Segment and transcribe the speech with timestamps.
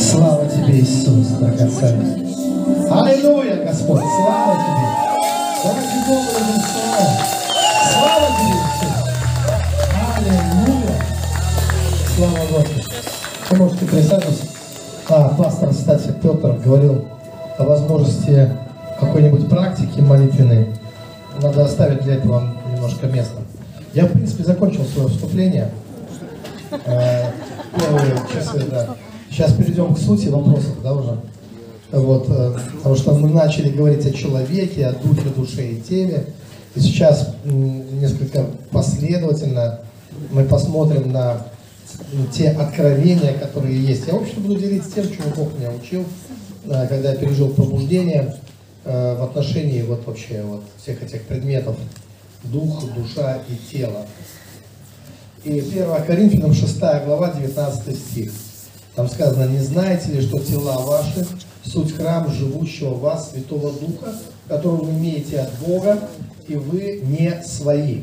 [0.00, 2.34] Слава Тебе, Иисус, драгоценный.
[2.90, 4.86] Аллилуйя, Господь, слава Тебе.
[5.62, 7.12] Давайте Богу словом.
[7.92, 8.96] Слава Тебе, Иисус.
[10.16, 10.96] Аллилуйя.
[12.16, 12.90] Слава Господу.
[13.50, 14.44] Вы можете присаживаться.
[15.10, 17.04] А, пастор, кстати, Петр говорил
[17.58, 18.50] о возможности
[18.98, 20.68] какой-нибудь практики молитвенной.
[21.42, 23.40] Надо оставить для этого немножко места.
[23.92, 25.70] Я, в принципе, закончил свое вступление.
[26.86, 27.30] Э,
[27.76, 28.96] Первые часы, да.
[29.30, 31.20] Сейчас перейдем к сути вопросов, да, уже.
[31.92, 36.26] Вот, э, потому что мы начали говорить о человеке, о духе, душе и теле.
[36.74, 39.80] И сейчас несколько последовательно
[40.30, 41.46] мы посмотрим на
[42.32, 44.06] те откровения, которые есть.
[44.06, 46.04] Я, в общем, буду делиться тем, чему Бог меня учил,
[46.66, 48.36] э, когда я пережил пробуждение
[48.84, 51.76] э, в отношении вот вообще вот всех этих предметов
[52.44, 54.06] дух, душа и тело.
[55.44, 58.32] И 1 Коринфянам 6 глава, 19 стих.
[59.00, 61.26] Там сказано, не знаете ли, что тела ваши
[61.64, 64.12] суть храм живущего в вас Святого Духа,
[64.46, 65.98] которого вы имеете от Бога,
[66.46, 68.02] и вы не свои.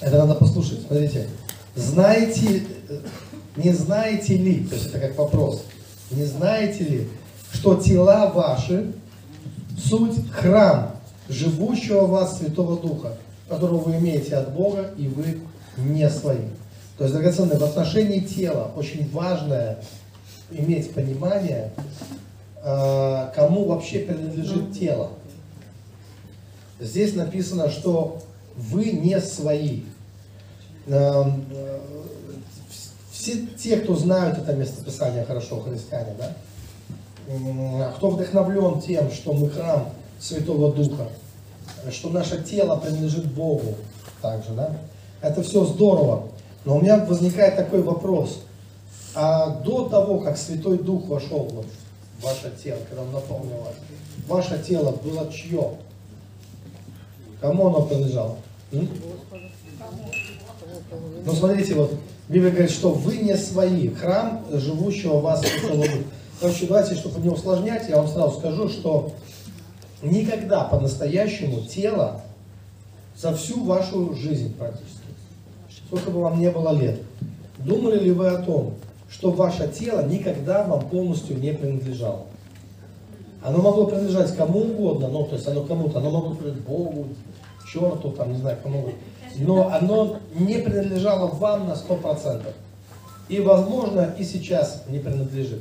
[0.00, 0.82] Это надо послушать.
[0.86, 1.28] Смотрите.
[1.74, 2.98] Знаете, э,
[3.56, 5.62] не знаете ли, то есть это как вопрос,
[6.10, 7.08] не знаете ли,
[7.50, 8.92] что тела ваши
[9.82, 10.94] суть храм
[11.30, 13.16] живущего в вас Святого Духа,
[13.48, 15.40] которого вы имеете от Бога, и вы
[15.78, 16.50] не свои.
[16.96, 19.78] То есть, драгоценные, в отношении тела очень важное
[20.50, 21.72] иметь понимание,
[22.62, 25.10] э, кому вообще принадлежит тело.
[26.78, 28.22] Здесь написано, что
[28.56, 29.82] вы не свои.
[30.86, 31.80] Э, э,
[33.10, 36.32] Все те, кто знают это местописание хорошо, христиане, да?
[37.26, 39.88] М, Кто вдохновлен тем, что мы храм
[40.20, 41.08] Святого Духа,
[41.90, 43.76] что наше тело принадлежит Богу
[44.20, 44.76] также, да?
[45.22, 46.28] Это все здорово.
[46.64, 48.40] Но у меня возникает такой вопрос.
[49.14, 53.74] А до того, как Святой Дух вошел в ваше тело, когда Он наполнил вас,
[54.26, 55.72] ваше тело было чье?
[57.40, 58.36] Кому оно принадлежало?
[58.72, 58.88] М?
[61.24, 61.92] Ну, смотрите, вот
[62.28, 65.98] Библия говорит, что вы не свои, храм живущего вас Святого Духа.
[66.40, 69.12] Короче, давайте, чтобы не усложнять, я вам сразу скажу, что
[70.02, 72.22] никогда по-настоящему тело
[73.16, 75.03] за всю вашу жизнь практически,
[75.94, 77.00] сколько бы вам не было лет,
[77.58, 78.74] думали ли вы о том,
[79.08, 82.26] что ваше тело никогда вам полностью не принадлежало?
[83.42, 87.08] Оно могло принадлежать кому угодно, ну, то есть оно кому-то, оно могло принадлежать Богу,
[87.70, 88.88] черту, там, не знаю, кому.
[89.38, 92.42] Но оно не принадлежало вам на 100%.
[93.28, 95.60] И, возможно, и сейчас не принадлежит.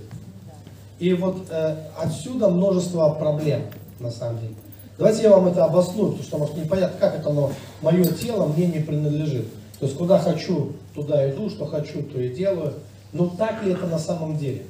[1.00, 3.64] И вот э, отсюда множество проблем,
[4.00, 4.56] на самом деле.
[4.98, 7.52] Давайте я вам это обосную, потому что, может, непонятно, как это оно,
[7.82, 9.48] мое тело мне не принадлежит.
[9.84, 12.72] То есть, куда хочу, туда иду, что хочу, то и делаю.
[13.12, 14.64] Но так ли это на самом деле?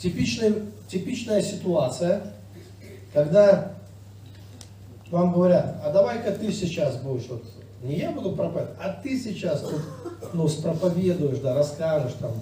[0.00, 0.54] Типичная,
[0.88, 2.32] типичная ситуация,
[3.12, 3.76] когда
[5.12, 7.44] вам говорят, а давай-ка ты сейчас будешь, вот,
[7.84, 9.80] не я буду проповедовать, а ты сейчас тут,
[10.32, 12.32] ну, спроповедуешь, да, расскажешь там.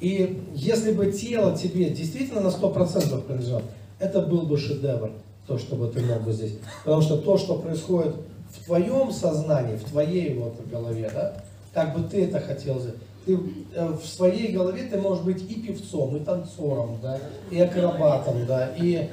[0.00, 3.64] И если бы тело тебе действительно на 100% принадлежало,
[3.98, 5.10] это был бы шедевр,
[5.46, 6.54] то, что бы ты мог бы здесь.
[6.82, 8.14] Потому что то, что происходит
[8.50, 11.34] в твоем сознании, в твоей вот голове, да,
[11.72, 13.38] как бы ты это хотел сделать, ты
[13.74, 17.18] э, в своей голове ты можешь быть и певцом, и танцором, да,
[17.50, 19.08] и акробатом, да, и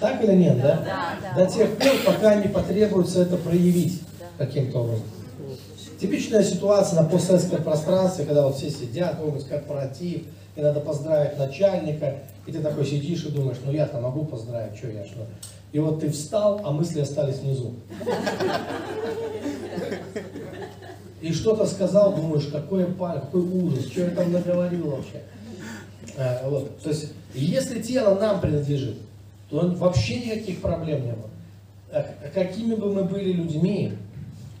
[0.00, 0.82] так или нет, да?
[0.84, 1.44] Да, да.
[1.44, 4.00] До тех пор, пока не потребуется это проявить
[4.38, 5.04] каким-то образом.
[6.00, 10.22] Типичная ситуация на постсоветском пространстве, когда вот все сидят, какой-нибудь корпоратив,
[10.56, 12.14] и надо поздравить начальника,
[12.46, 15.26] и ты такой сидишь и думаешь, ну я-то могу поздравить, что я, что.
[15.72, 17.72] И вот ты встал, а мысли остались внизу.
[21.22, 25.22] И что-то сказал, думаешь, какой паль, какой ужас, что я там наговорил вообще.
[26.16, 26.80] Э, вот.
[26.80, 28.96] То есть, если тело нам принадлежит,
[29.48, 31.30] то вообще никаких проблем не было.
[31.92, 33.92] Э, Какими бы мы были людьми,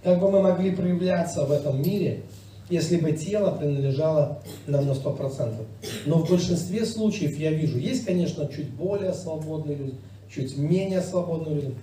[0.04, 2.22] как бы мы могли проявляться в этом мире,
[2.70, 5.66] если бы тело принадлежало нам на 100%.
[6.06, 9.94] Но в большинстве случаев я вижу, есть, конечно, чуть более свободные люди,
[10.34, 11.74] чуть менее свободные люди.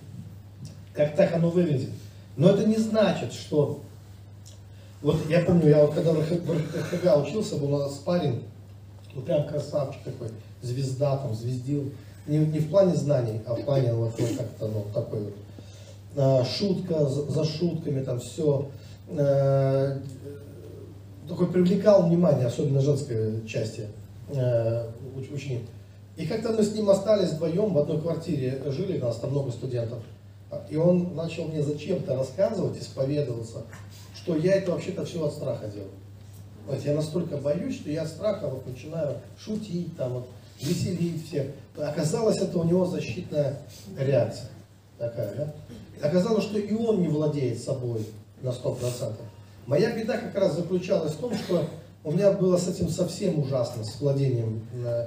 [0.94, 1.90] Как так оно выглядит.
[2.36, 3.80] Но это не значит, что...
[5.02, 8.42] Вот я помню, я вот когда в РХГ учился, был у нас парень,
[9.14, 10.28] ну прям красавчик такой,
[10.60, 11.90] звезда там, звездил.
[12.26, 15.34] Не, не в плане знаний, а в плане вот, вот как-то, ну, такой вот.
[16.16, 18.68] А, шутка за, за шутками, там все.
[21.26, 23.86] такой привлекал внимание, особенно женской части
[25.32, 25.62] ученик.
[26.16, 29.50] И как-то мы с ним остались вдвоем в одной квартире, жили, у нас там много
[29.50, 29.98] студентов.
[30.68, 33.62] И он начал мне зачем-то рассказывать, исповедоваться,
[34.14, 35.90] что я это вообще-то все от страха делал.
[36.66, 40.28] Вот я настолько боюсь, что я от страха вот начинаю шутить, там, вот,
[40.60, 41.46] веселить всех.
[41.76, 43.58] Оказалось, это у него защитная
[43.98, 44.50] реакция
[44.98, 46.06] такая, да?
[46.06, 48.06] Оказалось, что и он не владеет собой
[48.42, 49.14] на 100%.
[49.66, 51.68] Моя беда как раз заключалась в том, что
[52.04, 55.06] у меня было с этим совсем ужасно, с владением э,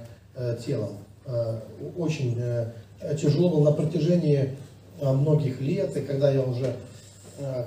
[0.66, 0.98] телом.
[1.26, 1.60] Э,
[1.98, 2.72] очень э,
[3.20, 4.56] тяжело было на протяжении
[5.00, 6.76] э, многих лет, и когда я уже
[7.38, 7.66] э,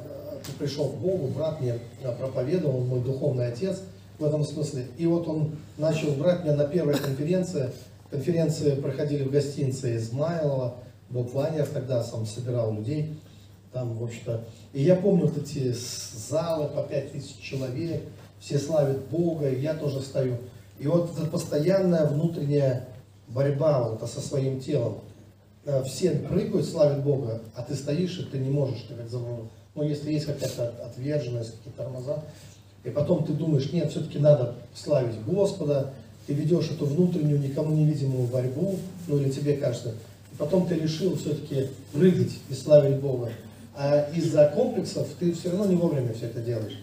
[0.58, 3.80] пришел к Богу, брат мне э, проповедовал, мой духовный отец
[4.18, 4.86] в этом смысле.
[4.98, 7.70] И вот он начал брать меня на первой конференции.
[8.10, 10.74] Конференции проходили в гостинице Измайлова,
[11.08, 13.14] Бог Ванер тогда сам собирал людей.
[13.72, 15.74] Там, в общем-то, и я помню вот эти
[16.28, 18.02] залы по пять тысяч человек,
[18.38, 20.36] все славят Бога, и я тоже стою.
[20.78, 22.88] И вот эта постоянная внутренняя
[23.28, 24.98] борьба вот это со своим телом.
[25.64, 29.48] Э, все прыгают, славят Бога, а ты стоишь, и ты не можешь, ты как заманул.
[29.74, 32.22] Ну, если есть какая-то отверженность, какие-то тормоза,
[32.84, 35.92] и потом ты думаешь, нет, все-таки надо славить Господа,
[36.26, 39.94] ты ведешь эту внутреннюю, никому невидимую борьбу, ну или тебе кажется,
[40.32, 43.30] и потом ты решил все-таки прыгать и славить Бога.
[43.78, 46.80] А из-за комплексов ты все равно не вовремя все это делаешь.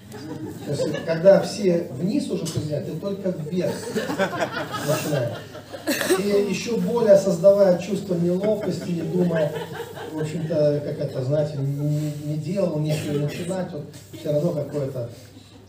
[0.65, 3.73] То есть, когда все вниз уже поднять, ты только вверх
[4.87, 5.37] начинаешь.
[6.19, 9.51] И еще более создавая чувство неловкости и думая,
[10.13, 13.85] в общем-то, как это, знаете, не, не делал, нечего начинать, вот
[14.19, 15.09] все равно какое-то.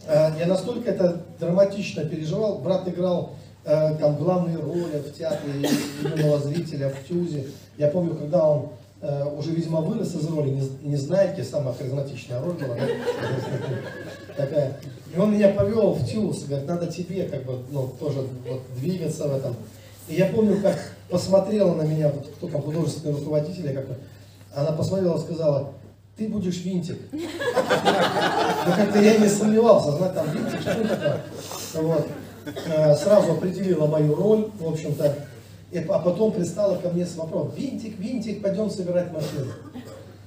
[0.06, 2.58] А, я настолько это драматично переживал.
[2.58, 3.32] Брат играл
[3.64, 5.70] э, там главные роли в театре
[6.02, 7.46] юного зрителя, в Тюзе.
[7.78, 8.68] Я помню, когда он
[9.36, 12.76] уже, видимо, вырос из роли, не, не знаете, самая харизматичная роль была,
[14.36, 14.78] такая.
[15.14, 19.28] И он меня повел в Тюз, говорит, надо тебе как бы, ну, тоже вот, двигаться
[19.28, 19.54] в этом.
[20.08, 20.78] И я помню, как
[21.08, 23.86] посмотрела на меня, вот, кто там художественный руководитель, как
[24.54, 25.72] она посмотрела и сказала,
[26.16, 26.98] ты будешь винтик.
[27.12, 31.20] Ну, как-то я не сомневался, знать там винтик, что такое.
[31.74, 32.06] Вот.
[32.66, 35.14] Э, сразу определила мою роль, в общем-то.
[35.74, 39.50] И, а потом пристала ко мне с вопросом, винтик, винтик, пойдем собирать машину.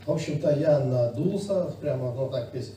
[0.05, 2.73] В общем-то, я надулся, прямо, ну так весь.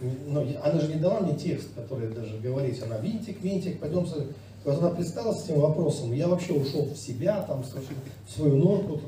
[0.00, 4.30] Ну, она же не дала мне текст, который даже говорить, она винтик, винтик, пойдем собирать.
[4.64, 8.98] Она пристала с этим вопросом, я вообще ушел в себя, там, в свою норку,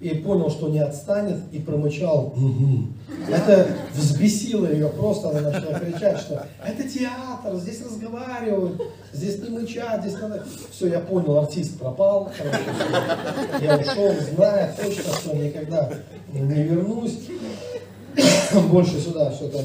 [0.00, 2.86] и понял, что не отстанет, и промычал «Угу».
[3.28, 8.80] Это взбесило ее просто, она начала кричать, что это театр, здесь разговаривают,
[9.12, 10.44] здесь не мычат, здесь надо...
[10.70, 12.58] Все, я понял, артист пропал, короче,
[13.60, 15.90] я ушел, зная точно, что никогда
[16.32, 17.18] не вернусь
[18.70, 19.64] больше сюда, что-то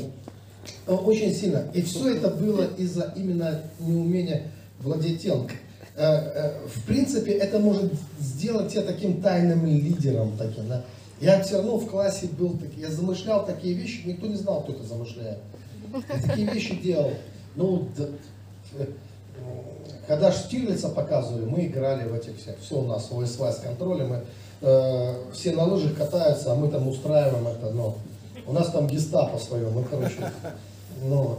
[0.87, 1.65] очень сильно.
[1.73, 5.47] И все это было из-за именно неумения владеть телом.
[5.95, 10.83] Э, э, в принципе, это может сделать тебя таким тайным лидером таким, да.
[11.21, 14.83] Я все равно в классе был, я замышлял такие вещи, никто не знал, кто это
[14.83, 15.37] замышляет.
[15.93, 17.11] Я такие вещи делал.
[17.55, 17.87] Ну,
[18.75, 18.85] э,
[20.07, 24.23] когда Штирлица показывали, мы играли в этих всех, все у нас ОСВ с контролем, мы,
[24.61, 27.97] э, все на лыжах катаются, а мы там устраиваем это, но
[28.47, 30.31] у нас там гестапо свое, мы, короче,
[31.03, 31.37] ну,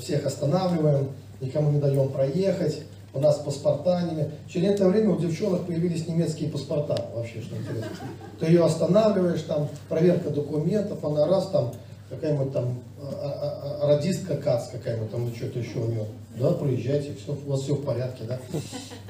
[0.00, 1.10] всех останавливаем,
[1.40, 2.82] никому не даем проехать,
[3.16, 4.02] у нас паспорта.
[4.48, 7.90] Через это время у девчонок появились немецкие паспорта, вообще, что интересно.
[8.38, 11.72] Ты ее останавливаешь, там, проверка документов, она раз там,
[12.10, 16.04] какая-нибудь там а, а, а, радистка КАЦ какая-нибудь там, что-то еще у нее.
[16.38, 18.38] Да, проезжайте, все, у вас все в порядке, да.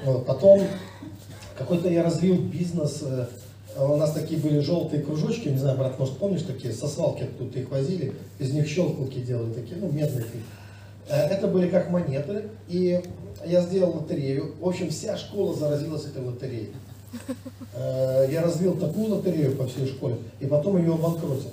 [0.05, 0.61] Вот, потом
[1.57, 3.25] какой-то я развил бизнес, э,
[3.77, 7.55] у нас такие были желтые кружочки, не знаю, брат, может помнишь такие, со свалки тут
[7.57, 10.25] их возили, из них щелкалки делали такие, ну, медные.
[11.09, 13.01] Э, это были как монеты, и
[13.45, 14.55] я сделал лотерею.
[14.59, 16.71] В общем, вся школа заразилась этой лотереей.
[17.73, 21.51] Э, я развил такую лотерею по всей школе, и потом ее обанкротил.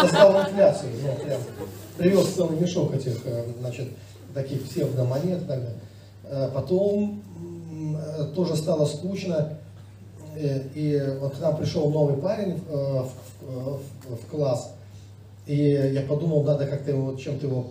[0.00, 0.92] Создал инфляцию.
[1.02, 1.40] Ну, прям.
[1.98, 3.88] Привез целый мешок этих, э, значит,
[4.32, 5.42] таких псевдомонет.
[5.42, 5.80] И так далее.
[6.24, 7.22] Э, потом
[8.34, 9.58] тоже стало скучно.
[10.36, 13.08] И вот к нам пришел новый парень в,
[13.42, 14.72] в, в, класс.
[15.46, 17.66] И я подумал, надо как-то его, чем-то его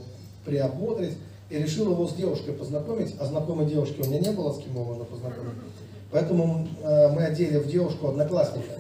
[0.46, 1.18] приободрить
[1.54, 4.74] и решил его с девушкой познакомить, а знакомой девушки у меня не было, с кем
[4.74, 5.54] его можно познакомить.
[6.12, 8.74] Поэтому э, мы одели в девушку одноклассника.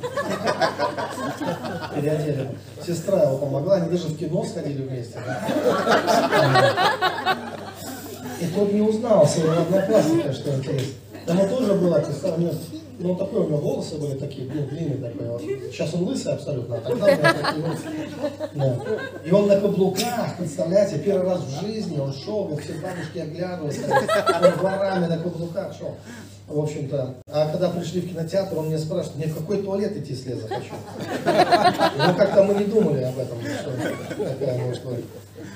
[1.96, 2.50] Переодели.
[2.84, 5.20] Сестра его помогла, они даже в кино сходили вместе.
[8.42, 10.94] И тот не узнал своего одноклассника, что интересно.
[11.27, 12.39] Ему тоже было, представь,
[13.00, 15.28] ну, такой у него волосы были такие, ну, длинные такой.
[15.28, 15.42] Вот.
[15.42, 17.78] Сейчас он лысый абсолютно, а тогда он такой
[18.54, 18.80] Да.
[19.26, 23.80] И он на каблуках, представляете, первый раз в жизни он шел, как все бабушки оглядывались,
[23.80, 25.96] он дворами на каблуках шел.
[26.48, 30.14] В общем-то, а когда пришли в кинотеатр, он мне спрашивает, мне в какой туалет идти
[30.14, 30.74] слезать хочу?
[31.26, 33.72] Ну, как-то мы не думали об этом, что
[34.18, 35.06] такая может быть.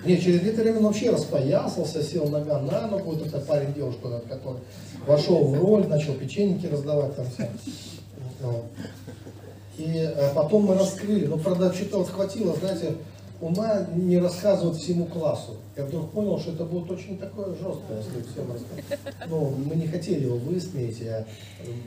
[0.06, 4.22] Не, через некоторое время он вообще распоясался, сел нога на ногу, вот этот парень, девушка,
[4.30, 4.60] который
[5.06, 7.50] вошел в роль, начал печеньки раздавать там все.
[9.78, 12.96] И а потом мы раскрыли, но правда что-то вот хватило, знаете,
[13.42, 15.58] ума не рассказывать всему классу.
[15.76, 19.16] Я вдруг понял, что это будет очень такое жесткое, если всем рассказать.
[19.28, 21.26] Ну, мы не хотели его высмеять, я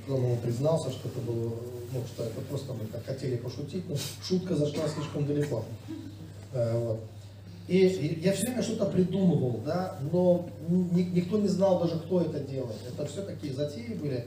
[0.06, 1.50] потом он признался, что это было,
[1.92, 5.64] ну, что это просто мы так хотели пошутить, но шутка зашла слишком далеко.
[6.52, 7.00] А, вот.
[7.70, 12.40] И, я все время что-то придумывал, да, но ни, никто не знал даже, кто это
[12.40, 12.76] делает.
[12.92, 14.26] Это все такие затеи были,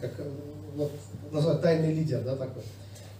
[0.00, 0.30] как э,
[0.76, 0.92] вот,
[1.32, 2.62] называют тайный лидер, да, такой.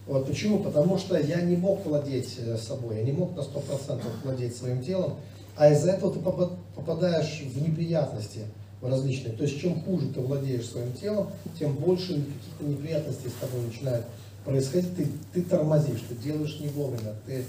[0.07, 0.59] Вот почему?
[0.59, 4.81] Потому что я не мог владеть э, собой, я не мог на 100% владеть своим
[4.81, 5.15] телом,
[5.57, 8.45] а из-за этого ты попадаешь в неприятности
[8.81, 9.33] различные.
[9.33, 14.05] То есть чем хуже ты владеешь своим телом, тем больше каких-то неприятностей с тобой начинает
[14.45, 14.95] происходить.
[14.95, 17.43] Ты, ты тормозишь, ты делаешь не вовремя, ты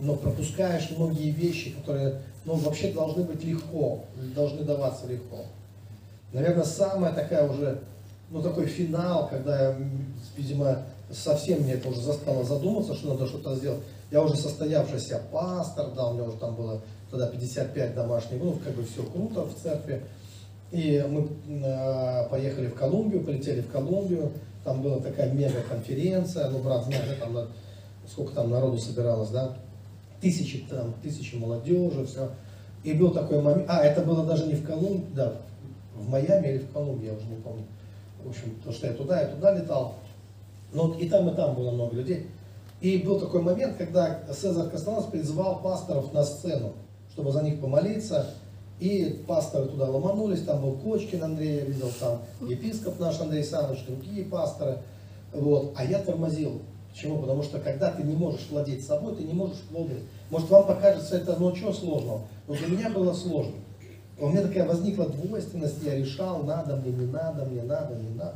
[0.00, 4.04] но пропускаешь многие вещи, которые ну, вообще должны быть легко,
[4.34, 5.44] должны даваться легко.
[6.32, 7.80] Наверное, самая такая уже,
[8.30, 9.76] ну такой финал, когда я,
[10.36, 13.80] видимо, совсем мне это уже застало задуматься, что надо что-то сделать.
[14.10, 16.80] Я уже состоявшийся пастор, да, у меня уже там было
[17.10, 20.02] тогда 55 домашних групп, как бы все круто в церкви.
[20.70, 21.28] И мы
[21.64, 24.32] э, поехали в Колумбию, полетели в Колумбию,
[24.64, 27.48] там была такая мега-конференция, ну, брат знает, там,
[28.08, 29.56] сколько там народу собиралось, да,
[30.20, 32.30] тысячи, там, тысячи молодежи, все.
[32.82, 35.34] И был такой момент, а, это было даже не в Колумбии, да,
[35.96, 37.64] в Майами или в Колумбии, я уже не помню.
[38.24, 39.96] В общем, то, что я туда и туда летал.
[40.72, 42.26] Но и там, и там было много людей.
[42.80, 46.72] И был такой момент, когда Цезарь Кастанас призвал пасторов на сцену,
[47.12, 48.26] чтобы за них помолиться.
[48.78, 53.84] И пасторы туда ломанулись, там был Кочкин Андрей, я видел, там епископ наш Андрей Саныч,
[53.86, 54.78] другие пасторы.
[55.34, 55.74] Вот.
[55.76, 56.62] А я тормозил.
[56.92, 57.18] Почему?
[57.18, 60.02] Потому что когда ты не можешь владеть собой, ты не можешь владеть.
[60.30, 62.22] Может вам покажется это, ну что сложного?
[62.48, 63.54] Но для меня было сложно.
[64.18, 68.34] У меня такая возникла двойственность, я решал, надо мне, не надо, мне надо, не надо.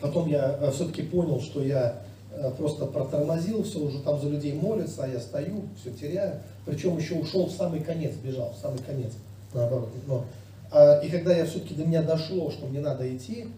[0.00, 2.00] Потом я э, все-таки понял, что я
[2.32, 6.40] э, просто протормозил, все уже там за людей молятся, а я стою, все теряю.
[6.64, 9.12] Причем еще ушел в самый конец, бежал в самый конец,
[9.52, 9.90] наоборот.
[10.06, 10.24] Но,
[10.70, 13.48] а, и когда я все-таки до меня дошло, что мне надо идти,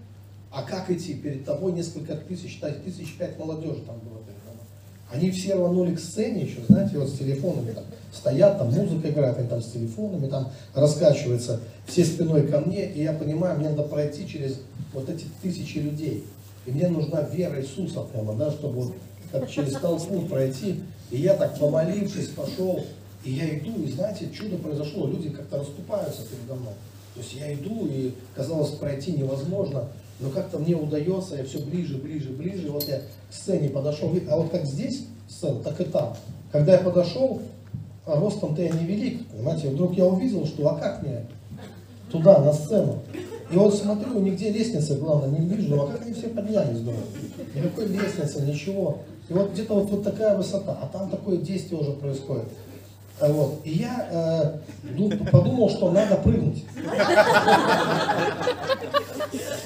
[0.54, 1.14] а как идти?
[1.14, 4.20] Перед тобой несколько тысяч, тысяч пять молодежи там было
[5.10, 9.36] Они все рванули к сцене еще, знаете, вот с телефонами там стоят, там музыка играет,
[9.36, 13.82] они там с телефонами там раскачиваются, все спиной ко мне, и я понимаю, мне надо
[13.82, 14.60] пройти через
[14.92, 16.24] вот эти тысячи людей.
[16.66, 18.94] И мне нужна вера Иисуса прямо, да, чтобы вот
[19.32, 20.80] как через толпу пройти.
[21.10, 22.84] И я так помолившись пошел,
[23.24, 26.74] и я иду, и знаете, чудо произошло, люди как-то расступаются передо мной.
[27.14, 29.88] То есть я иду, и казалось пройти невозможно,
[30.20, 34.36] но как-то мне удается, я все ближе, ближе, ближе, вот я к сцене подошел, а
[34.36, 36.16] вот как здесь сцена, так и там.
[36.52, 37.42] Когда я подошел,
[38.06, 41.26] а ростом-то я не велик, понимаете, вдруг я увидел, что а как мне
[42.10, 43.00] туда, на сцену?
[43.50, 47.04] И вот смотрю, нигде лестницы, главное, не вижу, а как они все поднялись, думаю.
[47.54, 48.98] Никакой лестницы, ничего.
[49.28, 52.46] И вот где-то вот, вот такая высота, а там такое действие уже происходит.
[53.20, 53.60] А вот.
[53.64, 54.60] И я
[54.98, 56.64] э, подумал, что надо прыгнуть.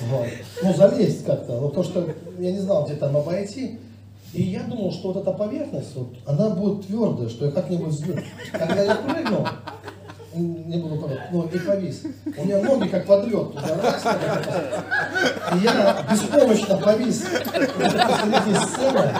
[0.08, 0.26] Вот.
[0.62, 1.60] Ну, залезть как-то.
[1.60, 2.08] Ну, то, что
[2.38, 3.78] я не знал, где там обойти.
[4.32, 8.16] И я думал, что вот эта поверхность, вот, она будет твердая, что я как-нибудь взлю.
[8.52, 9.46] Когда я прыгнул,
[10.34, 12.02] не буду говорить, ну и повис.
[12.36, 14.04] У меня ноги как подлет туда раз,
[15.54, 19.10] и я беспомощно повис посреди сцены.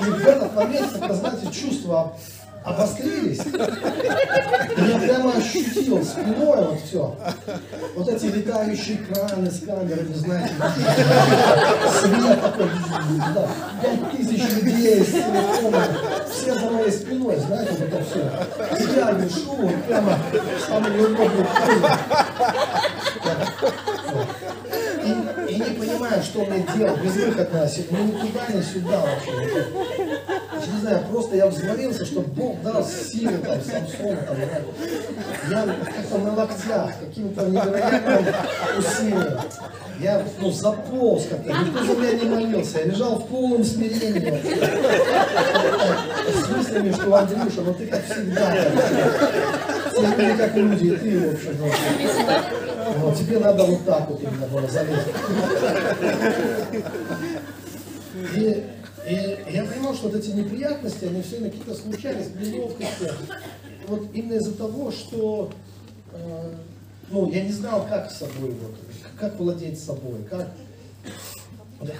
[0.00, 2.14] И в этот момент, как знаете, чувство
[2.64, 3.40] обострились.
[4.76, 7.16] Я прямо ощутил спиной вот все.
[7.94, 10.54] Вот эти летающие краны с камерами, знаете,
[12.00, 12.70] свет такой,
[13.34, 13.48] да,
[13.82, 15.96] пять тысяч людей с телефонами,
[16.30, 18.84] все за моей спиной, знаете, вот это все.
[18.84, 20.18] И я вешу, прямо
[20.66, 21.46] самый неудобный
[25.04, 29.32] и, и не понимаю, что мне делать, безвыходно, ну ни туда, ни сюда вообще
[30.72, 34.36] не знаю, просто я взмолился, чтобы Бог дал силы там, Самсону, там,
[35.50, 38.34] я как-то на локтях, каким-то невероятным
[38.78, 39.40] усилием.
[40.00, 44.42] Я ну, заполз как-то, никто за меня не молился, я лежал в полном смирении.
[46.32, 48.54] С мыслями, что Андрюша, ну ты как всегда.
[49.92, 51.56] Все люди как люди, и ты, в общем.
[52.98, 53.16] Вот.
[53.16, 55.08] Тебе надо вот так вот именно было залезть.
[59.06, 63.10] И я понимал, что вот эти неприятности, они все какие-то случались, неловкости.
[63.86, 65.50] Вот именно из-за того, что
[66.12, 66.50] э,
[67.10, 68.74] ну, я не знал, как с собой, вот,
[69.18, 70.48] как владеть собой, как...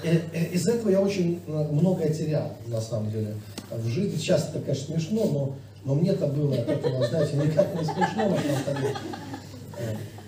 [0.03, 3.35] Э, э, из-за этого я очень многое терял, на самом деле,
[3.71, 4.17] в жизни.
[4.17, 8.39] Сейчас это, конечно, смешно, но Но мне-то было от этого, знаете, никак не смешно на
[8.65, 8.97] самом деле.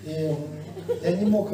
[0.05, 0.35] И
[1.03, 1.49] я не мог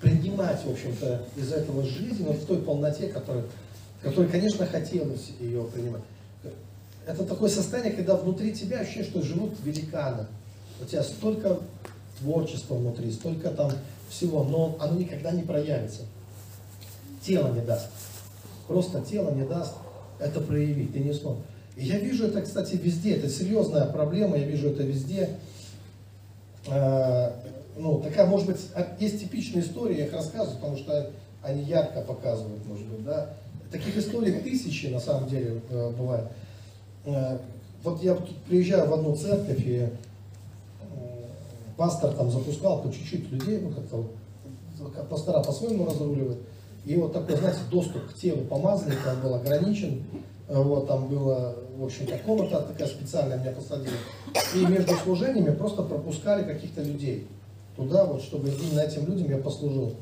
[0.00, 3.42] принимать, в общем-то, из этого жизни, но в той полноте, которой,
[4.02, 6.02] которой, конечно, хотелось ее принимать.
[7.06, 10.26] Это такое состояние, когда внутри тебя ощущение, что живут великаны.
[10.80, 11.58] У тебя столько
[12.18, 13.72] творчества внутри, столько там
[14.08, 16.02] всего, но оно никогда не проявится.
[17.22, 17.88] Тело не даст.
[18.66, 19.74] Просто тело не даст
[20.18, 21.42] это проявить, ты не сможешь.
[21.76, 25.30] И я вижу это, кстати, везде, это серьезная проблема, я вижу это везде.
[26.68, 27.34] А,
[27.76, 28.60] ну, такая, может быть,
[28.98, 31.10] есть типичные истории, я их рассказываю, потому что
[31.42, 33.34] они ярко показывают, может быть, да.
[33.70, 36.26] Таких историй тысячи, на самом деле, э, бывает.
[37.04, 37.38] Э,
[37.84, 38.16] вот я
[38.48, 39.88] приезжаю в одну церковь, и э,
[41.76, 44.04] пастор там запускал по чуть-чуть людей, ну, как-то
[45.08, 46.40] пастора по-своему разруливают.
[46.84, 50.02] И вот такой, знаете, доступ к телу помазанника был ограничен.
[50.48, 53.94] Вот, там было, в общем-то, комната такая специальная, меня посадили.
[54.56, 57.28] И между служениями просто пропускали каких-то людей
[57.76, 59.94] туда, вот, чтобы именно этим людям я послужил.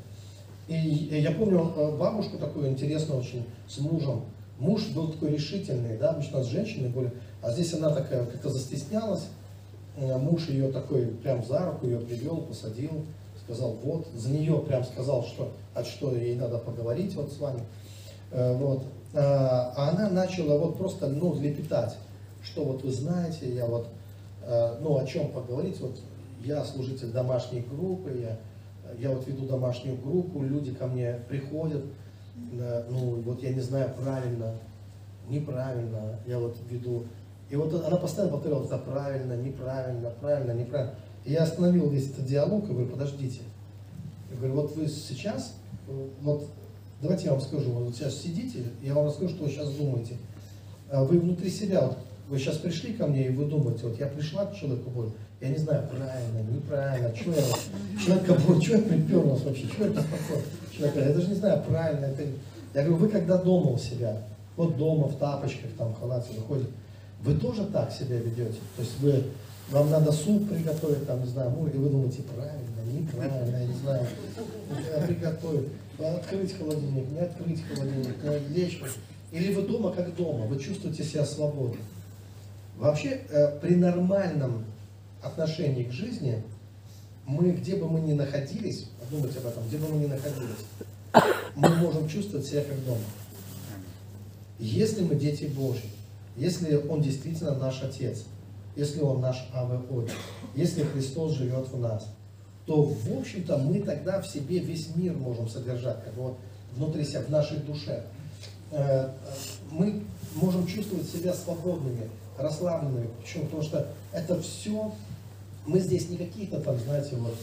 [0.68, 4.24] И я помню э, бабушку такую интересную очень, с мужем.
[4.58, 7.10] Муж был такой решительный, да, обычно с женщиной были,
[7.42, 9.28] а здесь она такая как-то застеснялась.
[9.96, 13.06] Э, муж ее такой прям за руку ее привел, посадил,
[13.44, 17.60] сказал, вот, за нее прям сказал, что, от что ей надо поговорить вот с вами.
[18.30, 18.84] Э, вот.
[19.14, 21.96] А она начала вот просто, ну, лепетать,
[22.42, 23.88] что вот вы знаете, я вот,
[24.82, 25.98] ну, о чем поговорить, вот
[26.44, 28.36] я служитель домашней группы, я,
[28.98, 31.84] я вот веду домашнюю группу, люди ко мне приходят,
[32.90, 34.54] ну вот я не знаю правильно,
[35.28, 37.04] неправильно, я вот веду.
[37.50, 40.94] И вот она постоянно повторяла, это правильно, неправильно, правильно, неправильно.
[41.24, 43.40] И я остановил весь этот диалог и говорю, подождите.
[44.30, 45.56] Я говорю, вот вы сейчас,
[46.20, 46.46] вот
[47.00, 50.16] давайте я вам скажу, вот сейчас сидите, я вам расскажу, что вы сейчас думаете.
[50.90, 54.06] А вы внутри себя, вот, вы сейчас пришли ко мне и вы думаете, вот я
[54.06, 57.42] пришла к человеку боль, я не знаю, правильно, неправильно, что я,
[58.04, 60.42] человека, что я приперлась вообще, что это такое?
[60.76, 62.22] Человек я даже не знаю, правильно это.
[62.74, 64.16] Я говорю, вы когда дома у себя,
[64.56, 66.70] вот дома в тапочках, там, в халате выходите,
[67.22, 68.58] вы тоже так себя ведете?
[68.76, 69.24] То есть вы,
[69.70, 74.06] вам надо суп приготовить, там, не знаю, и вы думаете, правильно, неправильно, я не знаю,
[74.92, 75.68] я приготовить,
[76.00, 78.16] открыть холодильник, не открыть холодильник,
[78.50, 78.80] лечь.
[79.30, 81.78] Или вы дома как дома, вы чувствуете себя свободно.
[82.78, 84.64] Вообще, э, при нормальном
[85.22, 86.42] отношении к жизни,
[87.26, 90.64] мы, где бы мы ни находились, подумайте об этом, где бы мы ни находились,
[91.54, 93.00] мы можем чувствовать себя как дома.
[94.58, 95.90] Если мы дети Божьи,
[96.36, 98.24] если Он действительно наш Отец,
[98.76, 100.16] если Он наш Авы Отец,
[100.54, 102.06] если Христос живет в нас,
[102.66, 106.36] то, в общем-то, мы тогда в себе весь мир можем содержать, как вот
[106.76, 108.04] внутри себя, в нашей душе.
[108.70, 109.10] Э,
[109.70, 110.02] мы
[110.34, 113.08] можем чувствовать себя свободными, расслабленными.
[113.22, 113.44] Почему?
[113.44, 114.92] Потому что это все
[115.68, 117.36] мы здесь не какие-то там, знаете, вот,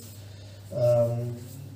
[0.72, 1.26] э,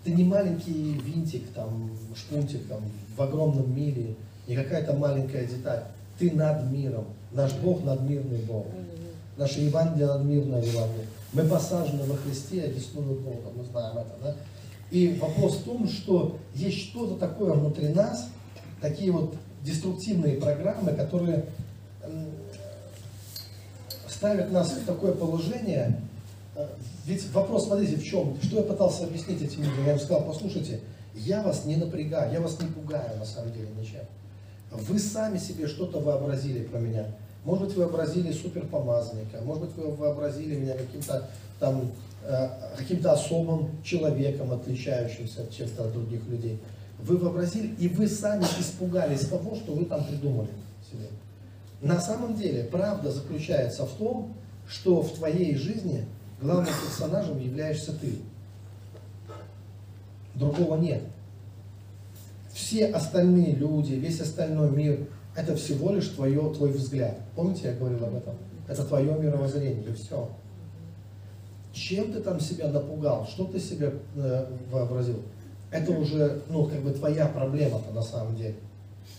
[0.03, 2.81] ты не маленький винтик, там, шпунтик там,
[3.15, 4.15] в огромном мире,
[4.47, 5.83] не какая-то маленькая деталь.
[6.17, 7.05] Ты над миром.
[7.31, 8.65] Наш Бог надмирный Бог.
[9.37, 11.05] Наше Евангелие надмирное Евангелие.
[11.31, 14.35] Мы посажены во Христе, одесную Бога, мы знаем это, да?
[14.89, 18.27] И вопрос в том, что есть что-то такое внутри нас,
[18.81, 21.45] такие вот деструктивные программы, которые
[24.07, 26.01] ставят нас в такое положение,
[27.05, 28.37] ведь вопрос, смотрите, в чем?
[28.41, 29.85] Что я пытался объяснить этим людям?
[29.85, 30.81] Я им сказал, послушайте,
[31.15, 34.01] я вас не напрягаю, я вас не пугаю на самом деле ничем.
[34.71, 37.05] Вы сами себе что-то вообразили про меня.
[37.45, 41.91] Может быть, вы вообразили суперпомазанника, может быть, вы вообразили меня каким-то там
[42.25, 46.59] э, каким-то особым человеком, отличающимся от чем-то от других людей.
[46.99, 50.49] Вы вообразили, и вы сами испугались того, что вы там придумали
[50.91, 51.07] себе.
[51.81, 54.33] На самом деле, правда заключается в том,
[54.67, 56.05] что в твоей жизни
[56.41, 58.15] Главным персонажем являешься ты.
[60.35, 61.03] Другого нет.
[62.53, 67.17] Все остальные люди, весь остальной мир, это всего лишь твое, твой взгляд.
[67.35, 68.35] Помните, я говорил об этом?
[68.67, 70.29] Это твое мировоззрение, и все.
[71.73, 75.21] Чем ты там себя напугал, что ты себе э, вообразил,
[75.71, 78.55] это уже, ну, как бы твоя проблема-то на самом деле.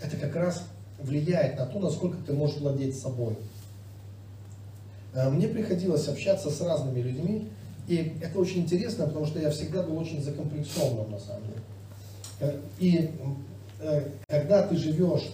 [0.03, 0.65] Это как раз
[0.99, 3.37] влияет на то, насколько ты можешь владеть собой.
[5.15, 7.49] Э, мне приходилось общаться с разными людьми,
[7.89, 11.61] и это очень интересно, потому что я всегда был очень закомплексованным на самом деле.
[12.41, 13.11] Э, и
[13.81, 15.31] э, когда ты живешь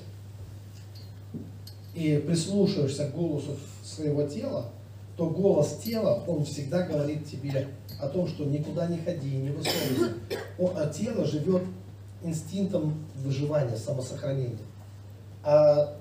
[1.94, 4.66] и прислушиваешься к голосу своего тела,
[5.16, 7.68] то голос тела, он всегда говорит тебе
[8.00, 10.14] о том, что никуда не ходи, не высовывайся.
[10.58, 11.62] А тело живет
[12.22, 14.58] инстинктом выживания, самосохранения.
[15.42, 15.96] А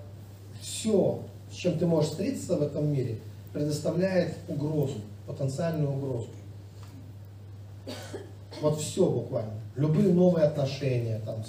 [0.62, 3.20] все, с чем ты можешь встретиться в этом мире,
[3.56, 6.28] предоставляет угрозу, потенциальную угрозу.
[8.62, 9.54] Вот все буквально.
[9.78, 11.42] Любые новые отношения, там,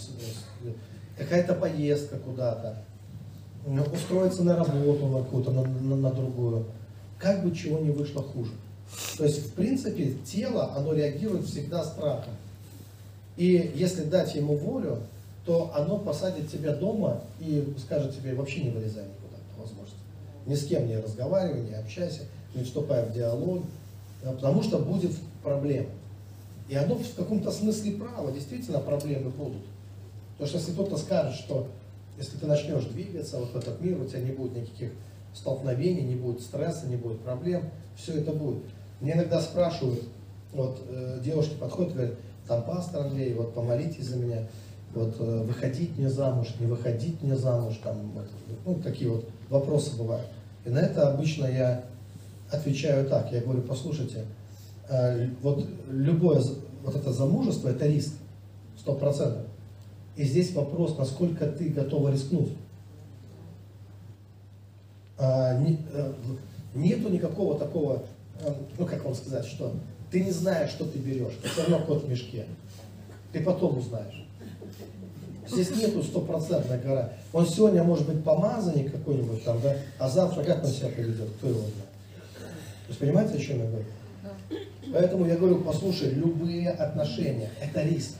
[1.18, 2.84] какая-то поездка куда-то,
[3.92, 6.66] устроиться на работу на какую-то, на, на, на другую.
[7.18, 8.52] Как бы чего не вышло хуже.
[9.18, 12.34] То есть, в принципе, тело, оно реагирует всегда страхом.
[13.36, 15.00] И если дать ему волю,
[15.44, 19.06] то оно посадит тебя дома и скажет тебе, вообще не вылезай.
[20.46, 22.22] Ни с кем не разговаривай, не общайся,
[22.54, 23.62] не вступай в диалог,
[24.22, 25.88] потому что будет проблема.
[26.68, 29.62] И оно в каком-то смысле право, действительно проблемы будут.
[30.32, 31.68] Потому что если кто-то скажет, что
[32.18, 34.92] если ты начнешь двигаться вот в этот мир, у тебя не будет никаких
[35.34, 38.62] столкновений, не будет стресса, не будет проблем, все это будет.
[39.00, 40.02] Мне иногда спрашивают,
[40.52, 42.14] вот э, девушки подходят, говорят,
[42.48, 44.46] там пастор Андрей, вот помолитесь за меня,
[44.94, 48.26] вот э, выходить мне замуж, не выходить мне замуж, там, вот,
[48.64, 50.26] ну, такие вот вопросы бывают.
[50.64, 51.84] И на это обычно я
[52.50, 54.24] отвечаю так, я говорю, послушайте,
[54.88, 56.42] э, вот любое
[56.82, 58.14] вот это замужество, это риск,
[58.78, 59.46] сто процентов.
[60.16, 62.52] И здесь вопрос, насколько ты готова рискнуть.
[65.18, 66.12] А, э,
[66.74, 68.04] нету никакого такого,
[68.40, 69.72] э, ну как вам сказать, что
[70.10, 72.46] ты не знаешь, что ты берешь, ты все равно кот в мешке.
[73.32, 74.25] Ты потом узнаешь.
[75.48, 77.12] Здесь нету стопроцентной гора.
[77.32, 81.48] Он сегодня может быть помазанник какой-нибудь там, да, а завтра как он себя поведет, кто
[81.48, 81.74] его знает.
[81.74, 83.84] То есть понимаете, о чем я говорю?
[84.92, 88.14] Поэтому я говорю, послушай, любые отношения– это риск.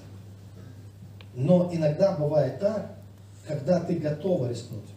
[1.34, 2.96] Но иногда бывает так,
[3.46, 4.88] когда ты готова рискнуть.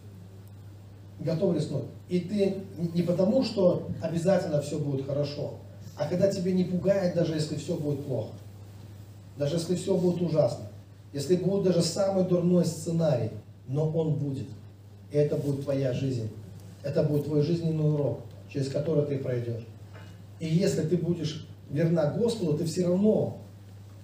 [1.20, 1.84] Готов рискнуть.
[2.08, 2.56] И ты
[2.94, 5.54] не потому, что обязательно все будет хорошо,
[5.96, 8.32] а когда тебе не пугает, даже если все будет плохо.
[9.36, 10.69] Даже если все будет ужасно.
[11.12, 13.30] Если будет даже самый дурной сценарий,
[13.66, 14.46] но он будет.
[15.10, 16.28] И это будет твоя жизнь.
[16.82, 19.66] Это будет твой жизненный урок, через который ты пройдешь.
[20.38, 23.38] И если ты будешь верна Господу, ты все равно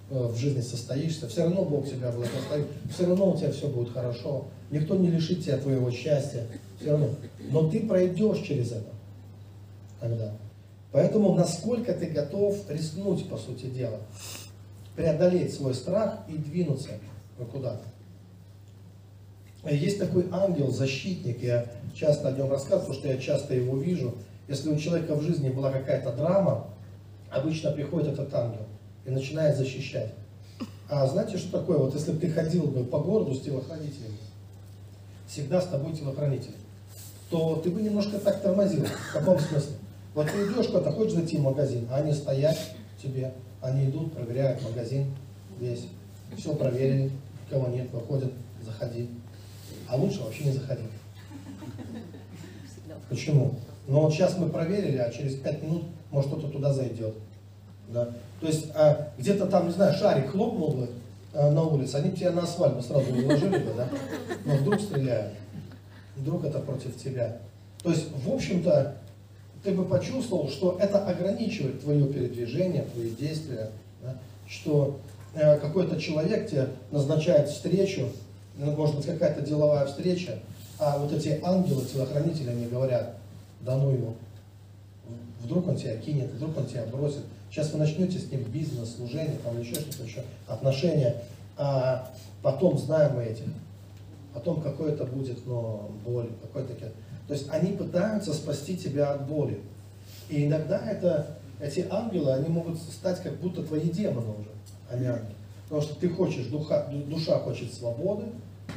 [0.09, 3.91] э, в жизни состоишься, все равно Бог тебя благословит, все равно у тебя все будет
[3.91, 4.45] хорошо.
[4.69, 6.45] Никто не лишит тебя твоего счастья,
[6.79, 7.09] все равно.
[7.49, 8.91] Но ты пройдешь через это
[9.99, 10.33] тогда.
[10.91, 13.99] Поэтому насколько ты готов рискнуть, по сути дела,
[14.97, 16.89] преодолеть свой страх и двинуться
[17.51, 17.83] куда-то.
[19.69, 24.15] Есть такой ангел, защитник, я часто о нем рассказываю, потому что я часто его вижу.
[24.47, 26.67] Если у человека в жизни была какая-то драма,
[27.29, 28.65] обычно приходит этот ангел
[29.05, 30.13] и начинает защищать.
[30.89, 31.77] А знаете, что такое?
[31.77, 34.17] Вот если бы ты ходил бы по городу с телохранителем,
[35.27, 36.55] всегда с тобой телохранитель,
[37.29, 38.83] то ты бы немножко так тормозил.
[38.85, 39.75] В каком смысле?
[40.15, 42.57] Вот ты идешь куда-то, хочешь зайти в магазин, а они стоят
[43.03, 45.13] тебе, они идут, проверяют магазин
[45.59, 45.87] весь,
[46.37, 47.11] все проверили,
[47.49, 48.31] кого нет, выходят,
[48.63, 49.09] заходи.
[49.87, 50.83] А лучше вообще не заходи.
[53.09, 53.55] Почему?
[53.87, 57.15] Но вот сейчас мы проверили, а через 5 минут, может, кто-то туда зайдет.
[57.87, 58.09] Да?
[58.41, 60.89] То есть а, где-то там, не знаю, шарик хлопнул бы
[61.33, 63.87] а, на улице, они тебя на асфальт бы сразу уложили бы, да?
[64.45, 65.33] Но вдруг стреляют.
[66.17, 67.37] Вдруг это против тебя.
[67.81, 68.95] То есть, в общем-то,
[69.63, 74.15] ты бы почувствовал, что это ограничивает твое передвижение, твои действия, да?
[74.47, 74.99] что
[75.33, 78.09] э, какой-то человек тебе назначает встречу,
[78.57, 80.39] ну, может быть какая-то деловая встреча,
[80.79, 83.15] а вот эти ангелы, телохранители, они говорят,
[83.61, 84.13] да ну его.
[85.41, 87.23] Вдруг он тебя кинет, вдруг он тебя бросит.
[87.49, 91.23] Сейчас вы начнете с ним бизнес, служение, там еще что-то еще, отношения.
[91.57, 93.45] А потом знаем мы этих.
[94.33, 96.73] Потом какое-то будет, но боль, какой-то...
[97.27, 99.61] То есть они пытаются спасти тебя от боли.
[100.29, 104.49] И иногда это, эти ангелы, они могут стать как будто твои демоны уже,
[104.89, 105.35] а не ангелы.
[105.63, 108.25] Потому что ты хочешь, духа, душа хочет свободы,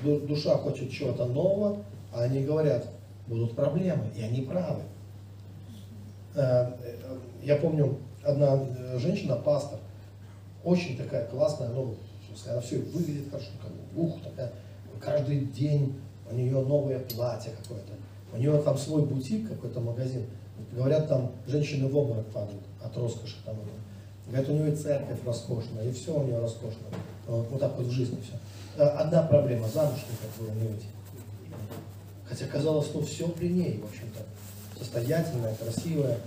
[0.03, 2.87] душа хочет чего-то нового, а они говорят,
[3.29, 4.83] будут проблемы, и они правы.
[6.35, 9.79] Э, э, я помню, одна э, женщина, пастор,
[10.65, 11.95] очень такая классная, ну,
[12.49, 14.53] она все выглядит хорошо, как ух, такая,
[15.01, 15.95] каждый день
[16.31, 17.93] у нее новое платье какое-то,
[18.33, 20.25] у нее там свой бутик, какой-то магазин.
[20.73, 23.37] Говорят, там женщины в обморок падают от роскоши.
[23.45, 23.57] Там,
[24.27, 26.87] говорят, у нее и церковь роскошная, и все у нее роскошно.
[27.27, 28.83] Вот, так вот в жизни все.
[28.83, 30.87] Одна проблема, замуж никак было не выйти.
[32.25, 34.21] Хотя казалось, ну все при ней, в общем-то.
[34.79, 36.19] Состоятельная, красивая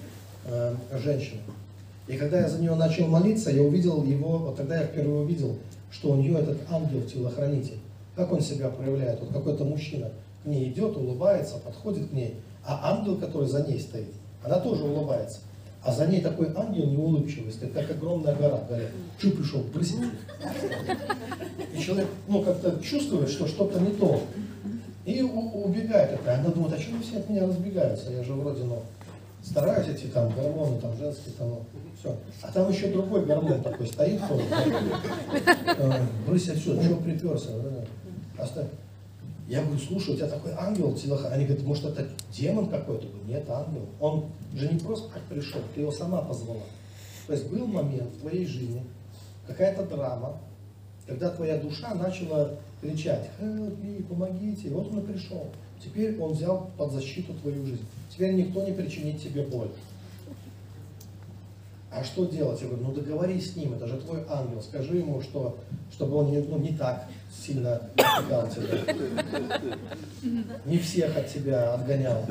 [0.46, 1.42] э, женщина.
[2.08, 5.56] И когда я за нее начал молиться, я увидел его, вот тогда я впервые увидел,
[5.90, 7.80] что у нее этот ангел-телохранитель.
[8.16, 9.22] Как он себя проявляет?
[9.22, 10.12] Вот какой-то мужчина
[10.44, 14.84] к ней идет, улыбается, подходит к ней, а ангел, который за ней стоит, она тоже
[14.84, 15.40] улыбается.
[15.84, 20.06] А за ней такой ангел неулыбчивый, стоит, как огромная гора, говорят, что пришел, брызги.
[21.74, 24.22] И человек, ну, как-то чувствует, что что-то не то.
[25.06, 26.40] И убегает такая.
[26.40, 28.12] Она думает, а что все от меня разбегаются?
[28.12, 28.82] Я же вроде, ну,
[29.44, 31.62] стараюсь эти там гормоны, там женские, там, ну,
[32.00, 32.16] все.
[32.42, 34.46] А там еще другой гормон такой стоит тоже.
[35.78, 37.50] Э, Брысь отсюда, чего приперся?
[38.38, 38.68] Оставь.
[39.54, 41.36] Я говорю, слушай, у тебя такой ангел телохранитель.
[41.36, 43.06] Они говорят, может это демон какой-то?
[43.06, 43.86] Говорю, нет, ангел.
[44.00, 46.64] Он же не просто так пришел, ты его сама позвала.
[47.28, 48.82] То есть был момент в твоей жизни,
[49.46, 50.40] какая-то драма,
[51.06, 55.46] когда твоя душа начала кричать, me, помогите, и вот он и пришел.
[55.80, 57.86] Теперь он взял под защиту твою жизнь.
[58.10, 59.70] Теперь никто не причинит тебе боль.
[61.96, 62.60] А что делать?
[62.62, 65.60] Я говорю, ну договорись с ним, это же твой ангел, скажи ему, что,
[65.92, 67.06] чтобы он не, ну, не так
[67.46, 69.76] сильно отвлекал тебя.
[70.66, 72.26] Не всех от тебя отгонял.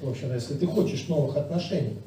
[0.00, 1.98] В общем, если ты хочешь новых отношений.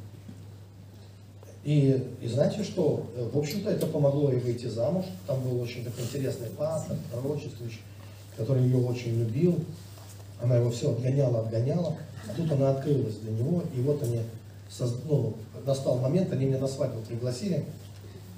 [1.63, 3.05] И, и знаете что?
[3.33, 5.05] В общем-то, это помогло ей выйти замуж.
[5.27, 7.81] Там был очень такой интересный пастор, пророчествующий,
[8.35, 9.59] который ее очень любил.
[10.41, 11.95] Она его все отгоняла, отгоняла.
[12.27, 13.63] А тут она открылась для него.
[13.75, 14.21] И вот они,
[15.05, 17.65] ну, настал момент, они меня на свадьбу пригласили.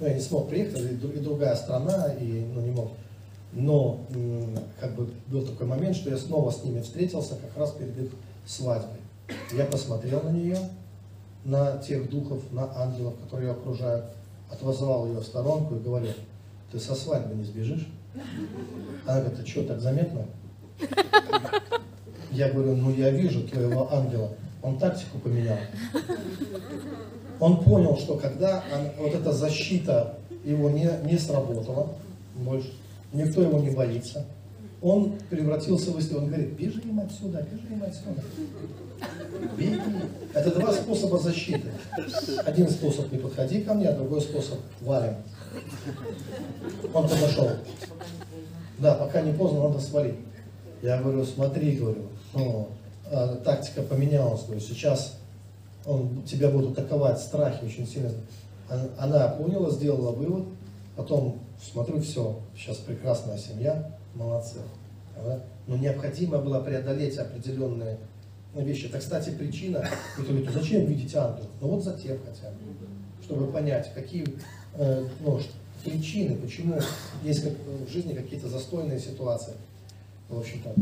[0.00, 2.92] Ну, я не смог приехать, и дру- и другая страна, и ну, не мог.
[3.52, 4.00] Но
[4.80, 8.10] как бы был такой момент, что я снова с ними встретился как раз перед их
[8.46, 8.98] свадьбой.
[9.52, 10.58] Я посмотрел на нее,
[11.44, 14.06] на тех духов, на ангелов, которые ее окружают,
[14.50, 16.08] отозвал ее в сторонку и говорю,
[16.72, 17.86] ты со свадьбы не сбежишь?
[19.06, 20.26] Она говорит, а что, так заметно?
[22.30, 24.30] Я говорю, ну я вижу твоего ангела,
[24.64, 25.58] он тактику поменял.
[27.38, 28.64] Он понял, что когда
[28.98, 31.90] вот эта защита его не, не сработала
[32.34, 32.72] больше,
[33.12, 34.24] никто его не боится,
[34.80, 36.20] он превратился в истину.
[36.20, 38.22] Он говорит, бежи им отсюда, бежи им отсюда.
[39.56, 39.80] Беги.
[40.32, 41.68] Это два способа защиты.
[42.44, 45.16] Один способ не подходи ко мне, а другой способ валим.
[46.92, 47.50] Он подошел.
[48.78, 50.16] Да, пока не поздно, надо свалить.
[50.82, 52.68] Я говорю, смотри, говорю, ну,
[53.14, 55.18] а, тактика поменялась, говорю, сейчас
[55.86, 58.10] он, тебя будут атаковать, страхи очень сильно.
[58.98, 60.46] Она, поняла, сделала вывод,
[60.96, 64.58] потом смотрю, все, сейчас прекрасная семья, молодцы.
[65.66, 67.98] Но необходимо было преодолеть определенные
[68.54, 68.86] ну, вещи.
[68.86, 69.84] Это, кстати, причина,
[70.16, 71.48] говорит, «Ну, зачем видеть ангелов?
[71.60, 72.56] Ну вот затем хотя бы,
[73.22, 74.26] чтобы понять, какие
[74.74, 75.40] э, ну,
[75.84, 76.80] причины, почему
[77.22, 79.54] есть в жизни какие-то застойные ситуации.
[80.28, 80.74] В общем-то.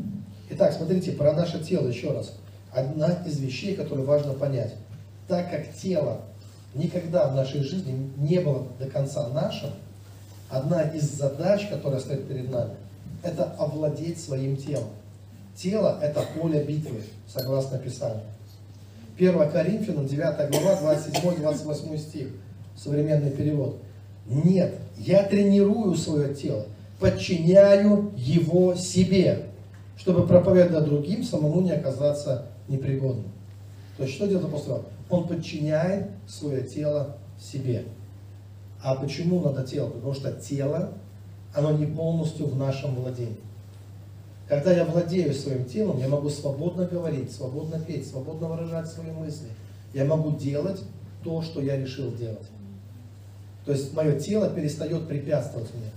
[0.51, 2.33] Итак, смотрите, про наше тело еще раз.
[2.73, 4.75] Одна из вещей, которую важно понять.
[5.29, 6.23] Так как тело
[6.75, 9.71] никогда в нашей жизни не было до конца нашим,
[10.49, 12.75] одна из задач, которая стоит перед нами,
[13.23, 14.89] это овладеть своим телом.
[15.55, 18.23] Тело– это поле битвы, согласно Писанию.
[19.17, 22.29] 1 Коринфянам, 9 глава, 27-28 стих,
[22.77, 23.79] современный перевод.
[24.27, 26.67] Нет, я тренирую свое тело,
[27.03, 29.47] подчиняю его себе,
[29.97, 33.27] чтобы проповедовать другим, самому не оказаться непригодным.
[33.97, 34.85] То есть что делает апостол?
[35.11, 37.85] Он подчиняет свое тело себе.
[38.81, 39.91] А почему надо тело?
[39.91, 40.93] Потому что тело,
[41.53, 43.37] оно не полностью в нашем владении.
[44.49, 49.49] Когда я владею своим телом, я могу свободно говорить, свободно петь, свободно выражать свои мысли.
[49.93, 50.81] Я могу делать
[51.25, 52.49] то, что я решил делать.
[53.65, 55.91] То есть мое тело перестает препятствовать мне.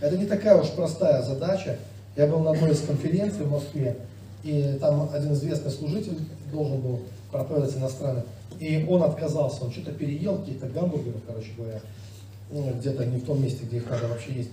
[0.00, 1.78] Это не такая уж простая задача.
[2.16, 3.96] Я был на одной из конференций в Москве,
[4.42, 6.18] и там один известный служитель
[6.52, 8.22] должен был проповедовать иностранный.
[8.58, 11.80] И он отказался, он что-то переел, каких-то гамбургеров, короче говоря,
[12.50, 14.50] ну, где-то не в том месте, где их надо вообще есть.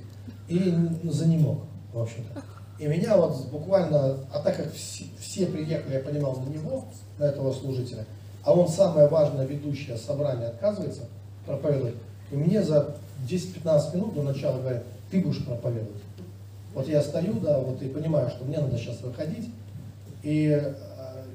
[0.47, 1.59] И ну, занемог,
[1.93, 2.41] в общем-то.
[2.79, 6.85] И меня вот буквально, а так как все приехали, я понимал, на него,
[7.17, 8.05] на этого служителя,
[8.43, 11.03] а он самое важное ведущее собрание отказывается
[11.45, 11.95] проповедовать,
[12.31, 12.95] и мне за
[13.29, 16.01] 10-15 минут до начала говорят, ты будешь проповедовать.
[16.73, 19.49] Вот я стою, да, вот и понимаю, что мне надо сейчас выходить,
[20.23, 20.73] и, э,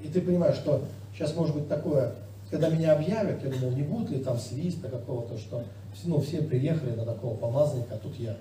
[0.03, 0.83] и ты понимаешь, что
[1.15, 2.15] сейчас может быть такое,
[2.51, 5.63] когда меня объявят, я думал, не будет ли там свиста какого-то, что
[6.05, 8.37] ну, все приехали на такого помазанника, а тут я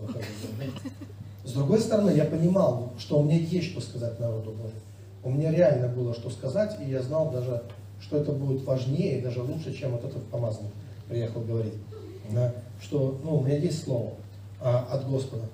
[0.00, 0.26] выхожу.
[1.44, 4.80] С другой стороны, я понимал, что у меня есть что сказать народу Божьему.
[5.24, 7.62] У меня реально было что сказать, и я знал даже,
[8.00, 10.72] что это будет важнее даже лучше, чем вот этот помазанник
[11.08, 11.74] приехал говорить.
[12.30, 14.12] Да, что ну, у меня есть слово
[14.60, 15.44] а, от Господа.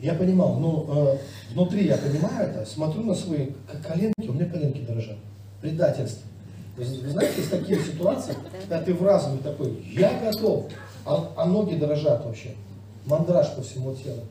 [0.00, 1.18] Я понимал, ну, э,
[1.52, 3.50] внутри я понимаю это, смотрю на свои
[3.86, 5.16] коленки, у меня коленки дрожат.
[5.62, 6.28] Предательство.
[6.76, 10.66] Вы, вы знаете, есть такие ситуации, когда ты в разуме такой, я готов,
[11.06, 12.54] а, а ноги дрожат вообще.
[13.06, 14.22] Мандраж по всему телу.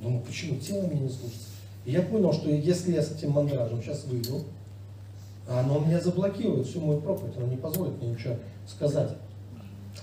[0.00, 1.48] Думаю, почему тело меня не слушается?
[1.84, 4.42] И я понял, что если я с этим мандражем сейчас выйду,
[5.48, 9.10] оно меня заблокирует всю мою проповедь, оно не позволит мне ничего сказать.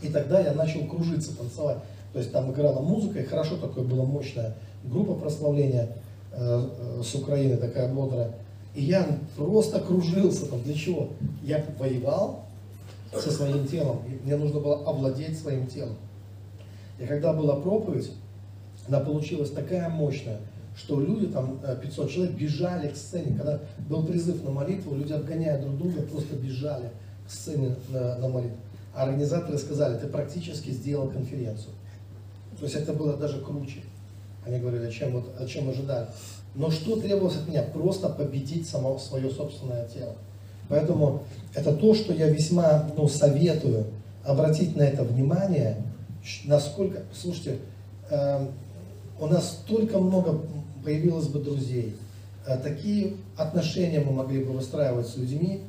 [0.01, 1.77] И тогда я начал кружиться, танцевать.
[2.13, 5.89] То есть там играла музыка, и хорошо такое была мощная группа прославления.
[6.31, 6.69] э,
[6.99, 8.33] э, с Украины, такая бодрая.
[8.73, 10.61] И я просто кружился там.
[10.63, 11.09] Для чего?
[11.43, 12.45] Я воевал
[13.13, 13.99] со своим телом.
[14.07, 15.95] И мне нужно было овладеть своим телом.
[16.99, 18.11] И когда была проповедь,
[18.87, 20.39] она получилась такая мощная,
[20.75, 23.35] что люди, там 500 э, человек, бежали к сцене.
[23.37, 26.91] Когда был призыв на молитву, люди, обгоняя друг друга, просто бежали
[27.27, 28.57] к сцене на, на молитву.
[28.93, 31.73] А организаторы сказали, ты практически сделал конференцию.
[32.61, 33.81] То есть это было даже круче.
[34.45, 36.05] Они говорили, о чем, вот, о чем ожидали.
[36.53, 37.63] Но что требовалось от меня?
[37.63, 40.13] Просто победить само свое собственное тело.
[40.69, 41.23] Поэтому
[41.55, 43.87] это то, что я весьма ну, советую
[44.23, 45.81] обратить на это внимание,
[46.45, 47.57] насколько, слушайте,
[48.11, 48.47] э,
[49.19, 50.39] у нас столько много
[50.83, 51.95] появилось бы друзей,
[52.45, 55.61] э, такие отношения мы могли бы выстраивать с людьми,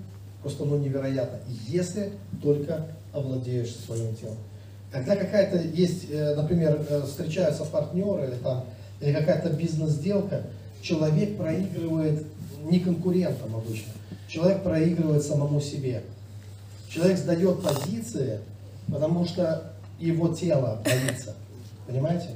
[0.42, 4.36] просто ну, невероятно, если только овладеешь своим телом.
[4.92, 8.66] Когда какая-то есть, э, например, э, встречаются партнеры или, там,
[9.00, 10.42] или какая-то бизнес-сделка,
[10.82, 12.26] человек проигрывает
[12.64, 13.92] не конкурентам обычно,
[14.28, 16.02] человек проигрывает самому себе.
[16.90, 18.40] Человек сдает позиции,
[18.86, 21.34] потому что его тело боится.
[21.86, 22.28] Понимаете?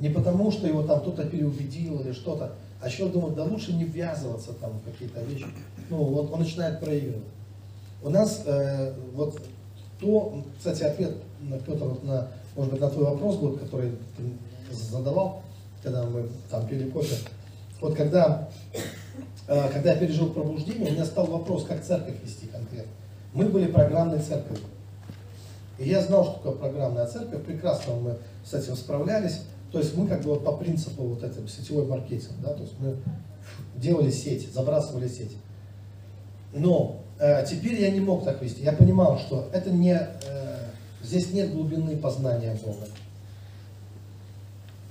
[0.00, 3.84] Не потому, что его там кто-то переубедил или что-то, а человек думает, да лучше не
[3.84, 5.46] ввязываться там в какие-то вещи.
[5.90, 7.22] Ну, вот он начинает проигрывать.
[8.02, 9.40] У нас э, вот
[10.00, 11.16] то, кстати, ответ,
[11.66, 15.42] Петр, вот на, может быть, на твой вопрос будет, который ты задавал,
[15.82, 17.16] когда мы там пили кофе.
[17.80, 18.48] Вот когда,
[19.48, 22.92] э, когда я пережил пробуждение, у меня стал вопрос, как церковь вести конкретно.
[23.32, 24.64] Мы были программной церковью.
[25.78, 29.40] И я знал, что такое программная церковь, прекрасно мы с этим справлялись.
[29.72, 32.74] То есть мы как бы вот по принципу вот этого сетевой маркетинг, да, то есть
[32.80, 32.96] мы
[33.76, 35.36] делали сеть, забрасывали сеть.
[36.52, 38.62] Но э, теперь я не мог так вести.
[38.62, 40.39] Я понимал, что это не, э,
[41.10, 42.86] здесь нет глубины познания Бога.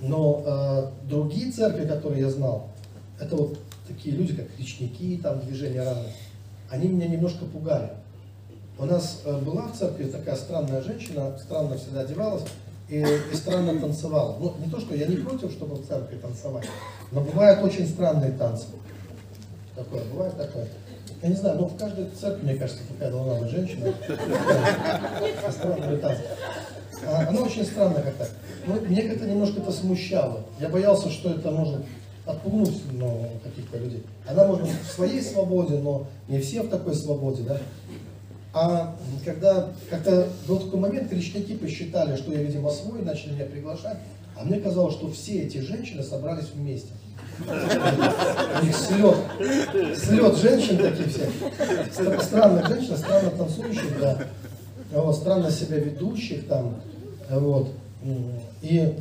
[0.02, 2.68] Но э, другие церкви, которые я знал,
[3.20, 6.14] это вот такие люди, как речники, там движения разные,
[6.70, 7.92] они меня немножко пугали.
[8.78, 12.44] У нас э, была в церкви такая странная женщина, странно всегда одевалась
[12.90, 14.38] и, и странно танцевала.
[14.40, 16.68] Ну, не то, что я не против, чтобы в церкви танцевать,
[17.12, 18.68] но бывают очень странные танцы.
[19.76, 20.68] Такое, бывает такое.
[21.22, 23.94] Я не знаю, но в каждой церкви, мне кажется, такая должна быть женщина.
[27.06, 28.28] А, она очень странная как-то.
[28.66, 30.42] Ну, мне как-то немножко это смущало.
[30.60, 31.86] Я боялся, что это может
[32.26, 34.04] отпугнуть ну, каких-то людей.
[34.28, 37.58] Она может быть в своей свободе, но не все в такой свободе, да.
[38.54, 43.98] А когда как-то был такой момент, кричники посчитали, что я, видимо, свой, начали меня приглашать,
[44.36, 46.90] а мне казалось, что все эти женщины собрались вместе.
[47.48, 49.16] У них слет,
[49.98, 52.22] слет женщин такие все.
[52.22, 54.18] Странных женщин, странно танцующих, да.
[54.92, 56.76] Вот, странно себя ведущих там.
[57.30, 57.70] Вот.
[58.62, 58.96] И,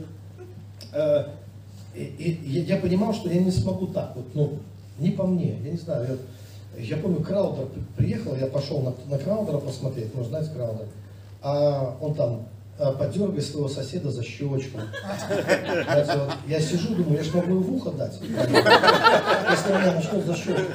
[0.92, 1.24] э,
[1.94, 4.58] и, и я понимал, что я не смогу так вот, ну,
[4.98, 6.18] не по мне, я не знаю,
[6.76, 10.86] я, я помню, Краудер приехал, я пошел на, на Краудера посмотреть, можно знать Краудер,
[11.42, 14.78] а он там подергай своего соседа за щечку.
[16.46, 20.72] Я сижу, думаю, я же могу в ухо дать, если меня начнет за щечку.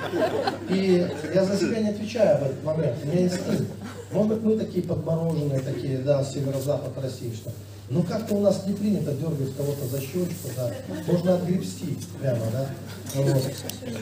[0.70, 3.72] И я за себя не отвечаю в этот момент, у меня инстинкт.
[4.12, 7.52] Может быть, мы такие подмороженные, такие, да, северо-запад России, что
[7.90, 10.72] ну как-то у нас не принято дергать кого-то за щечку, да.
[11.06, 12.68] Можно отгребсти прямо, да.
[13.16, 13.44] Вот.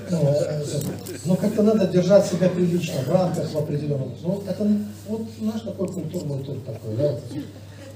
[0.09, 0.63] Ну, э,
[1.25, 4.17] но как-то надо держать себя прилично, в рамках в определенных.
[4.21, 4.67] Ну, это
[5.07, 7.19] вот наш такой культурный тур такой, да.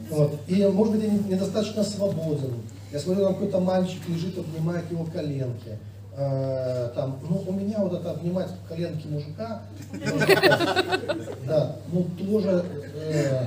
[0.10, 0.40] Вот.
[0.48, 2.54] И, может быть, я недостаточно свободен.
[2.92, 5.78] Я смотрю, там какой-то мальчик лежит, обнимает его коленки.
[6.18, 9.64] Э, там, ну, у меня вот это обнимать коленки мужика,
[11.46, 12.64] да, ну, тоже,
[12.96, 13.46] э,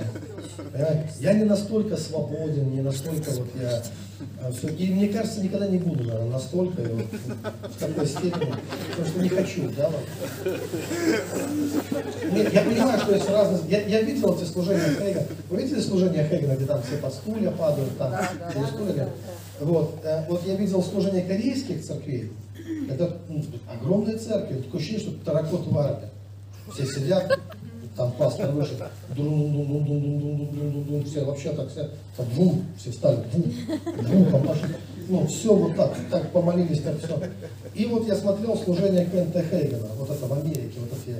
[1.20, 3.82] я не настолько свободен, не настолько вот я,
[4.40, 7.06] э, все, и мне кажется, никогда не буду, наверное, настолько, вот,
[7.62, 8.54] в такой степени,
[8.90, 10.54] потому что не хочу, да, вот.
[12.32, 16.28] Нет, я понимаю, что есть разные, я, я видел эти служения Хейга, вы видели служение
[16.28, 19.08] Хейгена, где там все под стулья падают, там, да, да, стулья?
[19.60, 22.32] Вот, э, вот я видел служение корейских церквей,
[22.88, 23.42] это ну,
[23.72, 26.08] огромная церковь, такое ощущение, что таракот в арке.
[26.72, 27.38] Все сидят,
[27.98, 28.76] там пастор вышел,
[31.04, 33.52] все вообще так все, так бум, все встали, бум,
[34.08, 34.76] бум, помаши.
[35.08, 37.18] Ну, все вот так, так помолились, так все.
[37.74, 41.16] И вот я смотрел служение Кента Хейгена, вот это в Америке, вот эти,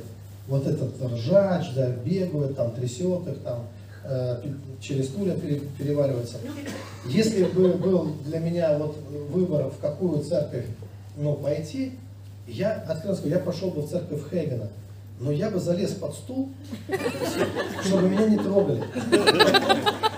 [0.47, 3.65] вот этот ржач, да, бегают, там трясет их, там,
[4.05, 4.43] э,
[4.81, 6.37] через стулья пере, переваливается.
[7.07, 8.97] Если бы был для меня вот
[9.33, 10.67] выбор, в какую церковь
[11.17, 11.93] ну, пойти,
[12.47, 14.69] я, откровенно скажу, я пошел бы в церковь Хейгена,
[15.21, 16.51] но я бы залез под стул,
[17.85, 18.83] чтобы меня не трогали.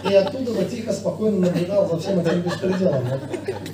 [0.09, 3.05] И оттуда бы тихо, спокойно наблюдал за всем этим беспределом.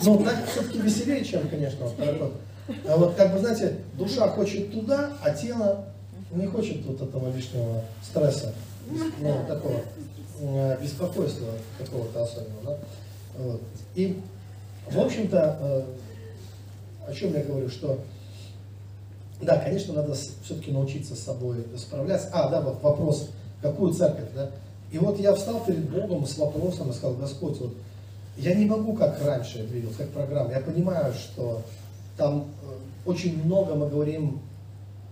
[0.05, 2.33] Ну, так все-таки веселее, чем, конечно, вот,
[2.89, 5.85] а вот как бы, знаете, душа хочет туда, а тело
[6.33, 8.53] не хочет вот этого лишнего стресса,
[9.21, 9.81] ну, такого
[10.41, 11.49] э, беспокойства
[11.79, 12.63] какого-то особенного.
[12.65, 12.79] Да?
[13.39, 13.63] Вот.
[13.95, 14.21] И,
[14.91, 15.83] в общем-то, э,
[17.09, 18.01] о чем я говорю, что
[19.41, 22.29] да, конечно, надо все-таки научиться с собой справляться.
[22.33, 23.29] А, да, вот вопрос,
[23.61, 24.51] какую церковь, да?
[24.91, 27.75] И вот я встал перед Богом с вопросом и сказал, Господь, вот
[28.39, 30.53] я не могу, как раньше, видел, как программа.
[30.53, 31.63] Я понимаю, что
[32.17, 34.41] там э, очень много мы говорим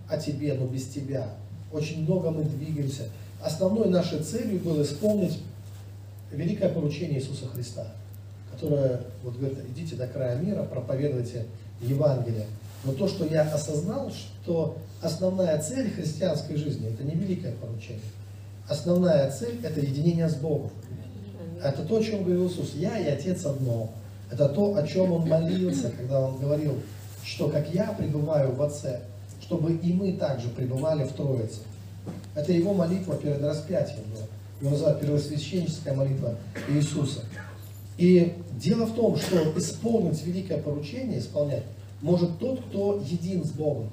[0.07, 1.29] о тебе, но без тебя.
[1.71, 3.03] Очень много мы двигаемся.
[3.41, 5.39] Основной нашей целью было исполнить
[6.31, 7.87] великое поручение Иисуса Христа,
[8.51, 11.45] которое вот говорит, идите до края мира, проповедуйте
[11.81, 12.45] Евангелие.
[12.85, 18.01] Но то, что я осознал, что основная цель христианской жизни, это не великое поручение.
[18.67, 20.71] Основная цель– это единение с Богом.
[21.63, 22.73] Это то, о чем говорил Иисус.
[22.75, 23.91] Я и Отец одно.
[24.31, 26.75] Это то, о чем Он молился, когда Он говорил,
[27.23, 29.01] что как я пребываю в Отце,
[29.41, 31.61] чтобы и мы также пребывали в Троице.
[32.35, 34.25] Это его молитва перед распятием была.
[34.61, 36.35] Его называют первосвященническая молитва
[36.69, 37.21] Иисуса.
[37.97, 41.63] И дело в том, что исполнить великое поручение, исполнять,
[42.05, 43.89] может тот, кто един с Богом.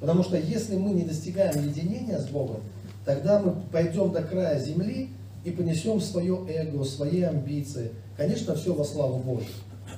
[0.00, 2.60] Потому что если мы не достигаем единения с Богом,
[3.04, 5.10] тогда мы пойдем до края земли
[5.44, 7.92] и понесем свое эго, свои амбиции.
[8.16, 9.52] Конечно, все во славу Божию,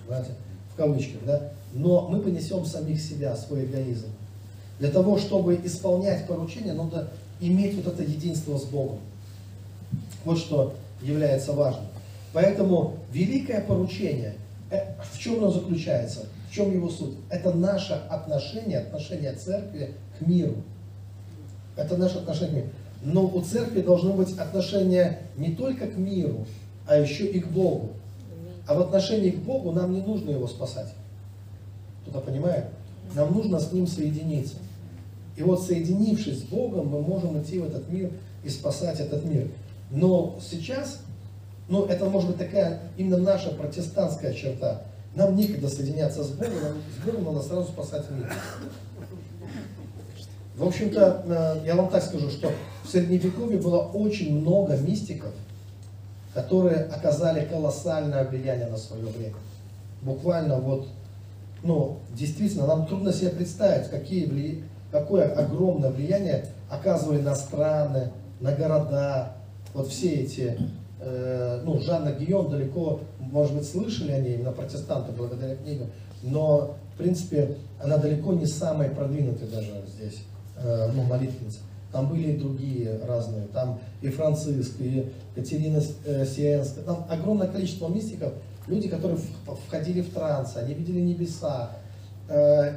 [0.07, 0.33] знаете,
[0.75, 1.53] в кавычках, да?
[1.73, 4.09] Но мы понесем самих себя, свой эгоизм.
[4.79, 7.09] Для того, чтобы исполнять поручения, надо
[7.41, 8.99] иметь вот это единство с Богом.
[10.27, 11.87] Вот что является важным.
[12.35, 14.35] Поэтому великое поручение,
[14.71, 16.27] э, в чем оно заключается?
[16.51, 17.15] В чем его суть?
[17.29, 20.57] Это наше отношение, отношение церкви к миру.
[21.77, 22.71] Это наше отношение.
[23.05, 26.47] Но у церкви должно быть отношение не только к миру,
[26.89, 27.91] а еще и к Богу.
[28.67, 30.93] А в отношении к Богу нам не нужно его спасать.
[32.03, 32.67] Кто-то понимает?
[33.15, 34.57] Нам нужно с ним соединиться.
[35.37, 38.11] И вот соединившись с Богом, мы можем идти в этот мир
[38.43, 39.49] и спасать этот мир.
[39.93, 40.99] Но сейчас,
[41.69, 44.83] ну это может быть такая именно наша протестантская черта.
[45.15, 48.33] Нам некогда соединяться с Богом, нам, с Богом надо сразу спасать мир.
[50.57, 51.25] В общем-то,
[51.63, 52.53] э, я вам так скажу, что
[52.85, 55.33] в Средневековье было очень много мистиков,
[56.33, 59.35] которые оказали колоссальное влияние на свое время.
[60.03, 60.87] Буквально вот,
[61.65, 64.63] ну, действительно, нам трудно себе представить, какие вли...
[64.93, 69.33] какое огромное влияние оказывали на страны, на города,
[69.75, 70.57] вот все эти
[71.03, 73.01] Э, ну, Жанна Гион далеко,
[73.31, 75.89] может быть, слышали о ней, именно протестанты, благодаря книгам,
[76.23, 80.25] но, в принципе, она далеко не самая продвинутая даже здесь,
[80.57, 81.59] э, ну, молитвенница.
[81.93, 87.89] Там были и другие разные, там и Франциск, и Катерина э, Сиенская, там огромное количество
[87.89, 88.33] мистиков,
[88.67, 89.19] люди, которые
[89.67, 91.71] входили в транс, они видели небеса,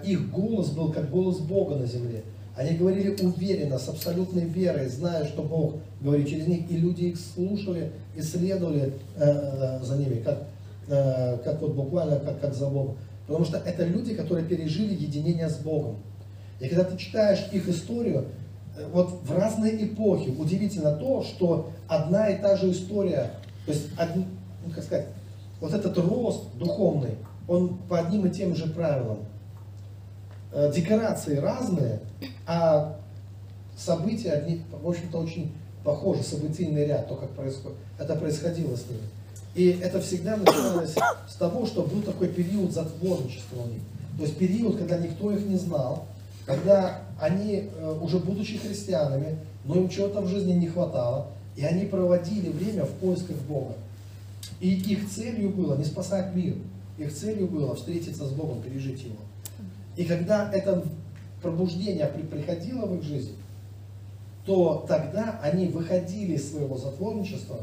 [0.04, 2.24] их голос был как голос Бога на земле.
[2.56, 7.18] Они говорили уверенно, с абсолютной верой, зная, что Бог говорит через них, и люди их
[7.18, 10.44] слушали и следовали э, за ними, как,
[10.88, 12.98] э, как вот буквально как, как за Богом.
[13.26, 15.96] Потому что это люди, которые пережили единение с Богом.
[16.60, 18.26] И когда ты читаешь их историю,
[18.78, 23.32] э, вот в разные эпохи удивительно то, что одна и та же история,
[23.66, 24.26] то есть, один,
[24.66, 25.08] ну, как сказать,
[25.62, 27.16] вот этот рост духовный,
[27.48, 29.20] он по одним и тем же правилам.
[30.52, 32.02] Э, декорации разные,
[32.46, 32.98] а
[33.78, 35.52] события, одни, в общем-то, очень
[35.84, 39.02] похожи, событийный ряд, то, как происходит, это происходило с ними.
[39.56, 40.96] И это всегда начиналось
[41.30, 43.82] с того, что был такой период затворничества у них.
[44.18, 46.06] То есть период, когда никто их не знал,
[46.46, 51.86] когда они, э, уже будучи христианами, но им чего-то в жизни не хватало, и они
[51.86, 53.76] проводили время в поисках Бога.
[54.60, 56.56] И их целью было не спасать мир,
[56.98, 59.18] их целью было встретиться с Богом, пережить Его.
[59.96, 60.84] И когда это
[61.42, 63.36] пробуждение приходило в их жизнь,
[64.46, 67.58] то тогда они выходили из своего затворничества,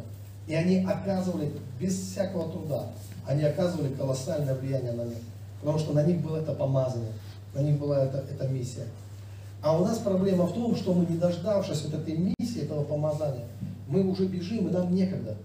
[0.46, 2.86] и они оказывали без всякого труда,
[3.26, 5.18] они оказывали колоссальное влияние на них.
[5.60, 7.12] Потому что на них было это помазание,
[7.54, 8.86] на них была эта, эта миссия.
[9.62, 13.44] А у нас проблема в том, что мы, не дождавшись вот этой миссии, этого помазания,
[13.88, 15.36] мы уже бежим, и нам некогда.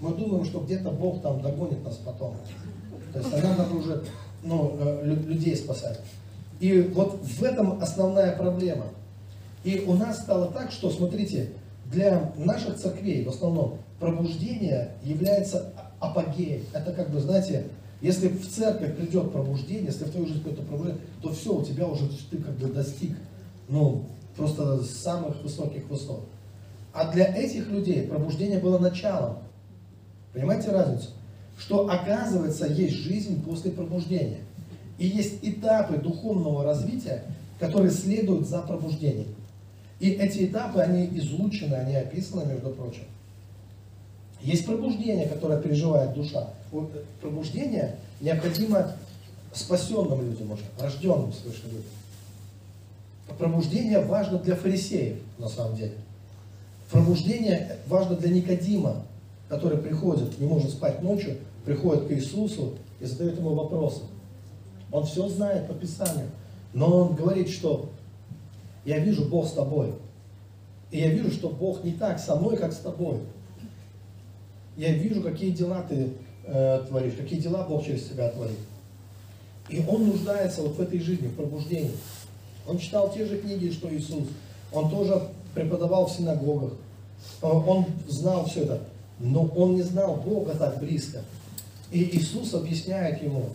[0.00, 2.36] Мы думаем, что где-то Бог там догонит нас потом.
[3.12, 4.04] То есть нам надо уже
[4.42, 6.00] ну, э, людей спасать.
[6.60, 8.86] И вот в этом основная проблема.
[9.66, 11.50] И у нас стало так, что, смотрите,
[11.86, 16.62] для наших церквей в основном пробуждение является апогеем.
[16.72, 17.66] Это как бы, знаете,
[18.00, 21.88] если в церковь придет пробуждение, если в твою жизнь придет пробуждение, то все, у тебя
[21.88, 23.16] уже ты как бы достиг,
[23.68, 24.04] ну,
[24.36, 26.28] просто самых высоких высот.
[26.92, 29.38] А для этих людей пробуждение было началом.
[30.32, 31.08] Понимаете разницу?
[31.58, 34.42] Что оказывается есть жизнь после пробуждения.
[34.98, 37.24] И есть этапы духовного развития,
[37.58, 39.34] которые следуют за пробуждением.
[39.98, 43.04] И эти этапы, они изучены, они описаны, между прочим.
[44.42, 46.50] Есть пробуждение, которое переживает душа.
[46.70, 46.90] Вот
[47.20, 48.92] пробуждение необходимо
[49.52, 51.84] спасенным людям уже, рожденным свыше людям.
[53.38, 55.94] Пробуждение важно для фарисеев, на самом деле.
[56.90, 59.02] Пробуждение важно для Никодима,
[59.48, 64.02] который приходит, не может спать ночью, приходит к Иисусу и задает ему вопросы.
[64.92, 66.30] Он все знает по Писанию,
[66.72, 67.90] но он говорит, что
[68.86, 69.92] я вижу Бог с тобой.
[70.92, 73.18] И я вижу, что Бог не так со мной, как с тобой.
[74.76, 76.12] Я вижу, какие дела ты
[76.44, 78.58] э, творишь, какие дела Бог через тебя творит.
[79.68, 81.90] И он нуждается вот в этой жизни, в пробуждении.
[82.68, 84.28] Он читал те же книги, что Иисус.
[84.72, 85.20] Он тоже
[85.54, 86.72] преподавал в синагогах.
[87.42, 88.80] Он знал все это.
[89.18, 91.22] Но он не знал Бога так близко.
[91.90, 93.46] И Иисус объясняет ему.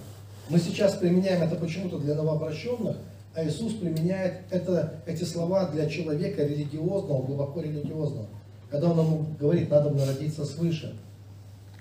[0.49, 2.97] Мы сейчас применяем это почему-то для новообращенных,
[3.33, 8.27] а Иисус применяет это, эти слова для человека религиозного, глубоко религиозного.
[8.69, 10.95] Когда он ему говорит, надо народиться свыше,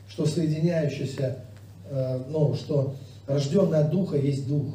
[0.09, 1.44] что соединяющийся,
[1.88, 2.94] э, ну, что
[3.26, 4.74] рожденный от Духа есть Дух.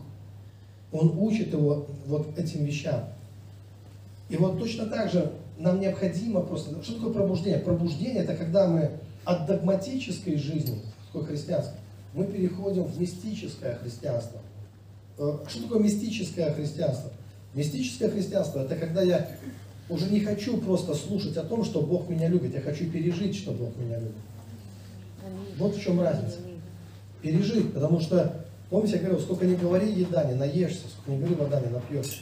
[0.91, 3.05] Он учит его вот этим вещам.
[4.29, 6.81] И вот точно так же нам необходимо просто...
[6.83, 7.59] Что такое пробуждение?
[7.59, 8.91] Пробуждение– это когда мы
[9.23, 11.77] от догматической жизни, такой христианской,
[12.13, 14.39] мы переходим в мистическое христианство.
[15.17, 17.11] Э, что такое мистическое христианство?
[17.53, 19.29] Мистическое христианство– это когда я
[19.87, 23.51] уже не хочу просто слушать о том, что Бог меня любит, я хочу пережить, что
[23.51, 24.15] Бог меня любит.
[25.57, 26.37] Вот в чем разница.
[27.21, 31.35] Пережить, потому что, помните, я говорил, сколько не говори еда, не наешься, сколько не говори
[31.35, 32.19] вода, не напьешься.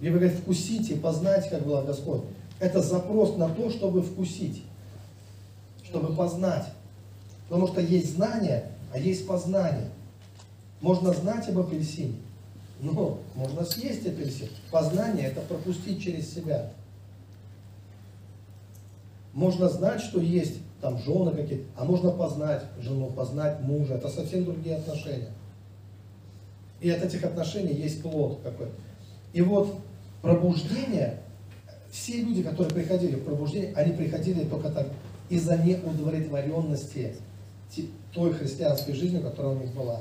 [0.00, 2.22] Либо говорит, вкусите и познайте, как было Господь.
[2.58, 4.64] Это запрос на то, чтобы вкусить,
[5.84, 6.66] чтобы познать.
[7.48, 9.90] Потому что есть знание, а есть познание.
[10.84, 12.16] Можно знать об апельсине,
[12.78, 14.50] но можно съесть апельсин.
[14.70, 16.72] Познание– это пропустить через себя.
[19.32, 23.94] Можно знать, что есть там жены какие-то, а можно познать жену, познать мужа.
[23.94, 25.30] Это совсем другие отношения.
[26.82, 28.74] И от этих отношений есть плод какой-то.
[29.32, 29.74] И вот
[30.20, 31.18] пробуждение,
[31.90, 34.88] все люди, которые приходили в пробуждение, они приходили только так
[35.30, 37.16] из-за неудовлетворенности
[38.12, 40.00] той христианской жизни, которая у них была.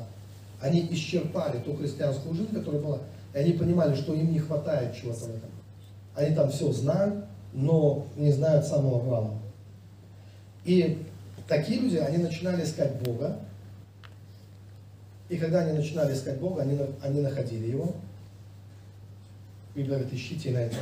[0.63, 2.99] Они исчерпали ту христианскую жизнь, которая была,
[3.33, 5.49] и они понимали, что им не хватает чего-то в этом.
[6.15, 9.39] Они там все знают, но не знают самого главного.
[10.63, 11.05] И
[11.49, 13.39] такие люди, они начинали искать Бога,
[15.27, 17.93] и когда они начинали искать Бога, они, они находили Его.
[19.75, 20.79] Библия говорит, ищите и найдете.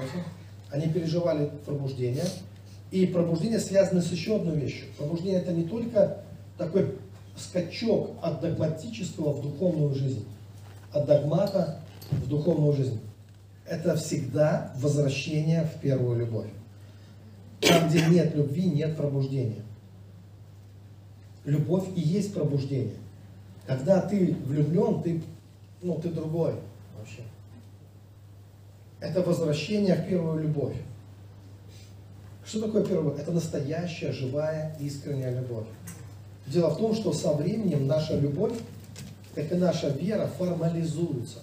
[0.70, 2.26] Они переживали пробуждение.
[2.92, 4.86] И пробуждение связано с еще одной вещью.
[4.98, 6.18] Пробуждение это не только
[6.58, 6.98] такой
[7.36, 10.26] скачок от догматического в духовную жизнь,
[10.92, 11.80] от догмата
[12.12, 13.00] в духовную жизнь.
[13.66, 16.50] Это всегда возвращение в первую любовь.
[17.62, 19.64] Там, где нет любви, нет пробуждения.
[21.46, 22.96] Любовь и есть пробуждение.
[23.66, 25.22] Когда ты влюблен, ты,
[25.82, 26.56] ну, ты другой
[26.98, 27.22] вообще.
[29.00, 30.76] Это возвращение в первую любовь.
[32.46, 33.20] Что такое первая любовь?
[33.22, 35.68] Это настоящая, живая, искренняя любовь.
[36.52, 38.54] Дело в том, что со временем наша любовь,
[39.34, 41.40] как и наша вера, формализуется.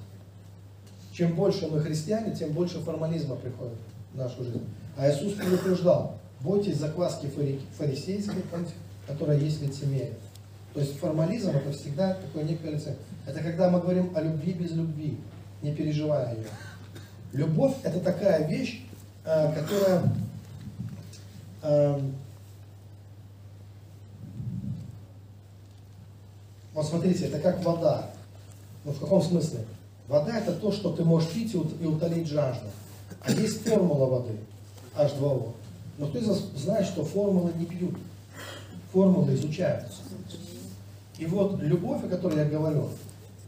[1.12, 3.78] Чем больше мы христиане, тем больше формализма приходит
[4.12, 4.66] в нашу жизнь.
[4.96, 7.30] А Иисус предупреждал, бойтесь закваски
[7.78, 8.42] фарисейской,
[9.06, 10.18] которая есть лицемерие.
[10.74, 13.00] То есть формализм это всегда такое некое лицемерие.
[13.26, 15.16] Это когда мы говорим о любви без любви,
[15.62, 16.46] не переживая ее.
[17.32, 18.84] Любовь это такая вещь,
[19.24, 20.02] э, которая
[26.78, 28.08] Вот смотрите, это как вода.
[28.84, 29.64] Ну в каком смысле?
[30.06, 32.68] Вода это то, что ты можешь пить и утолить жажду.
[33.20, 34.36] А есть формула воды,
[34.96, 35.54] H2O.
[35.98, 37.96] Но ты знаешь, что формулы не пьют.
[38.92, 40.02] Формулы изучаются.
[41.18, 42.90] И вот любовь, о которой я говорю,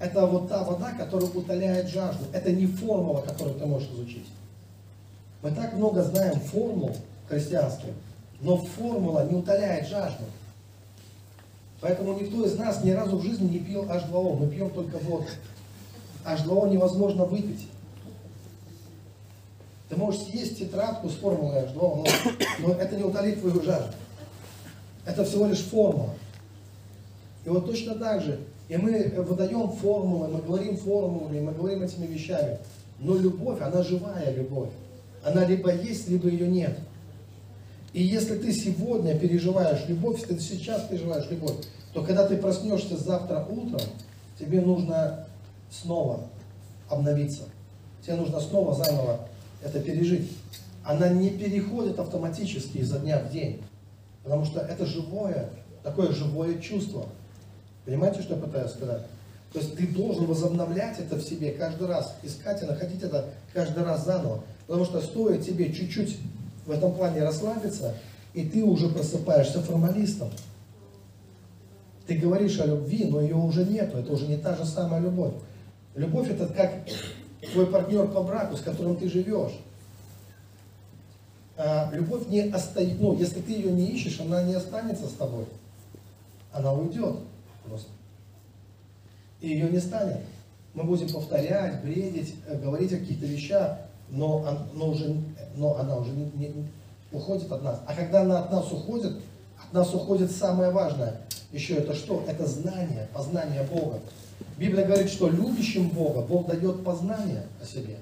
[0.01, 2.25] это вот та вода, которая утоляет жажду.
[2.33, 4.27] Это не формула, которую ты можешь изучить.
[5.41, 6.97] Мы так много знаем формул
[7.29, 7.91] христианских,
[8.41, 10.25] но формула не утоляет жажду.
[11.81, 14.37] Поэтому никто из нас ни разу в жизни не пил H2O.
[14.37, 15.27] Мы пьем только воду.
[16.25, 17.69] H2O невозможно выпить.
[19.89, 22.05] Ты можешь съесть тетрадку с формулой H2O, но,
[22.61, 23.95] но это не утолит твою жажду.
[25.05, 26.15] Это всего лишь формула.
[27.45, 32.07] И вот точно так же, и мы выдаем формулы, мы говорим формулами, мы говорим этими
[32.07, 32.59] вещами.
[33.01, 34.69] Но любовь, она живая любовь.
[35.25, 36.79] Она либо есть, либо ее нет.
[37.93, 41.57] И если ты сегодня переживаешь любовь, если ты сейчас переживаешь любовь,
[41.93, 43.81] то когда ты проснешься завтра утром,
[44.39, 45.27] тебе нужно
[45.71, 46.21] снова
[46.89, 47.43] обновиться.
[48.03, 49.21] Тебе нужно снова заново
[49.63, 50.31] это пережить.
[50.85, 53.63] Она не переходит автоматически изо дня в день.
[54.23, 55.51] Потому что это живое,
[55.83, 57.07] такое живое чувство.
[57.85, 59.03] Понимаете, что я пытаюсь сказать?
[59.53, 63.83] То есть ты должен возобновлять это в себе каждый раз, искать и находить это каждый
[63.83, 64.45] раз заново.
[64.67, 66.19] Потому что стоит тебе чуть-чуть
[66.67, 67.95] в этом плане расслабиться,
[68.35, 70.31] и ты уже просыпаешься формалистом.
[72.07, 75.35] Ты говоришь о любви, но ее уже нету, это уже не та же самая любовь.
[75.95, 76.73] Любовь это как
[77.53, 79.53] твой партнер по браку, с которым ты живешь.
[81.57, 85.45] А любовь не остается, ну, если ты ее не ищешь, она не останется с тобой.
[86.53, 87.17] Она уйдет
[87.67, 87.91] просто.
[89.41, 90.21] И ее не станет.
[90.75, 93.79] Мы будем повторять, бредить, э, говорить о каких-то вещах,
[94.11, 95.17] но, но, уже,
[95.57, 96.69] но она уже не, не,
[97.13, 97.81] уходит от нас.
[97.87, 99.13] А когда она от нас уходит,
[99.63, 101.21] от нас уходит самое важное.
[101.53, 102.25] Еще это что?
[102.29, 104.01] Это знание, познание Бога.
[104.57, 107.97] Библия говорит, что любящим Бога Бог дает познание о себе.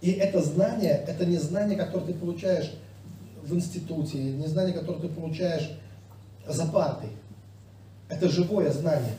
[0.00, 2.72] И это знание, это не знание, которое ты получаешь
[3.42, 5.70] в институте, не знание, которое ты получаешь
[6.46, 7.10] за партой.
[8.08, 9.14] Это живое знание.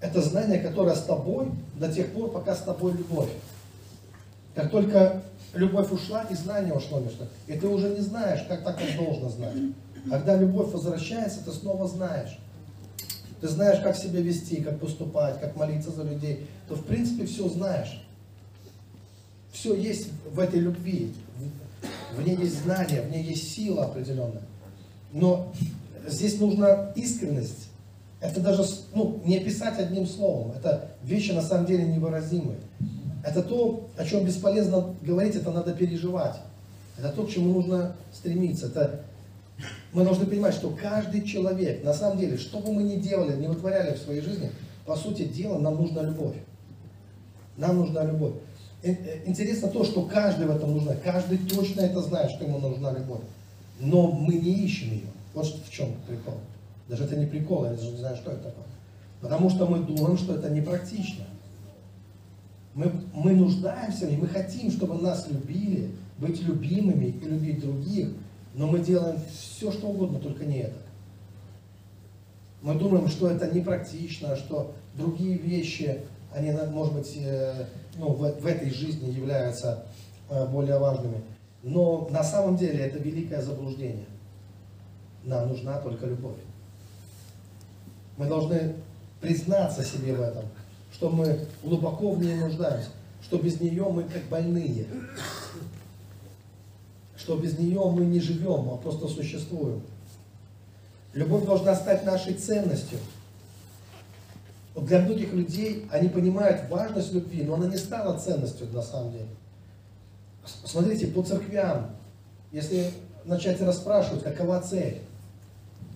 [0.00, 1.48] Это знание, которое с тобой
[1.78, 3.28] до тех пор, пока с тобой любовь.
[4.54, 5.22] Как только
[5.54, 9.28] любовь ушла, и знание ушло между и ты уже не знаешь, как так как должно
[9.28, 9.56] знать.
[10.08, 12.38] Когда любовь возвращается, ты снова знаешь.
[13.40, 16.46] Ты знаешь, как себя вести, как поступать, как молиться за людей.
[16.68, 18.02] То в принципе все знаешь.
[19.52, 21.12] Все есть в этой любви.
[22.14, 24.42] В ней есть знание, в ней есть сила определенная.
[25.12, 25.52] Но
[26.06, 27.68] здесь нужна искренность.
[28.20, 30.52] Это даже ну, не описать одним словом.
[30.52, 32.58] Это вещи на самом деле невыразимые.
[33.24, 36.36] Это то, о чем бесполезно говорить, это надо переживать.
[36.98, 38.66] Это то, к чему нужно стремиться.
[38.66, 39.02] Это
[39.92, 43.48] мы должны понимать, что каждый человек, на самом деле, что бы мы ни делали, не
[43.48, 44.50] вытворяли в своей жизни,
[44.86, 46.36] по сути дела, нам нужна любовь.
[47.56, 48.34] Нам нужна любовь.
[48.82, 48.94] Э,
[49.26, 50.94] интересно то, что каждый в этом нужна.
[50.94, 53.20] Каждый точно это знает, что ему нужна любовь.
[53.80, 55.06] Но мы не ищем ее.
[55.34, 56.34] Вот в чем прикол.
[56.88, 58.64] Даже это не прикол, я даже не знаю, что это такое.
[59.20, 61.24] Потому что мы думаем, что это непрактично.
[62.74, 68.10] Мы, мы нуждаемся и мы хотим, чтобы нас любили, быть любимыми и любить других,
[68.54, 70.78] но мы делаем все, что угодно, только не это.
[72.62, 76.02] Мы думаем, что это непрактично, что другие вещи,
[76.32, 77.66] они, может быть, э,
[77.96, 79.86] ну, в, в этой жизни являются
[80.28, 81.22] э, более важными.
[81.62, 84.06] Но на самом деле это великое заблуждение.
[85.24, 86.38] Нам нужна только любовь.
[88.16, 88.74] Мы должны
[89.20, 90.44] признаться себе в этом
[90.92, 92.88] что мы глубоко в ней нуждаемся,
[93.22, 94.86] что без нее мы как больные,
[97.16, 99.82] что без нее мы не живем, а просто существуем.
[101.12, 102.98] Любовь должна стать нашей ценностью.
[104.74, 109.12] Вот для многих людей они понимают важность любви, но она не стала ценностью на самом
[109.12, 109.28] деле.
[110.64, 111.90] Смотрите, по церквям,
[112.52, 112.90] если
[113.24, 115.00] начать расспрашивать, какова цель,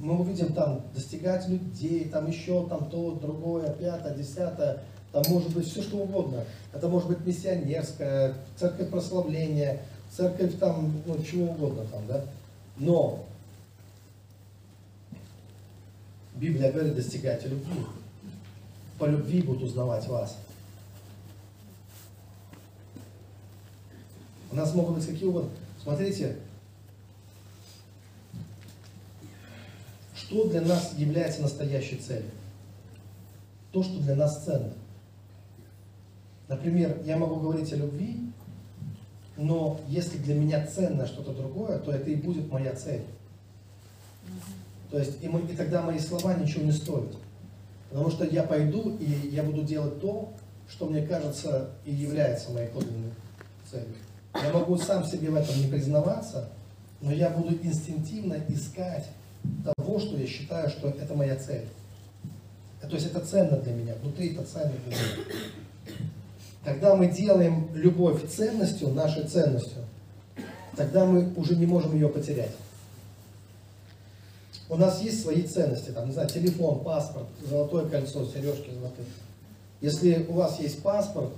[0.05, 4.83] мы увидим там достигать людей, там еще там то, другое, пятое, десятое,
[5.13, 6.45] там может быть все что угодно.
[6.75, 9.81] Это может быть миссионерская, церковь прославления,
[10.15, 12.23] церковь там, ну, чего угодно там, да.
[12.77, 13.25] Но
[16.35, 17.87] Библия говорит, достигайте любви.
[18.99, 20.37] По любви будут узнавать вас.
[24.53, 25.49] У нас могут быть какие угодно.
[25.83, 26.37] Смотрите,
[30.25, 32.31] что для нас является настоящей целью?
[33.73, 34.73] То, что для нас ценно.
[36.49, 38.21] Например, я могу говорить о любви,
[39.37, 43.03] но если для меня ценно что-то другое, то это и будет моя цель.
[44.91, 47.17] То есть, и, мы, и тогда мои слова ничего не стоят.
[47.91, 50.33] Потому что я пойду, и я буду делать то,
[50.69, 53.13] что мне кажется и является моей подлинной
[53.71, 53.95] целью.
[54.35, 56.49] Я могу сам себе в этом не признаваться,
[57.01, 59.09] но я буду инстинктивно искать
[59.65, 61.67] того, что я считаю, что это моя цель.
[62.81, 65.07] То есть это ценно для меня, внутри это ценно для меня.
[66.65, 69.83] Когда мы делаем любовь ценностью, нашей ценностью,
[70.77, 72.53] тогда мы уже не можем ее потерять.
[74.69, 79.07] У нас есть свои ценности, там, не знаю, телефон, паспорт, золотое кольцо, сережки золотые.
[79.81, 81.33] Если у вас есть паспорт,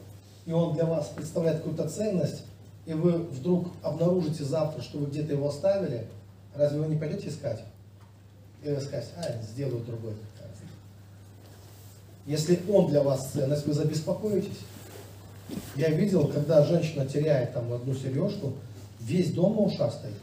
[0.47, 2.45] и он для вас представляет какую-то ценность,
[2.87, 6.07] и вы вдруг обнаружите завтра, что вы где-то его оставили,
[6.55, 7.65] разве вы не пойдете искать?
[8.63, 10.15] И вы скажете, а, сделаю другой.
[12.27, 14.59] Если он для вас ценность, вы забеспокоитесь.
[15.77, 18.55] Я видел, когда женщина теряет там одну сережку,
[19.01, 20.15] весь дом на стоит.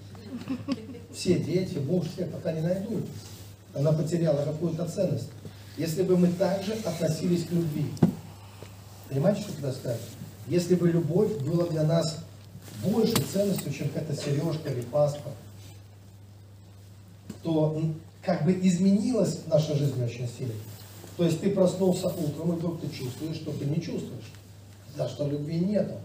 [1.14, 3.06] все дети, Бог всех пока не найдут.
[3.74, 5.30] Она потеряла какую-то ценность.
[5.78, 7.86] Если бы мы также относились к любви.
[9.10, 10.02] Понимаете, что туда сказать?
[10.48, 12.20] Если бы любовь была для нас
[12.84, 15.36] больше ценностью, чем какая-то сережка или паспорт,
[17.42, 17.82] то
[18.24, 20.54] как бы изменилась наша жизнь очень сильно.
[21.18, 24.32] То есть ты проснулся утром, и вдруг ты чувствуешь, что ты не чувствуешь.
[24.96, 25.96] Да, что любви нету.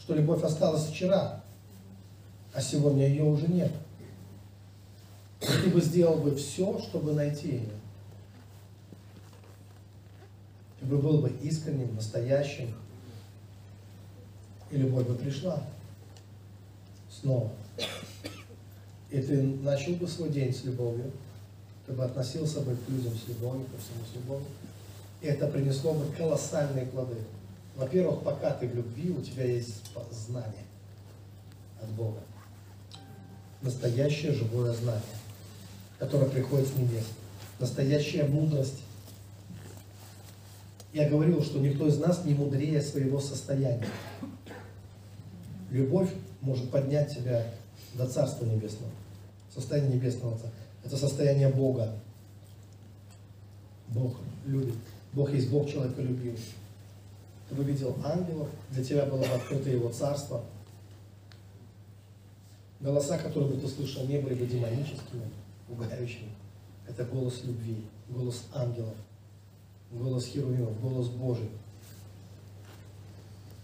[0.00, 1.42] Что любовь осталась вчера,
[2.52, 3.72] а сегодня ее уже нет.
[5.40, 7.70] И ты бы сделал бы все, чтобы найти ее.
[10.80, 12.74] Ты бы был бы искренним, настоящим,
[14.70, 15.62] и любовь бы пришла
[17.10, 17.50] снова.
[19.10, 21.12] И ты начал бы свой день с любовью,
[21.86, 24.46] ты бы относился бы к людям с любовью, ко всему с любовью.
[25.20, 27.16] И это принесло бы колоссальные плоды.
[27.76, 30.64] Во-первых, пока ты в любви, у тебя есть знание
[31.82, 32.20] от Бога.
[33.62, 35.02] Настоящее живое знание,
[35.98, 37.04] которое приходит с небес.
[37.58, 38.80] Настоящая мудрость.
[40.92, 43.86] Я говорил, что никто из нас не мудрее своего состояния.
[45.70, 46.10] Любовь
[46.40, 47.44] может поднять тебя
[47.94, 48.92] до Царства Небесного.
[49.52, 50.63] Состояние Небесного Царства.
[50.84, 51.92] Это состояние Бога.
[53.88, 54.16] Бог
[54.46, 54.74] любит.
[55.12, 56.36] Бог есть Бог человека любил.
[57.48, 60.42] Ты бы видел ангелов, для тебя было бы открыто его царство.
[62.80, 65.22] Голоса, которые бы ты слышал, не были бы демоническими,
[65.68, 66.30] пугающими.
[66.86, 68.94] Это голос любви, голос ангелов,
[69.90, 71.48] голос херувимов, голос Божий.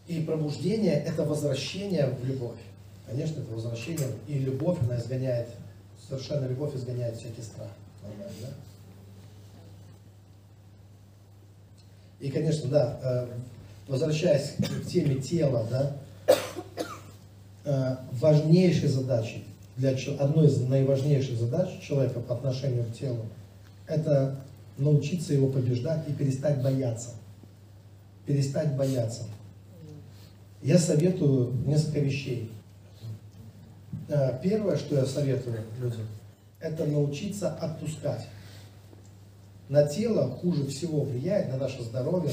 [0.06, 2.58] И пробуждение– это возвращение в любовь.
[3.06, 5.48] Конечно, это возвращение, и любовь, она изгоняет,
[6.10, 7.68] совершенно любовь изгоняет всякий страх.
[8.02, 8.48] Нормально, да?
[12.18, 13.26] И, конечно, да, э,
[13.86, 15.96] возвращаясь к теме тела, да,
[17.64, 19.44] э, важнейшей задачей,
[19.76, 23.24] для, одной из наиважнейших задач человека по отношению к телу,
[23.86, 24.36] это
[24.76, 27.10] научиться его побеждать и перестать бояться.
[28.26, 29.22] Перестать бояться.
[30.62, 32.50] Я советую несколько вещей.
[34.10, 36.06] Э, первое, что я советую людям,
[36.58, 38.26] это научиться отпускать.
[39.68, 42.32] На тело хуже всего влияет, на наше здоровье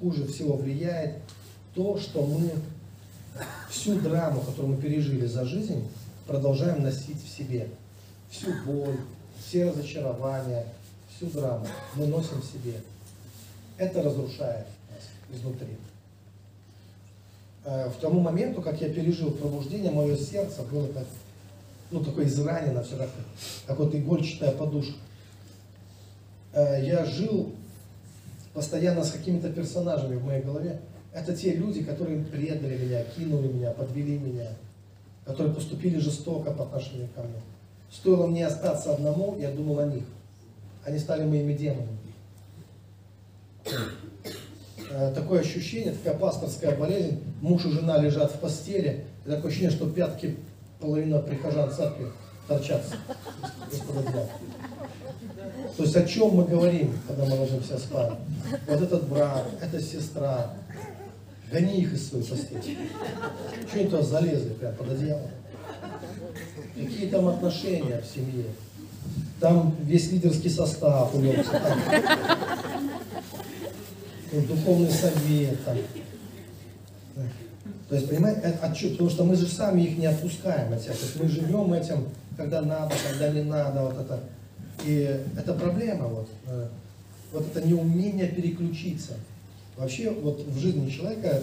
[0.00, 1.16] хуже всего влияет
[1.74, 2.50] то, что мы
[3.68, 5.86] всю драму, которую мы пережили за жизнь,
[6.26, 7.68] продолжаем носить в себе.
[8.30, 8.96] Всю боль,
[9.38, 10.64] все разочарования,
[11.14, 12.80] всю драму мы носим в себе.
[13.76, 15.76] Это разрушает нас изнутри.
[17.68, 21.04] Э, в тому моменту, как я пережил пробуждение, мое сердце было как,
[21.90, 23.10] ну, такое изранено, все как,
[23.66, 24.96] как вот игольчатая подушка.
[26.54, 27.52] Э, я жил
[28.54, 30.80] постоянно с какими-то персонажами в моей голове.
[31.12, 34.48] Это те люди, которые предали меня, кинули меня, подвели меня,
[35.26, 37.42] которые поступили жестоко по отношению ко мне.
[37.92, 40.04] Стоило мне остаться одному, я думал о них.
[40.86, 41.98] Они стали моими демонами.
[44.98, 49.70] Э, такое ощущение, такая пасторская болезнь, муж и жена лежат в постели, и такое ощущение,
[49.70, 50.36] что пятки
[50.80, 52.06] половина прихожан церкви
[52.48, 52.82] торчат.
[55.76, 58.14] То есть о чем мы говорим, когда мы ложимся спать?
[58.66, 60.54] Вот этот брат, эта сестра,
[61.52, 62.60] гони их из своей постели.
[63.68, 65.30] Что они туда залезли прям под одеяло?
[66.74, 68.46] Какие там отношения в семье?
[69.38, 71.62] Там весь лидерский состав улегся.
[74.32, 75.64] Духовный совет.
[75.64, 75.78] Там.
[77.88, 80.92] То есть, понимаете, это отчет, потому что мы же сами их не отпускаем от себя.
[80.92, 84.20] То есть мы живем этим, когда надо, когда не надо, вот это.
[84.84, 86.68] И это проблема, вот, э,
[87.32, 89.14] вот это неумение переключиться.
[89.76, 91.42] Вообще, вот в жизни человека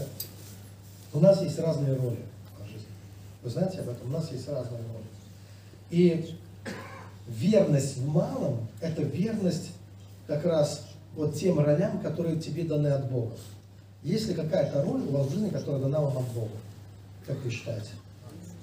[1.14, 2.20] у нас есть разные роли
[2.60, 2.88] в жизни.
[3.42, 4.10] Вы знаете об этом?
[4.10, 5.06] У нас есть разные роли.
[5.90, 6.36] И
[7.28, 9.72] верность в малом– это верность
[10.28, 10.86] как раз
[11.16, 13.34] вот тем ролям, которые тебе даны от Бога.
[14.04, 16.52] Есть ли какая-то роль у вас в жизни, которая дана вам от Бога?
[17.26, 17.90] Как вы считаете?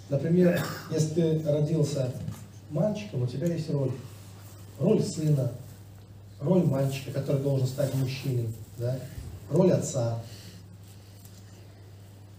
[0.09, 2.13] Например, если ты родился
[2.71, 3.91] мальчиком, у тебя есть роль.
[4.79, 5.53] Роль сына,
[6.41, 8.49] роль мальчика, который должен стать мужчиной,
[8.79, 8.99] да?
[9.51, 10.21] роль отца,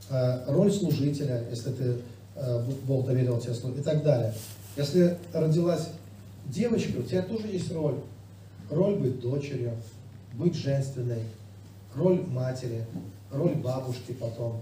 [0.10, 1.96] э, роль служителя, если ты
[2.36, 4.34] э, Бог доверил тебе служить, и так далее.
[4.76, 5.90] Если родилась
[6.46, 8.00] девочка, у тебя тоже есть роль.
[8.70, 9.74] Роль быть дочерью,
[10.34, 11.24] быть женственной,
[11.96, 12.86] роль матери,
[13.32, 14.62] роль бабушки потом,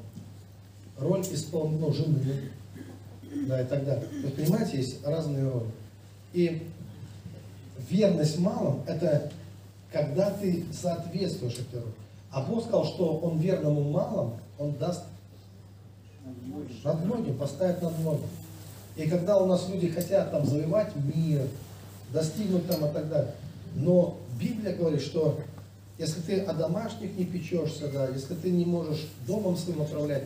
[0.97, 1.79] роль исполн...
[1.79, 2.19] ну, жены,
[3.47, 4.07] да, и так далее.
[4.23, 5.71] Вы понимаете, есть разные роли.
[6.33, 6.67] И
[7.89, 9.31] верность малым– это
[9.91, 11.93] когда ты соответствуешь этой роли.
[12.31, 15.03] А Бог сказал, что Он верному малым, Он даст
[16.83, 18.27] над многим, поставит над многим.
[18.95, 21.47] И когда у нас люди хотят там завоевать мир,
[22.13, 23.33] достигнуть там и так далее.
[23.75, 25.39] Но Библия говорит, что
[26.01, 30.23] если ты о домашних не печешься, да, если ты не можешь домом своим управлять,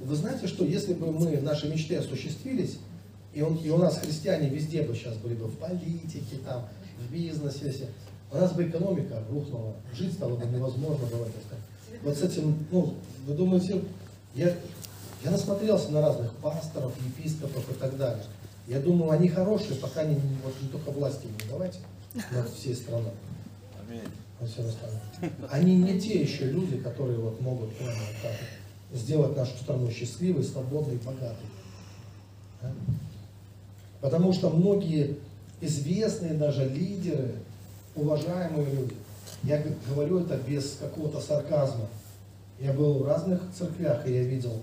[0.00, 2.78] вы знаете, что если бы мы, наши мечты осуществились,
[3.32, 6.66] и, он, и у нас христиане везде бы сейчас были бы в политике, там,
[6.98, 7.86] в бизнесе, все,
[8.32, 11.30] у нас бы экономика рухнула, жить стало бы невозможно, сказать.
[12.02, 12.94] Вот с этим, ну,
[13.28, 13.84] вы думаете,
[14.34, 14.52] я,
[15.22, 18.24] я насмотрелся на разных пасторов, епископов и так далее.
[18.66, 21.78] Я думаю, они хорошие, пока они вот, не только власти не давайте
[22.32, 23.12] над всей страной.
[23.86, 24.02] Аминь.
[25.50, 28.32] Они не те еще люди, которые вот могут прямо вот так
[28.92, 31.46] сделать нашу страну счастливой, свободной, богатой.
[32.62, 32.72] Да?
[34.00, 35.16] Потому что многие
[35.60, 37.36] известные даже лидеры,
[37.96, 38.94] уважаемые люди,
[39.42, 41.86] я говорю это без какого-то сарказма.
[42.60, 44.60] Я был в разных церквях, и я видел,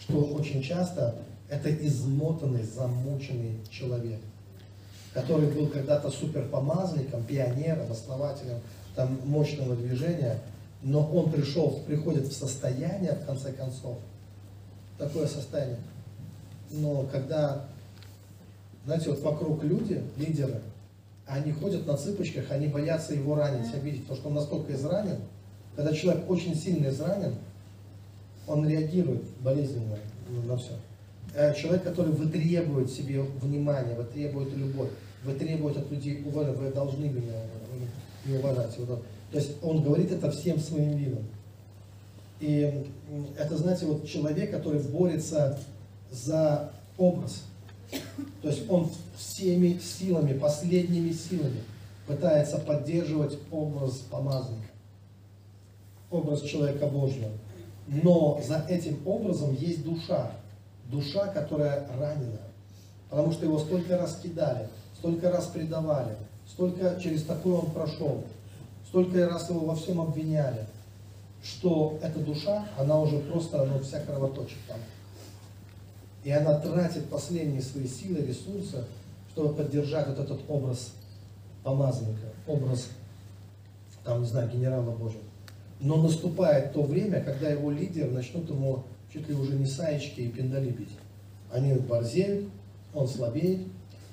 [0.00, 1.16] что очень часто
[1.48, 4.20] это измотанный, замученный человек,
[5.12, 8.60] который был когда-то суперпомазанником, пионером, основателем
[8.94, 10.38] там, мощного движения,
[10.82, 13.98] но он пришел, приходит в состояние, в конце концов,
[14.98, 15.78] такое состояние.
[16.70, 17.66] Но когда,
[18.84, 20.60] знаете, вот вокруг люди, лидеры,
[21.26, 25.18] они ходят на цыпочках, они боятся его ранить, обидеть, потому что он настолько изранен.
[25.76, 27.34] Когда человек очень сильно изранен,
[28.46, 29.96] он реагирует болезненно
[30.46, 30.72] на все.
[31.34, 34.90] Э, человек, который вытребует себе внимание, вытребует любовь,
[35.24, 37.32] вытребует от людей уважения, вы должны меня
[38.24, 38.76] не уважать.
[38.78, 39.02] Вот
[39.32, 41.24] то есть он говорит это всем своим видом.
[42.38, 42.86] И
[43.38, 45.58] это, знаете, вот человек, который борется
[46.10, 47.44] за образ.
[48.42, 51.62] То есть он всеми силами, последними силами
[52.06, 54.68] пытается поддерживать образ помазанника,
[56.10, 57.30] образ человека Божьего.
[57.86, 60.32] Но за этим образом есть душа,
[60.90, 62.40] душа, которая ранена,
[63.08, 64.68] потому что его столько раз кидали,
[64.98, 66.16] столько раз предавали,
[66.48, 68.24] столько через такое он прошел,
[68.88, 70.66] столько раз его во всем обвиняли,
[71.42, 74.78] что эта душа, она уже просто, ну, вся кровоточит там.
[76.24, 78.84] И она тратит последние свои силы, ресурсы,
[79.32, 80.92] чтобы поддержать вот этот образ
[81.64, 82.88] помазанника, образ,
[84.04, 85.22] там, не знаю, генерала Божьего.
[85.80, 90.28] Но наступает то время, когда его лидер начнут ему чуть ли уже не саечки и
[90.28, 90.92] пиндали бить.
[91.52, 92.48] Они борзеют,
[92.94, 93.66] он слабеет,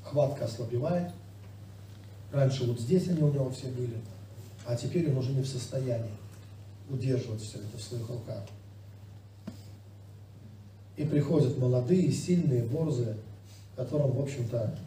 [0.03, 1.11] хватка ослабевает.
[2.31, 3.95] Раньше вот здесь они у него все были
[4.69, 6.11] а теперь он уже не в состоянии
[6.91, 8.43] удерживать все это в своих руках.
[10.95, 13.15] И приходят молодые, сильные, борзые,
[13.75, 14.77] которым, в общем-то,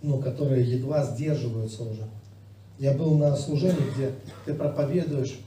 [0.00, 2.08] ну, которые едва сдерживаются уже.
[2.78, 4.14] Я был на служении, где
[4.46, 5.38] ты проповедуешь,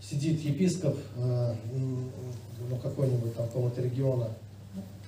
[0.00, 4.28] сидит епископ, э, ну, какой-нибудь там какого-то региона,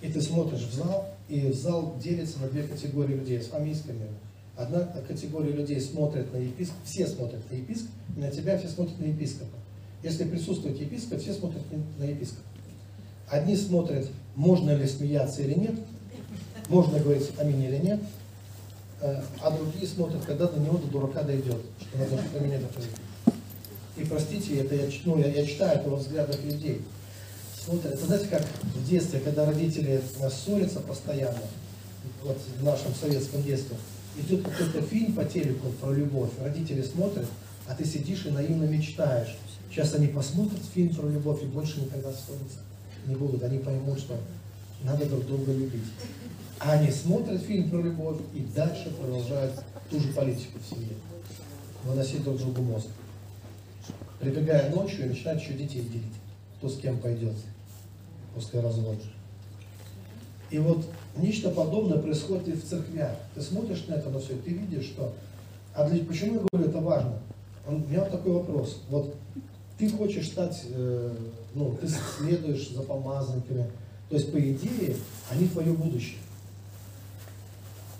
[0.03, 4.09] и ты смотришь в зал, и зал делится на две категории людей с фамильскими
[4.57, 8.99] Одна категория людей смотрит на епископа, все смотрят на епископа, и на тебя все смотрят
[9.01, 9.57] на епископа.
[10.03, 11.63] Если присутствует епископ, все смотрят
[11.99, 12.43] на епископа.
[13.29, 15.75] Одни смотрят, можно ли смеяться или нет,
[16.69, 18.01] можно говорить аминь или нет,
[19.01, 23.35] э, а другие смотрят, когда до него до дурака дойдет, что надо поменять это.
[23.97, 26.83] И простите, это я, ну, я, я читаю это во взглядах людей.
[27.65, 30.01] Смотрят, это знаете, как в детстве, когда родители
[30.31, 31.43] ссорятся постоянно,
[32.23, 33.77] вот в нашем советском детстве,
[34.17, 37.27] идет какой-то фильм по телеку про любовь, родители смотрят,
[37.67, 39.37] а ты сидишь и наивно мечтаешь.
[39.71, 42.59] Сейчас они посмотрят фильм про любовь и больше никогда ссориться
[43.07, 43.43] не будут.
[43.43, 44.17] Они поймут, что
[44.83, 45.85] надо друг друга любить.
[46.61, 50.95] А они смотрят фильм про любовь и дальше продолжают ту же политику в семье.
[51.85, 52.87] Выносить друг другу мозг.
[54.21, 56.05] Прибегая ночью и начинают еще детей делить.
[56.59, 57.35] Кто с кем пойдет
[58.35, 59.03] после развода.
[60.51, 60.87] И вот
[61.17, 63.12] нечто подобное происходит и в церквях.
[63.35, 65.12] Ты смотришь на это на все, ты видишь, что...
[65.75, 67.19] А для, почему я говорю, это важно?
[67.67, 68.83] Он, у меня вот такой вопрос.
[68.89, 69.15] Вот
[69.79, 71.17] ты хочешь стать, э,
[71.55, 73.67] ну, ты следуешь за помазанниками.
[74.09, 74.97] То есть, по идее,
[75.31, 76.19] они твое будущее.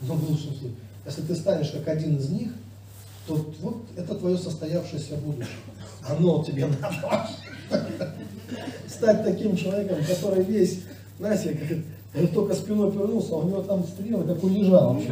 [0.03, 0.73] Но в лучшем случае.
[1.07, 2.53] Если ты станешь как один из них,
[3.27, 5.57] то вот это твое состоявшееся будущее.
[6.07, 7.29] Оно тебе надо
[8.89, 10.83] стать таким человеком, который весь,
[11.19, 11.83] знаете,
[12.17, 15.11] он только спиной повернулся, а у него там стрелы, как лежал вообще.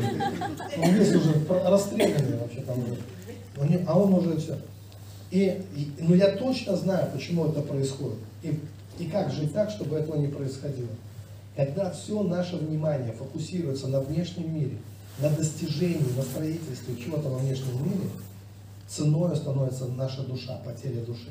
[0.78, 3.84] Он весь уже расстрелянный вообще там уже.
[3.86, 4.57] А он уже все.
[5.30, 8.18] И, и, ну я точно знаю, почему это происходит.
[8.42, 8.59] И,
[8.98, 10.90] и как жить так, чтобы этого не происходило.
[11.57, 14.78] Когда все наше внимание фокусируется на внешнем мире,
[15.18, 18.09] на достижении, на строительстве чего-то во внешнем мире,
[18.88, 21.30] ценой становится наша душа, потеря души.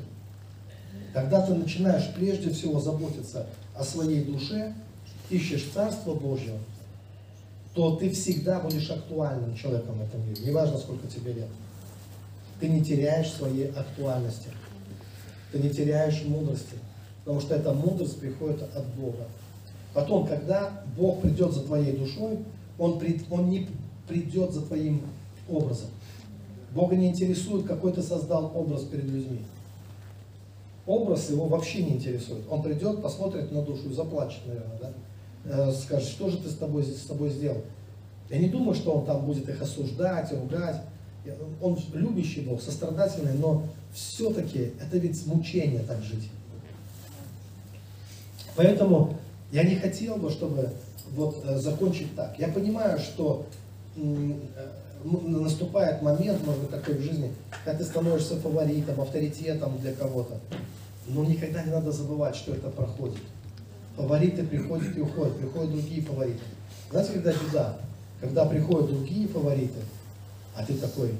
[1.14, 4.74] Когда ты начинаешь прежде всего заботиться о своей душе,
[5.32, 6.52] ищешь Царство Божье,
[7.74, 10.42] то ты всегда будешь актуальным человеком в этом мире.
[10.44, 11.48] Неважно, сколько тебе лет.
[12.60, 14.48] Ты не теряешь своей актуальности.
[15.50, 16.76] Ты не теряешь мудрости.
[17.24, 19.26] Потому что эта мудрость приходит от Бога.
[19.94, 22.38] Потом, когда Бог придет за твоей душой,
[22.78, 23.68] Он, прид, он не
[24.08, 25.02] придет за твоим
[25.48, 25.88] образом.
[26.72, 29.40] Бога не интересует, какой ты создал образ перед людьми.
[30.86, 32.44] Образ его вообще не интересует.
[32.50, 34.92] Он придет, посмотрит на душу и заплачет, наверное, да?
[35.44, 37.62] Э, скажет, что же ты с тобой, с тобой сделал?
[38.30, 40.80] Я не думаю, что он там будет их осуждать, ругать.
[41.60, 46.28] Он любящий Бог, сострадательный, но все-таки это ведь мучение так жить.
[48.56, 49.16] Поэтому
[49.50, 50.70] я не хотел бы, чтобы
[51.14, 52.38] вот э, закончить так.
[52.38, 53.46] Я понимаю, что
[53.96, 54.32] э,
[55.04, 57.32] наступает момент, может быть, такой в жизни,
[57.64, 60.38] когда ты становишься фаворитом, авторитетом для кого-то.
[61.08, 63.18] Но никогда не надо забывать, что это проходит.
[63.96, 66.40] Фавориты приходят и уходят, приходят другие фавориты.
[66.90, 67.78] Знаете, когда беда?
[68.20, 69.80] Когда приходят другие фавориты,
[70.54, 71.12] а ты такой,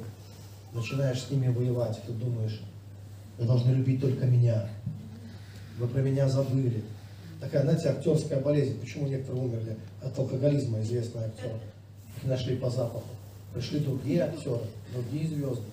[0.73, 2.61] начинаешь с ними воевать, ты думаешь,
[3.39, 4.69] вы должны любить только меня.
[5.79, 6.85] Вы про меня забыли.
[7.41, 8.79] Такая, знаете, актерская болезнь.
[8.81, 11.59] Почему некоторые умерли от алкоголизма, известный актер.
[12.17, 13.03] Их нашли по запаху.
[13.53, 15.65] Пришли другие актеры, другие звезды.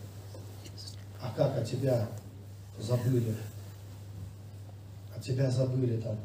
[1.21, 2.07] А как от тебя
[2.79, 3.35] забыли?
[5.15, 6.17] От тебя забыли там.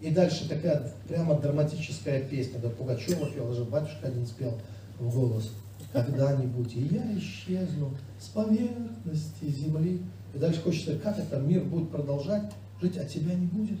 [0.00, 2.60] И дальше такая прямо драматическая песня.
[2.60, 4.56] Да Пугачева пел, даже батюшка один спел
[4.98, 5.50] в голос.
[5.92, 10.02] Когда-нибудь и я исчезну с поверхности земли.
[10.34, 13.78] И дальше хочется, как это мир будет продолжать жить, а тебя не будет.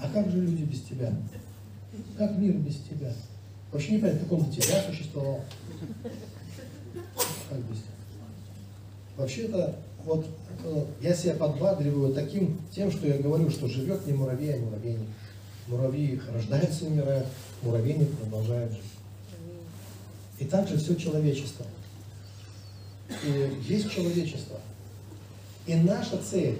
[0.00, 1.12] А как же люди без тебя?
[2.16, 3.12] Как мир без тебя?
[3.72, 5.40] Вообще не понятно, как он без тебя существовал.
[7.48, 7.92] Как без тебя?
[9.16, 10.26] Вообще-то, вот
[10.64, 15.08] э, я себя подбадриваю таким, тем, что я говорю, что живет не муравей, а муравейник.
[15.72, 17.26] Муравьи рождаются и умирают,
[17.62, 18.82] муравейник продолжает жить.
[20.38, 21.64] И также все человечество.
[23.24, 24.60] И есть человечество.
[25.66, 26.58] И наша цель,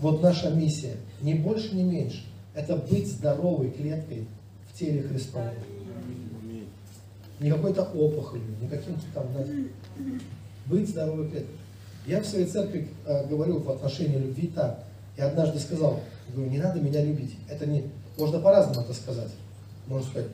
[0.00, 2.24] вот наша миссия, ни больше, ни меньше,
[2.54, 4.26] это быть здоровой клеткой
[4.72, 5.52] в теле Христовом.
[7.40, 9.68] Не какой-то опухолью, не каким-то там, знаете,
[10.64, 11.56] быть здоровой клеткой.
[12.06, 14.82] Я в своей церкви э, говорю в отношении любви так.
[15.16, 16.00] Я однажды сказал,
[16.32, 17.36] говорю, не надо меня любить.
[17.48, 19.30] Это не, можно по-разному это сказать.
[19.86, 20.30] Можно сказать,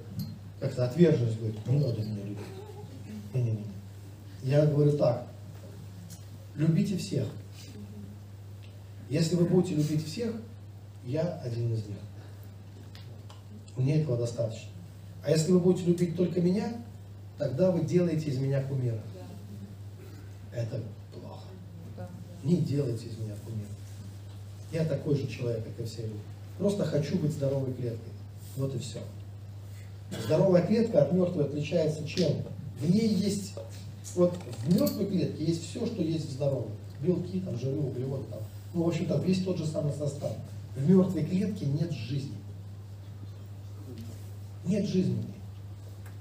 [0.60, 2.38] как-то отверженность будет, не надо меня любить.
[3.34, 3.64] Не-не-не.
[4.42, 5.26] Я говорю так,
[6.54, 7.26] любите всех.
[9.08, 10.34] Если вы будете любить всех,
[11.04, 11.96] я один из них.
[13.76, 14.68] Мне этого достаточно.
[15.24, 16.72] А если вы будете любить только меня,
[17.38, 19.00] тогда вы делаете из меня кумира.
[20.52, 21.44] Это плохо.
[22.44, 23.68] Не делайте из меня кумира.
[24.72, 26.18] Я такой же человек, как и все люди.
[26.58, 28.12] Просто хочу быть здоровой клеткой.
[28.56, 28.98] Вот и все.
[30.24, 32.42] Здоровая клетка от мертвой отличается чем?
[32.80, 33.54] В ней есть,
[34.14, 36.70] вот в мертвой клетке есть все, что есть в здоровой.
[37.00, 38.40] Белки, там, жиры, углеводы, там.
[38.74, 40.32] Ну, в общем-то, весь тот же самый состав.
[40.76, 42.36] В мертвой клетке нет жизни.
[44.64, 45.24] Нет жизни.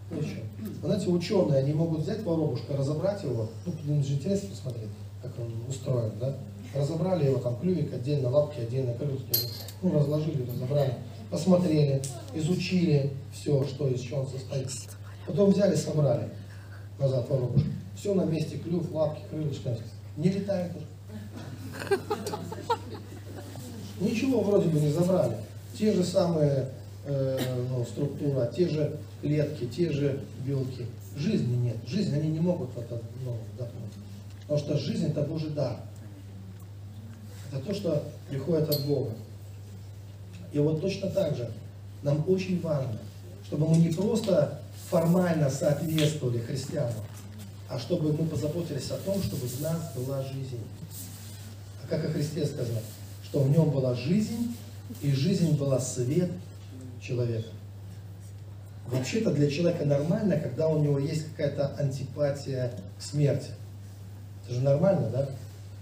[0.09, 0.87] Ну, что?
[0.87, 4.89] Знаете, ученые, они могут взять воробушка, разобрать его, ну, им же интересно посмотреть,
[5.21, 6.35] как он устроен, да?
[6.77, 9.31] Разобрали его, там, клювик отдельно, лапки отдельно, крылышки,
[9.81, 10.93] ну, разложили, разобрали,
[11.31, 12.01] посмотрели,
[12.33, 14.69] изучили все, что из чего он состоит.
[15.25, 16.29] Потом взяли, собрали
[16.99, 17.69] назад воробушка.
[17.95, 19.69] Все на месте, клюв, лапки, крылышки.
[20.17, 21.99] Не летает уже.
[23.99, 25.37] Ничего вроде бы не забрали.
[25.77, 26.69] Те же самые
[27.05, 27.39] э,
[27.71, 30.85] ну, структура, те же клетки, те же белки.
[31.15, 31.77] Жизни нет.
[31.87, 33.93] Жизнь они не могут это ну, вдохнуть.
[34.41, 35.77] Потому что жизнь это Божий дар.
[37.51, 39.11] Это то, что приходит от Бога.
[40.51, 41.51] И вот точно так же
[42.03, 42.97] нам очень важно,
[43.45, 46.93] чтобы мы не просто формально соответствовали христианам,
[47.69, 50.59] а чтобы мы позаботились о том, чтобы в нас была жизнь.
[51.83, 52.79] А как о Христе сказано,
[53.23, 54.55] что в нем была жизнь,
[55.01, 56.31] и жизнь была свет
[57.01, 57.49] человека.
[58.87, 63.51] Вообще-то для человека нормально, когда у него есть какая-то антипатия к смерти.
[64.45, 65.29] Это же нормально, да?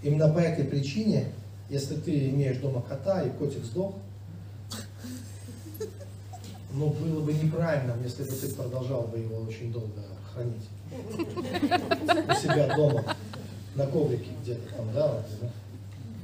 [0.02, 1.28] Именно по этой причине,
[1.68, 3.94] если ты имеешь дома кота и котик сдох,
[6.72, 10.02] ну, было бы неправильно, если бы ты продолжал бы его очень долго
[10.32, 10.68] хранить.
[12.28, 13.04] У себя дома,
[13.74, 15.22] на коврике где-то там, да?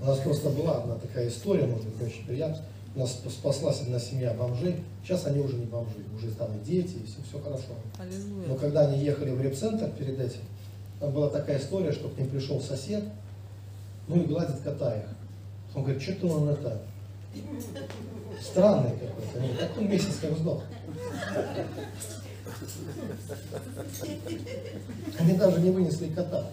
[0.00, 2.64] У нас просто была одна такая история, может быть, очень приятная.
[2.94, 4.76] У нас спаслась одна семья бомжей.
[5.02, 7.72] Сейчас они уже не бомжи, уже там и дети, и все, все хорошо.
[7.98, 8.48] Аллилуйя.
[8.48, 10.40] Но когда они ехали в репцентр перед этим,
[11.00, 13.04] там была такая история, что к ним пришел сосед,
[14.08, 15.04] ну и гладит кота их.
[15.74, 16.82] Он говорит, что-то он это,
[18.42, 19.40] Странный какой-то.
[19.40, 20.62] Ну, такой месяц как сдох.
[25.18, 26.50] Они даже не вынесли кота.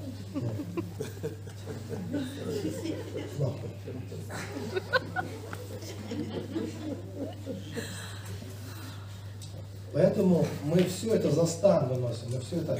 [9.91, 12.79] Поэтому мы все это за стан выносим, мы все это,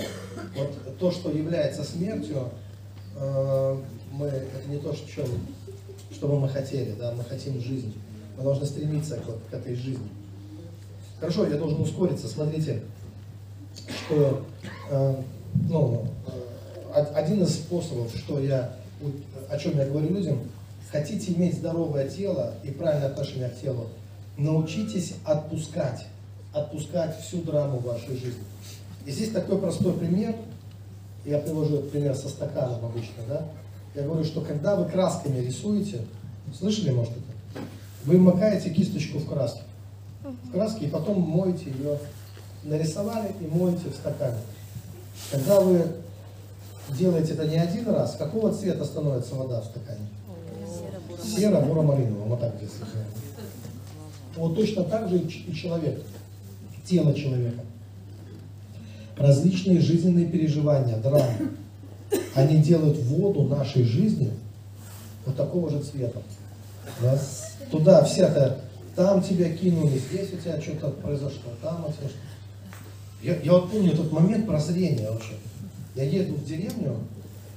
[0.56, 2.50] вот то, что является смертью,
[3.16, 3.78] э,
[4.12, 5.26] мы, это не то, что,
[6.12, 7.94] что бы мы хотели, да, мы хотим жизни.
[8.38, 10.08] Мы должны стремиться к, к этой жизни.
[11.20, 12.28] Хорошо, я должен ускориться.
[12.28, 12.82] Смотрите,
[13.88, 14.46] что
[14.90, 15.16] э,
[15.68, 16.08] ну,
[16.94, 18.76] э, один из способов, что я,
[19.50, 20.40] о чем я говорю людям,
[20.92, 23.88] хотите иметь здоровое тело и правильное отношение к телу,
[24.38, 26.06] научитесь отпускать
[26.54, 28.44] отпускать всю драму вашей жизни.
[29.06, 30.36] И здесь такой простой пример,
[31.26, 33.46] я привожу пример со стаканом обычно, да,
[33.96, 36.02] я говорю, что когда вы красками рисуете,
[36.58, 37.64] слышали, может, это?
[38.06, 39.62] Вы макаете кисточку в краске,
[40.24, 42.00] в краске, и потом моете ее,
[42.64, 44.38] нарисовали и моете в стакане.
[45.32, 45.86] Когда вы
[46.90, 50.08] делаете это не один раз, какого цвета становится вода в стакане?
[51.24, 52.72] Серо-буро-малинового, вот так здесь.
[54.36, 56.02] Вот точно так же и человек
[56.86, 57.62] тело человека.
[59.18, 61.52] Различные жизненные переживания, драмы,
[62.36, 64.32] они делают воду нашей жизни
[65.26, 66.22] вот такого же цвета.
[67.02, 67.20] Да?
[67.72, 68.58] Туда всякое,
[68.96, 72.30] там тебя кинули, здесь у тебя что-то произошло, там у тебя что-то.
[73.22, 75.34] Я, я вот помню тот момент прозрения вообще.
[75.96, 76.98] Я еду в деревню,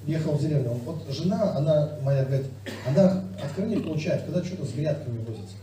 [0.07, 2.47] ехал в деревню, вот жена, она моя говорит,
[2.87, 5.55] она откровение получает, когда что-то с грядками возится.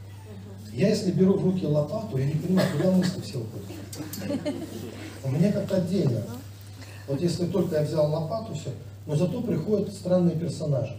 [0.73, 4.55] Я если беру в руки лопату, я не понимаю, куда мысли все уходят.
[5.23, 6.21] У меня как-то отдельно.
[7.09, 8.69] Вот если только я взял лопату, все,
[9.07, 10.95] но зато приходят странные персонажи.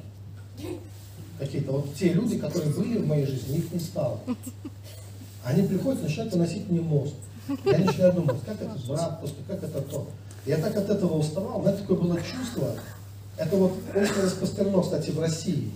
[1.39, 4.19] Какие-то вот те люди, которые были в моей жизни, их не стало.
[5.45, 7.15] Они приходят, начинают выносить мне мозг.
[7.65, 10.09] Я начинаю думать, как это брат, просто как это то.
[10.47, 12.75] Я так от этого уставал, знаете, такое было чувство.
[13.37, 15.71] Это вот очень распространено, кстати, в России.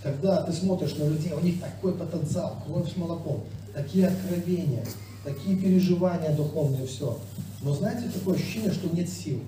[0.00, 3.42] Когда ты смотришь на людей, у них такой потенциал, кровь с молоком,
[3.74, 4.84] такие откровения,
[5.24, 7.18] такие переживания духовные, все.
[7.66, 9.40] Но знаете, такое ощущение, что нет сил.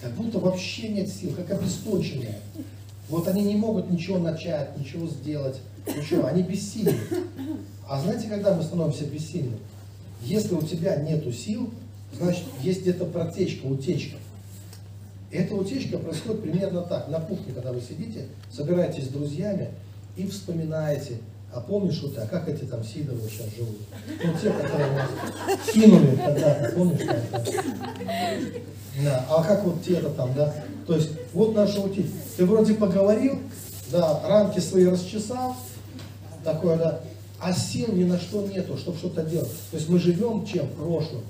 [0.00, 2.38] Как будто вообще нет сил, как обесточенные.
[3.10, 6.96] Вот они не могут ничего начать, ничего сделать, ничего, они бессильны.
[7.86, 9.58] А знаете, когда мы становимся бессильны?
[10.22, 11.68] Если у тебя нету сил,
[12.16, 14.16] значит, есть где-то протечка, утечка.
[15.30, 17.08] Эта утечка происходит примерно так.
[17.08, 19.72] На кухне, когда вы сидите, собираетесь с друзьями
[20.16, 21.18] и вспоминаете,
[21.54, 23.78] а помнишь, вот, а как эти там Сидоры сейчас живут?
[24.08, 25.10] Ну, те, которые нас
[25.72, 27.06] кинули когда-то, помнишь?
[27.06, 27.20] Как
[29.02, 29.26] да.
[29.28, 30.52] А как вот те-то там, да?
[30.86, 32.12] То есть, вот наша утечка.
[32.36, 33.38] Ты вроде поговорил,
[33.92, 35.54] да, рамки свои расчесал,
[36.42, 37.00] такое, да,
[37.40, 39.52] а сил ни на что нету, чтобы что-то делать.
[39.70, 40.68] То есть мы живем чем?
[40.70, 41.22] Прошлым.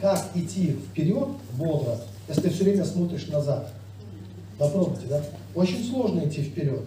[0.00, 3.70] Как идти вперед бодро, если ты все время смотришь назад.
[4.58, 5.22] Попробуйте, да?
[5.54, 6.82] Очень сложно идти вперед.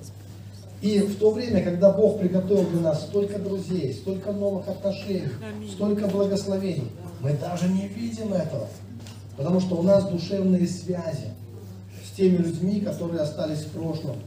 [0.85, 5.29] И в то время, когда Бог приготовил для нас столько друзей, столько новых отношений,
[5.71, 8.67] столько благословений, мы даже не видим этого.
[9.35, 11.31] Потому что у нас душевные связи
[12.05, 14.17] с теми людьми, которые остались в прошлом.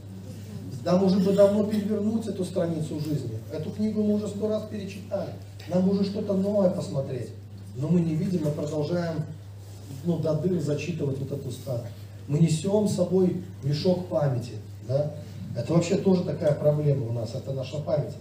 [0.85, 3.39] Нам уже бы давно перевернуть эту страницу жизни.
[3.53, 5.31] Эту книгу мы уже сто раз перечитали.
[5.69, 7.29] Нам уже что-то новое посмотреть.
[7.77, 9.23] Но мы не видим, мы продолжаем
[10.05, 11.87] ну, до дыр зачитывать вот эту старую.
[12.27, 14.55] Мы несем с собой мешок памяти.
[14.89, 15.13] Да?
[15.59, 18.15] Это вообще тоже такая проблема у нас, это наша память.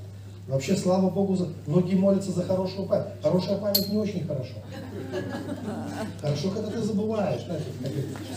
[0.47, 1.37] Вообще, слава Богу,
[1.67, 3.13] многие молятся за хорошую память.
[3.21, 4.55] Хорошая память не очень хорошо.
[6.19, 7.65] Хорошо, когда ты забываешь, знаете,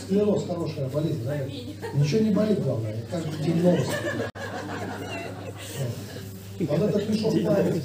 [0.03, 1.35] склероз хорошая болезнь, да?
[1.95, 3.91] Ничего не болит, главное, каждый день новости.
[6.59, 7.81] Вот этот мешок памяти.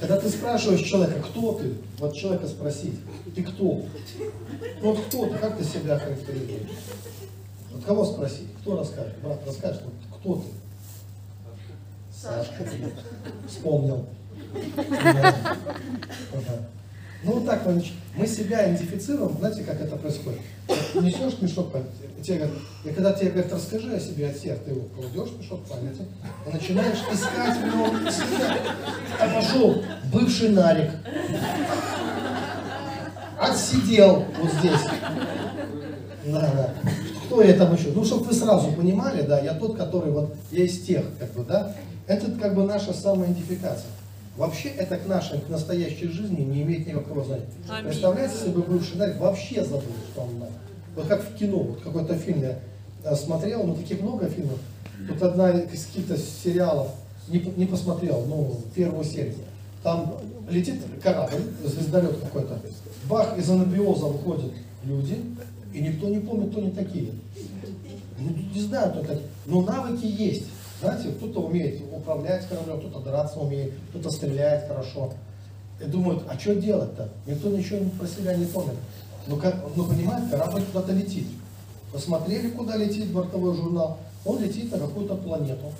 [0.00, 2.98] Когда ты спрашиваешь человека, кто ты, вот человека спросить,
[3.32, 3.84] ты кто?
[4.82, 6.68] Ну вот кто ты, как ты себя характеризуешь?
[7.78, 8.48] Вот кого спросить?
[8.60, 9.14] Кто расскажет?
[9.22, 10.48] Брат, расскажет, вот кто ты?
[12.12, 12.64] Сашка.
[13.46, 14.04] Вспомнил.
[17.22, 17.82] Ну вот так мы,
[18.16, 20.40] мы себя идентифицируем, знаете, как это происходит?
[20.94, 21.72] Несешь мешок
[22.22, 25.64] тебе говорят, и когда тебе говорят, расскажи о себе от всех, ты его кладешь мешок
[25.66, 26.02] памяти,
[26.46, 28.08] и начинаешь искать в нем.
[29.20, 30.90] А пошел бывший нарик,
[33.38, 34.80] отсидел вот здесь.
[36.32, 36.90] Да, да.
[37.26, 37.90] Кто я там еще?
[37.94, 41.44] Ну, чтобы вы сразу понимали, да, я тот, который вот, я из тех, как бы,
[41.44, 41.74] да.
[42.06, 43.90] Это как бы наша самоидентификация.
[44.36, 47.48] Вообще это к нашей, к настоящей жизни не имеет никакого значения.
[47.68, 47.90] Аминь.
[47.90, 50.54] Представляете, если бы бывший нарик вообще забыл, что он нарик.
[50.94, 54.58] Вот как в кино, вот какой-то фильм я смотрел, ну таких много фильмов.
[55.06, 56.88] Тут одна из каких-то сериалов,
[57.28, 59.34] не, не посмотрел, ну, первую серию.
[59.82, 60.16] Там
[60.50, 62.58] летит корабль, звездолет какой-то.
[63.08, 64.52] Бах, из анабиоза выходят
[64.84, 65.16] люди,
[65.72, 67.12] и никто не помнит, кто они такие.
[68.18, 69.28] Ну, не знаю, кто такие.
[69.46, 70.46] Но навыки есть.
[70.80, 75.12] Знаете, кто-то умеет управлять кораблем, кто-то драться умеет, кто-то стреляет хорошо.
[75.80, 77.08] И думают, а что делать-то?
[77.26, 78.76] Никто ничего про себя не помнит.
[79.26, 81.26] Ну, как, ну понимаете, корабль куда-то летит.
[81.92, 83.98] Посмотрели, куда летит бортовой журнал.
[84.24, 85.72] Он летит на какую-то планету.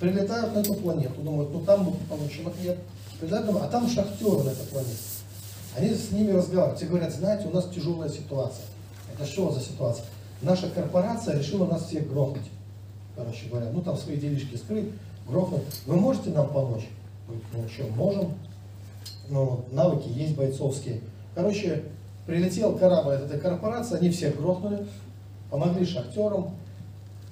[0.00, 2.78] Прилетают на эту планету, думают, ну там получим ответ.
[3.18, 4.96] Прилетают, а там шахтеры на этой планете.
[5.74, 6.80] Они с ними разговаривают.
[6.80, 8.64] Те говорят, знаете, у нас тяжелая ситуация.
[9.16, 10.04] Это что за ситуация?
[10.42, 12.44] Наша корпорация решила нас всех грохнуть.
[13.16, 14.90] Короче говоря, ну там свои делишки скрыть,
[15.26, 15.62] грохнуть.
[15.86, 16.86] Вы можете нам помочь?
[17.26, 18.34] Говорит, ну что, можем.
[19.28, 21.00] Ну, навыки есть бойцовские.
[21.34, 21.84] Короче,
[22.26, 24.86] прилетел корабль этой корпорации, они всех грохнули,
[25.50, 26.50] помогли шахтерам,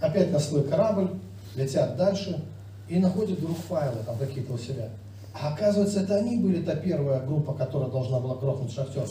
[0.00, 1.10] опять на свой корабль,
[1.54, 2.42] летят дальше
[2.88, 4.88] и находят вдруг файлы там какие-то у себя.
[5.34, 9.10] А оказывается, это они были та первая группа, которая должна была грохнуть шахтеров.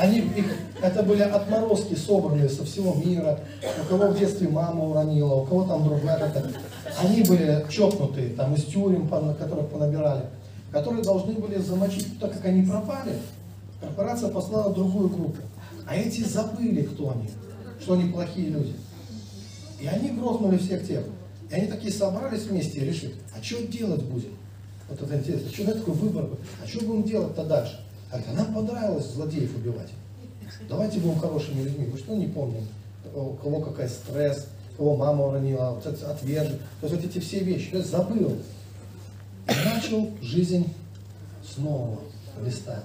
[0.00, 0.46] Они, их,
[0.80, 3.38] это были отморозки, собранные со всего мира,
[3.82, 6.50] у кого в детстве мама уронила, у кого там другая какая
[6.98, 10.22] Они были чокнутые, там из тюрем, которых понабирали,
[10.72, 13.12] которые должны были замочить, так как они пропали,
[13.78, 15.42] корпорация послала другую группу.
[15.86, 17.28] А эти забыли, кто они,
[17.78, 18.72] что они плохие люди.
[19.80, 21.04] И они грохнули всех тех.
[21.50, 24.32] И они такие собрались вместе и решили, а что делать будем?
[24.88, 26.30] Вот это интересно, что это такой выбор?
[26.64, 27.80] А что будем делать-то дальше?
[28.12, 29.90] А нам понравилось злодеев убивать.
[30.68, 31.88] Давайте будем хорошими людьми.
[31.90, 32.66] Мы что не помним?
[33.14, 34.46] У кого какая стресс,
[34.76, 36.58] кого мама уронила, вот это отвержен.
[36.80, 37.70] То есть вот эти все вещи.
[37.72, 38.36] Я забыл.
[39.48, 40.72] И начал жизнь
[41.44, 42.00] снова
[42.44, 42.82] листать.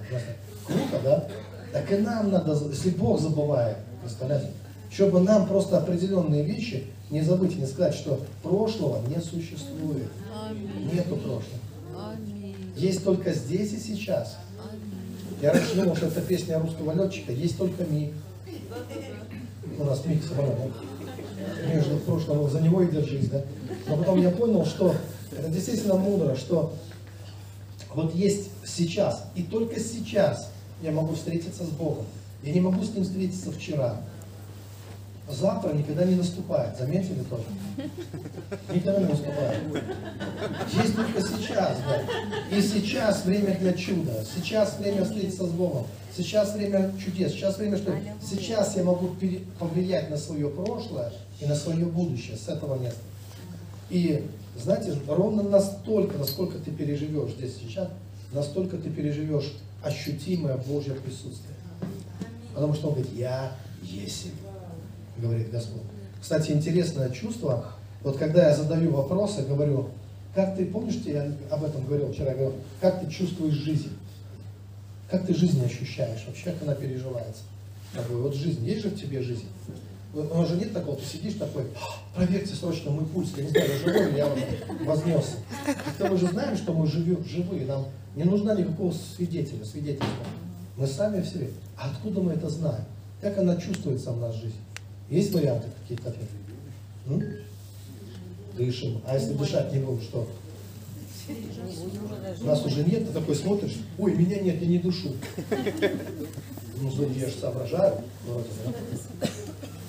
[0.66, 1.28] Круто, да?
[1.72, 4.52] Так и нам надо, если Бог забывает, представляете,
[4.90, 10.10] чтобы нам просто определенные вещи не забыть не сказать, что прошлого не существует.
[10.94, 12.16] Нету прошлого.
[12.76, 14.38] Есть только здесь и сейчас.
[15.42, 18.14] Я раньше думал, что это песня русского летчика, есть только миг.
[19.78, 21.74] У нас миг самолет, да?
[21.74, 23.44] Между прошлым, за него и держись, да?
[23.88, 24.96] Но потом я понял, что
[25.38, 26.74] это действительно мудро, что
[27.94, 30.50] вот есть сейчас, и только сейчас
[30.82, 32.06] я могу встретиться с Богом.
[32.44, 34.02] Я не могу с Ним встретиться вчера.
[35.28, 37.44] Завтра никогда не наступает, заметили тоже?
[38.72, 39.58] Никогда не наступает.
[40.72, 42.56] Есть только сейчас, да.
[42.56, 44.24] И сейчас время для чуда.
[44.36, 45.88] Сейчас время встретиться с Богом.
[46.16, 47.32] Сейчас время чудес.
[47.32, 47.92] Сейчас время, что
[48.22, 49.16] сейчас я могу
[49.60, 51.12] повлиять на свое прошлое
[51.42, 53.02] и на свое будущее с этого места.
[53.90, 54.24] И
[54.62, 57.90] знаете, ровно настолько, насколько ты переживешь здесь сейчас,
[58.32, 59.54] настолько ты переживешь
[59.84, 61.56] ощутимое Божье присутствие.
[62.54, 64.28] Потому что он говорит, я есть
[65.18, 65.84] говорит Господь.
[66.22, 67.66] Кстати, интересное чувство,
[68.04, 69.90] вот когда я задаю вопросы, говорю,
[70.34, 73.92] как ты, помнишь, я об этом говорил вчера, я говорил, как ты чувствуешь жизнь?
[75.10, 76.24] Как ты жизнь ощущаешь?
[76.28, 77.44] Вообще, как она переживается?
[77.94, 79.46] Я говорю, вот жизнь, есть же в тебе жизнь?
[80.14, 83.50] У нас же нет такого, ты сидишь такой, «А, проверьте срочно мой пульс, я не
[83.50, 84.34] знаю, живой или я
[84.86, 85.36] вознесся.
[85.66, 90.26] Хотя мы же знаем, что мы живем, живые, нам не нужна никакого свидетеля, свидетельства.
[90.78, 91.50] Мы сами в себе.
[91.78, 92.86] А откуда мы это знаем?
[93.22, 94.56] Как она чувствуется в нас жизнь?
[95.10, 97.42] Есть варианты какие-то ответы?
[98.58, 99.02] Дышим.
[99.06, 100.28] А если дышать не будем, что?
[102.42, 105.14] Нас уже нет, ты такой смотришь, ой, меня нет, я не душу.
[106.78, 108.02] Ну, я же соображаю.
[108.26, 109.28] Вроде, да?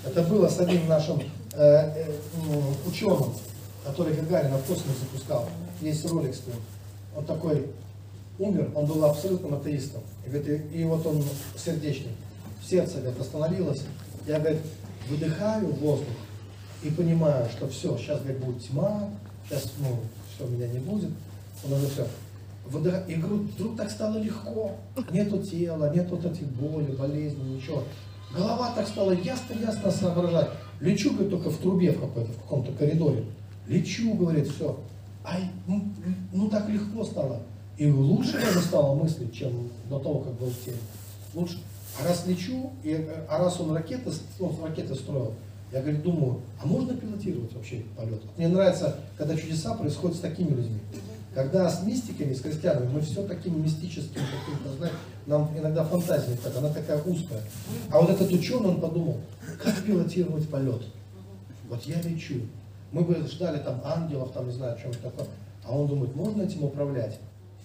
[0.06, 1.20] Это было с одним нашим
[1.52, 2.12] э, э,
[2.86, 3.34] ученым,
[3.84, 5.48] который Гагарина в космос запускал.
[5.80, 6.56] Есть ролик с ним.
[7.16, 7.66] Он такой
[8.38, 10.02] умер, он был абсолютным атеистом.
[10.24, 11.24] И, говорит, и, и вот он
[11.56, 12.12] сердечный.
[12.64, 13.82] Сердце, говорит, остановилось.
[14.26, 14.60] Я, говорит,
[15.08, 16.14] выдыхаю воздух
[16.82, 19.10] и понимаю, что все, сейчас говорит, будет тьма,
[19.48, 19.98] сейчас, ну,
[20.34, 21.10] все, меня не будет,
[21.64, 22.06] он уже все.
[22.66, 23.08] Выдых...
[23.08, 24.72] И вдруг, вдруг так стало легко.
[25.12, 27.84] Нету тела, нету вот этих боли, болезней, ничего.
[28.34, 30.50] Голова так стала ясно-ясно соображать.
[30.80, 33.24] Лечу, говорит, только в трубе в какой-то, в каком-то коридоре.
[33.68, 34.78] Лечу, говорит, все.
[35.24, 35.84] Ай, ну,
[36.32, 37.40] ну так легко стало.
[37.78, 40.76] И лучше даже стало мыслить, чем до того, как был в теле.
[41.34, 41.58] Лучше.
[41.98, 45.34] А раз лечу, и, а раз он ракеты, он ракеты строил,
[45.72, 48.22] я, говорю, думаю, а можно пилотировать вообще полет?
[48.36, 50.78] Мне нравится, когда чудеса происходят с такими людьми.
[51.34, 54.96] Когда с мистиками, с христианами, мы все таким мистическим, каким-то, знаете,
[55.26, 57.42] нам иногда фантазия так, она такая узкая.
[57.90, 59.18] А вот этот ученый, он подумал,
[59.62, 60.82] как пилотировать полет?
[61.68, 62.40] Вот я лечу.
[62.92, 65.26] Мы бы ждали там ангелов, там не знаю, чем-то такое.
[65.64, 67.18] А он думает, можно этим управлять?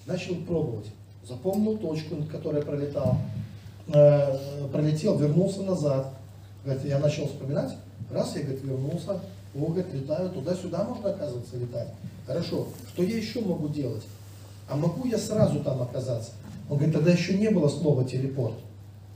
[0.06, 0.88] Начал пробовать.
[1.26, 3.20] Запомнил точку, над которой пролетал.
[3.94, 4.38] Э,
[4.72, 6.14] пролетел, вернулся назад.
[6.64, 7.76] Говорит, я начал вспоминать.
[8.10, 9.20] Раз, я, говорит, вернулся.
[9.54, 11.90] О, говорит, летаю туда-сюда можно, оказывается, летать.
[12.26, 14.04] Хорошо, что я еще могу делать?
[14.70, 16.32] А могу я сразу там оказаться?
[16.70, 18.56] Он говорит, тогда еще не было слова телепорт.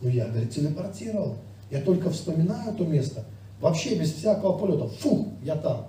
[0.01, 1.37] Ну я, говорит, телепортировал.
[1.71, 3.23] Я только вспоминаю то место,
[3.61, 4.87] вообще без всякого полета.
[4.99, 5.87] Фух, я там.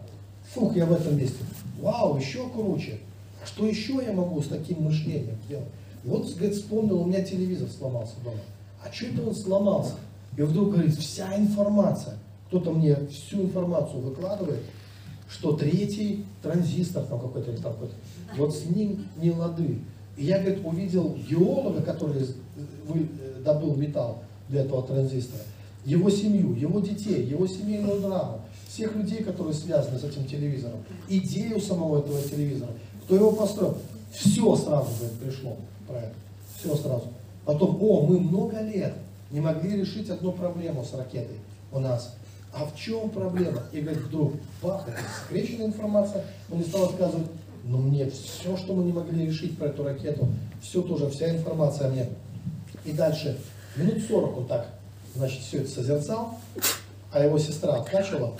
[0.54, 1.38] Фух, я в этом месте.
[1.80, 3.00] Вау, еще круче.
[3.44, 5.66] Что еще я могу с таким мышлением делать?
[6.04, 8.38] Вот, говорит, вспомнил, у меня телевизор сломался дома.
[8.86, 9.94] А что это он сломался?
[10.36, 12.14] И вдруг, говорит, вся информация.
[12.48, 14.60] Кто-то мне всю информацию выкладывает,
[15.28, 17.94] что третий транзистор там какой-то или там какой-то.
[18.36, 19.80] Вот с ним не лады.
[20.16, 24.18] И я, говорит, увидел геолога, который э, добыл металл
[24.48, 25.42] для этого транзистора,
[25.84, 31.60] его семью, его детей, его семейную драму, всех людей, которые связаны с этим телевизором, идею
[31.60, 32.70] самого этого телевизора,
[33.04, 33.78] кто его построил.
[34.12, 35.56] Все сразу говорит, пришло
[35.86, 36.14] про это.
[36.58, 37.08] Все сразу.
[37.46, 38.92] Потом, о, мы много лет
[39.30, 41.38] не могли решить одну проблему с ракетой
[41.72, 42.14] у нас.
[42.52, 43.62] А в чем проблема?
[43.72, 47.28] И говорит, вдруг, бах, это информация, он не стал рассказывать,
[47.64, 50.28] но мне все, что мы не могли решить про эту ракету,
[50.60, 52.08] все тоже, вся информация мне.
[52.84, 53.38] И дальше,
[53.76, 54.68] минут 40 он так,
[55.14, 56.38] значит, все это созерцал,
[57.12, 58.34] а его сестра откачивала,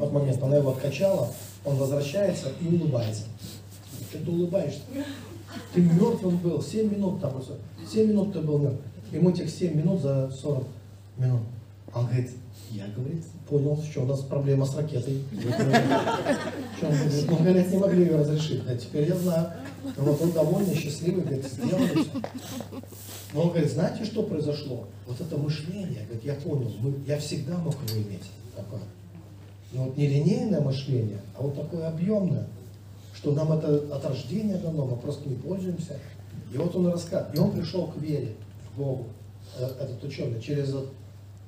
[0.00, 1.28] от момента она его откачала,
[1.64, 3.24] он возвращается и улыбается.
[4.12, 4.80] Ты улыбаешься?
[5.74, 7.42] Ты мертвым был, 7 минут там,
[7.90, 8.82] 7 минут ты был мертв.
[9.12, 10.64] Ему этих 7 минут за 40
[11.18, 11.40] минут.
[11.94, 12.30] Он говорит,
[12.70, 15.22] я, говорит, понял, что у нас проблема с ракетой.
[16.78, 18.62] Что он говорит, мы, говорит, не могли ее разрешить.
[18.66, 19.48] А теперь я знаю.
[19.98, 22.06] Вот он довольный, счастливый, говорит, сделали.
[23.34, 24.86] Но он говорит, знаете, что произошло?
[25.06, 28.24] Вот это мышление, говорит, я понял, мы- я всегда мог его иметь
[28.56, 28.80] такое.
[29.72, 32.46] Но вот не линейное мышление, а вот такое объемное,
[33.14, 35.98] что нам это от рождения дано, мы просто не пользуемся.
[36.52, 38.34] И вот он рассказывает, и он пришел к вере,
[38.72, 39.06] к Богу,
[39.58, 40.74] э, этот ученый, через,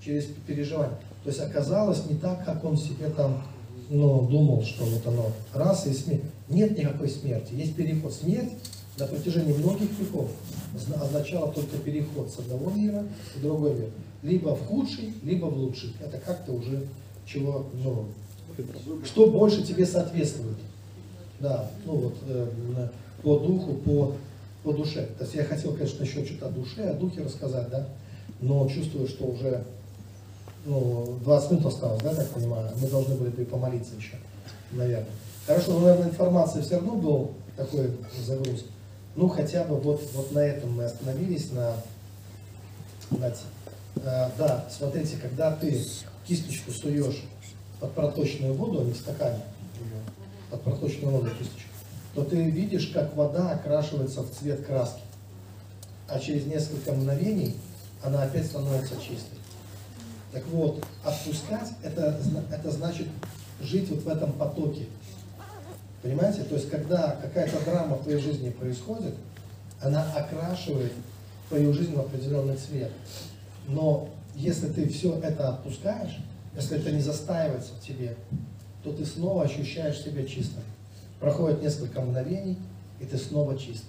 [0.03, 0.97] через переживание.
[1.23, 3.43] То есть оказалось не так, как он себе там
[3.91, 6.23] ну, думал, что вот оно раз и смерть.
[6.49, 8.13] Нет никакой смерти, есть переход.
[8.13, 8.53] Смерть
[8.99, 10.31] на протяжении многих веков
[10.77, 13.05] зна- означала только переход с одного мира
[13.37, 13.91] в другой мир.
[14.23, 15.93] Либо в худший, либо в лучший.
[16.01, 16.87] Это как-то уже
[17.27, 18.07] чего, ну,
[19.05, 20.57] что больше тебе соответствует.
[21.41, 22.89] Да, ну вот э,
[23.23, 24.15] по духу, по,
[24.65, 25.07] по душе.
[25.19, 27.87] То есть я хотел, конечно, еще что-то о душе, о духе рассказать, да,
[28.41, 29.63] но чувствую, что уже
[30.65, 34.17] ну, 20 минут осталось, да, так понимаю, мы должны были бы помолиться еще,
[34.73, 35.07] наверное.
[35.47, 37.91] Хорошо, ну, наверное, информация все равно был такой
[38.27, 38.65] загруз.
[39.15, 41.75] Ну, хотя бы вот, вот на этом мы остановились, на,
[43.11, 43.43] знаете,
[43.97, 45.79] э, да, смотрите, когда ты
[46.27, 47.23] кисточку суешь
[47.79, 49.41] под проточную воду, а не в стакане,
[50.51, 51.74] под проточную воду кисточку,
[52.15, 55.03] то ты видишь, как вода окрашивается в цвет краски.
[56.09, 57.57] А через несколько мгновений
[58.03, 59.39] она опять становится чистой.
[60.33, 62.21] Так вот, отпускать это,
[62.51, 63.09] это значит
[63.61, 64.87] жить вот в этом потоке.
[66.03, 66.43] Понимаете?
[66.43, 69.15] То есть, когда какая-то драма в твоей жизни происходит,
[69.81, 70.93] она окрашивает
[71.49, 72.91] твою жизнь в определенный цвет.
[73.69, 76.19] Но если ты все это отпускаешь,
[76.55, 78.17] если это не застаивается в тебе,
[78.83, 80.63] то ты снова ощущаешь себя чистым.
[81.25, 82.59] Проходит несколько мгновений,
[83.01, 83.85] и ты снова чист.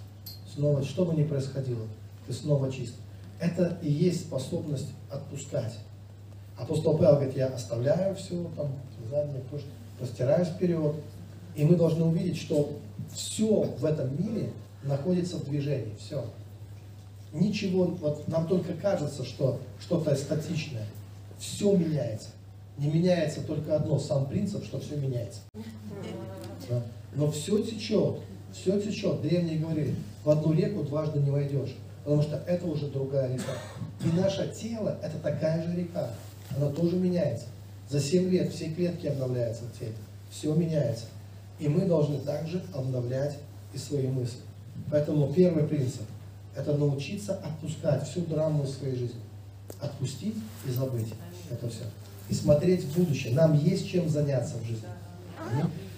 [0.55, 1.85] Снова, что бы ни происходило,
[2.25, 2.93] ты снова чист.
[3.41, 5.77] Это и есть способность отпускать.
[6.57, 8.69] Апостол Павел говорит, я оставляю все, там,
[9.09, 10.95] заднее, прошлое, простираюсь вперед.
[11.57, 12.71] И мы должны увидеть, что
[13.13, 14.53] все в этом мире
[14.83, 16.23] находится в движении, все.
[17.33, 20.85] Ничего, вот нам только кажется, что что-то статичное.
[21.37, 22.29] Все меняется.
[22.77, 25.41] Не меняется только одно, сам принцип, что все меняется.
[26.69, 26.81] Да.
[27.15, 28.17] Но все течет,
[28.51, 29.21] все течет.
[29.21, 33.53] Древние говорили, в одну реку дважды не войдешь, потому что это уже другая река.
[34.03, 36.11] И наше тело это такая же река,
[36.55, 37.45] она тоже меняется.
[37.89, 39.93] За 7 лет все клетки обновляются в теле,
[40.29, 41.05] все меняется.
[41.59, 43.37] И мы должны также обновлять
[43.73, 44.39] и свои мысли.
[44.91, 46.01] Поэтому первый принцип–
[46.55, 49.21] это научиться отпускать всю драму из своей жизни.
[49.79, 50.35] Отпустить
[50.67, 51.13] и забыть
[51.49, 51.83] это все.
[52.29, 53.33] И смотреть в будущее.
[53.33, 54.87] Нам есть чем заняться в жизни.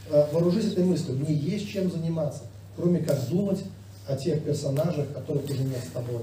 [0.10, 1.18] Э, Вооружись этой мыслью.
[1.18, 2.44] Мне есть чем заниматься,
[2.76, 3.64] кроме как думать
[4.08, 6.22] о тех персонажах, которых уже нет с тобой.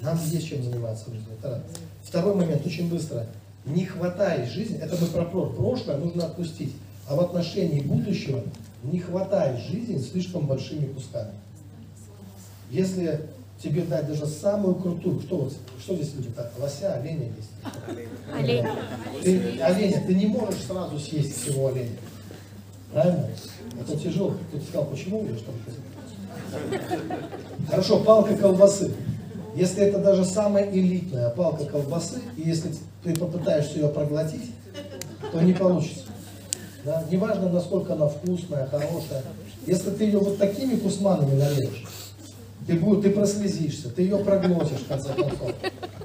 [0.00, 1.28] Нам есть чем заниматься в жизни.
[2.02, 3.26] Второй момент, очень быстро.
[3.64, 6.74] Не хватай жизнь, это мы про про- прошлое, нужно отпустить.
[7.08, 8.42] А в отношении будущего
[8.82, 11.30] не хватай жизнь слишком большими кусками.
[12.70, 13.20] Если
[13.62, 16.36] тебе дать даже самую крутую, что, вот, что здесь любят?
[16.36, 17.50] А, Лося, оленя есть.
[18.34, 18.64] Олень.
[19.22, 21.90] Ты, оленя, ты не можешь сразу съесть всего оленя.
[22.92, 23.28] Правильно?
[23.80, 24.34] Это тяжело.
[24.48, 25.52] Кто-то сказал, почему я что
[27.70, 28.92] Хорошо, палка колбасы.
[29.54, 34.50] Если это даже самая элитная палка колбасы, и если ты попытаешься ее проглотить,
[35.30, 36.04] то не получится.
[36.84, 37.04] Да?
[37.10, 39.22] Неважно, насколько она вкусная, хорошая.
[39.66, 41.84] Если ты ее вот такими кусманами нарежешь,
[42.66, 45.52] ты, будешь, ты прослезишься, ты ее проглотишь в конце концов.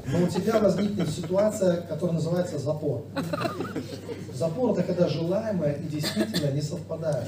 [0.08, 3.04] Но у тебя возникнет ситуация, которая называется запор.
[4.34, 7.28] Запор это когда желаемое и действительно не совпадает.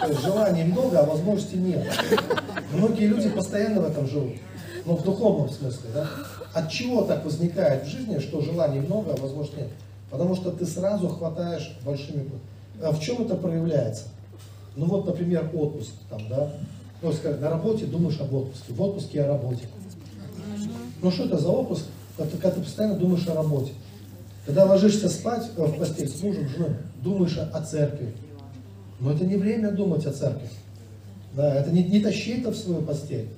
[0.00, 1.86] То есть желаний много, а возможностей нет.
[2.72, 4.36] Многие люди постоянно в этом живут.
[4.86, 6.08] Ну, в духовном смысле, да?
[6.54, 9.70] От чего так возникает в жизни, что желаний много, а возможностей нет?
[10.10, 12.30] Потому что ты сразу хватаешь большими...
[12.82, 14.04] А в чем это проявляется?
[14.76, 16.50] Ну вот, например, отпуск там, да?
[17.02, 19.62] Ну, сказать, на работе думаешь об отпуске, в отпуске о работе.
[21.02, 21.84] Ну что это за отпуск,
[22.16, 23.72] когда ты постоянно думаешь о работе?
[24.44, 26.70] Когда ложишься спать э, в постель с мужем, женой,
[27.02, 28.12] думаешь о церкви.
[28.98, 30.48] Но это не время думать о церкви.
[31.34, 33.28] Да, это не, не тащи это в свою постель.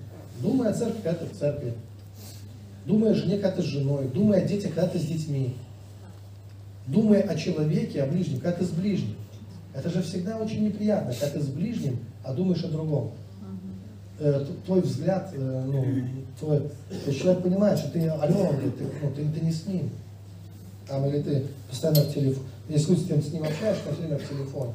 [0.40, 1.74] Думай о церкви, когда ты в церкви.
[2.84, 4.08] Думай о жене, когда ты с женой.
[4.08, 5.54] Думай о детях, когда ты с детьми.
[6.86, 9.14] Думай о человеке, о ближнем, когда ты с ближним.
[9.72, 13.12] Это же всегда очень неприятно, когда ты с ближним, а думаешь о другом.
[14.18, 15.84] Э, твой взгляд, э, ну,
[16.38, 16.70] твой,
[17.04, 19.90] то человек понимает, что ты алло, ты, ну, ты, ты не с ним.
[20.86, 22.46] Там, или ты постоянно в телефоне.
[22.68, 24.74] Если ты с ним общаешься, то время в телефоне.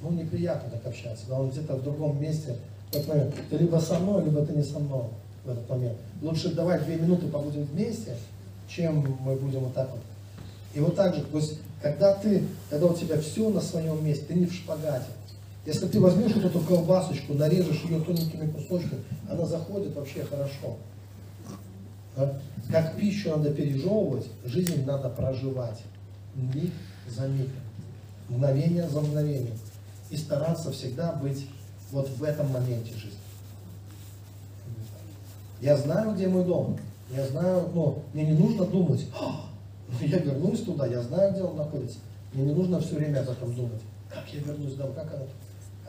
[0.00, 1.24] Ну, неприятно так общаться.
[1.28, 2.56] Да, он где-то в другом месте.
[2.90, 3.34] В этот момент.
[3.48, 5.04] Ты либо со мной, либо ты не со мной
[5.44, 5.96] в этот момент.
[6.20, 8.16] Лучше давай две минуты побудем вместе,
[8.68, 10.00] чем мы будем вот так вот.
[10.74, 14.24] И вот так же, то есть, когда ты, когда у тебя все на своем месте,
[14.28, 15.06] ты не в шпагате.
[15.64, 20.76] Если ты возьмешь вот эту колбасочку, нарежешь ее тоненькими кусочками, она заходит вообще хорошо.
[22.16, 22.40] Да?
[22.70, 25.80] Как пищу надо пережевывать, жизнь надо проживать.
[26.34, 26.72] Миг
[27.08, 27.50] за мигом.
[28.28, 29.58] Мгновение за мгновением.
[30.10, 31.46] И стараться всегда быть
[31.90, 33.18] вот в этом моменте жизни.
[35.60, 36.76] Я знаю, где мой дом.
[37.14, 39.06] Я знаю, но мне не нужно думать,
[40.00, 41.98] я вернусь туда, я знаю, где он находится.
[42.32, 43.82] Мне не нужно все время об этом думать.
[44.08, 45.26] Как я вернусь домой, как оно?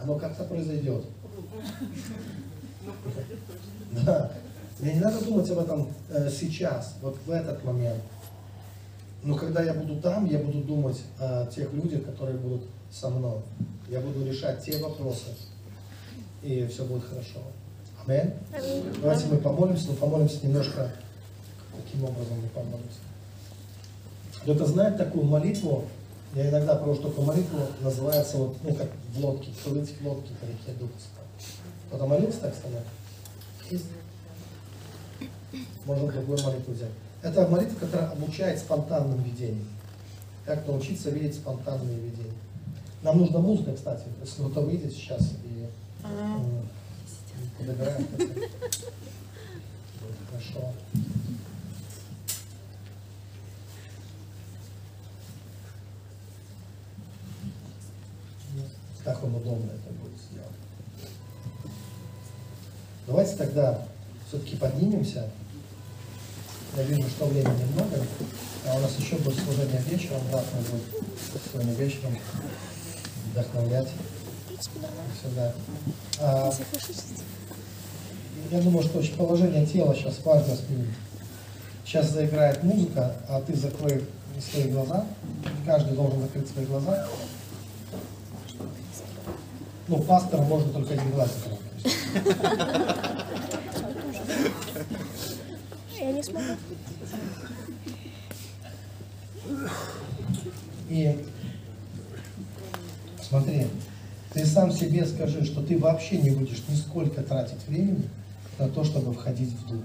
[0.04, 1.06] Оно как-то произойдет.
[3.92, 4.32] Да.
[4.80, 8.02] Мне не надо думать об этом э, сейчас, вот в этот момент.
[9.24, 13.40] Но когда я буду там, я буду думать о тех людях, которые будут со мной.
[13.88, 15.28] Я буду решать те вопросы,
[16.42, 17.40] и все будет хорошо.
[18.06, 18.34] Аминь.
[19.02, 20.92] Давайте мы помолимся, но помолимся немножко.
[21.72, 23.00] Каким образом мы помолимся?
[24.42, 25.86] Кто-то знает такую молитву,
[26.36, 30.46] я иногда провожу такую молитву, называется вот, ну, как в лодке, плыть в лодке по
[30.46, 30.94] реке Духа
[31.88, 32.82] Кто-то молился так со мной?
[35.86, 36.90] Можно другую молитву взять.
[37.22, 39.68] Это молитва, которая обучает спонтанным видениям.
[40.46, 42.34] Как научиться видеть спонтанные видения.
[43.04, 44.04] Нам нужна музыка, кстати.
[44.22, 45.68] Если кто-то выйдет сейчас и
[47.60, 48.08] подыграет.
[50.32, 50.74] Хорошо.
[59.04, 60.50] как вам удобно это будет сделать.
[63.06, 63.82] Давайте тогда
[64.28, 65.30] все-таки поднимемся.
[66.76, 68.04] Я вижу, что времени немного,
[68.68, 72.18] а у нас еще будет служение вечером, завтра будет сегодня вечером
[73.32, 73.90] вдохновлять.
[75.22, 75.54] Сюда.
[76.20, 76.52] А,
[78.50, 80.96] я думаю, что положение тела сейчас важно сменить.
[81.86, 84.04] Сейчас заиграет музыка, а ты закрой
[84.40, 85.06] свои глаза.
[85.66, 87.08] Каждый должен закрыть свои глаза.
[89.88, 91.30] Ну, пастор можно только один глаз
[96.00, 96.56] Я не смогу.
[100.90, 101.26] И
[103.22, 103.68] смотри,
[104.34, 108.10] ты сам себе скажи, что ты вообще не будешь нисколько тратить времени
[108.58, 109.84] на то, чтобы входить в дух.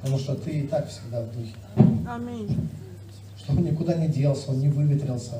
[0.00, 1.54] Потому что ты и так всегда в духе.
[2.08, 2.68] Аминь.
[3.36, 5.32] Что он никуда не делся, он не выветрился,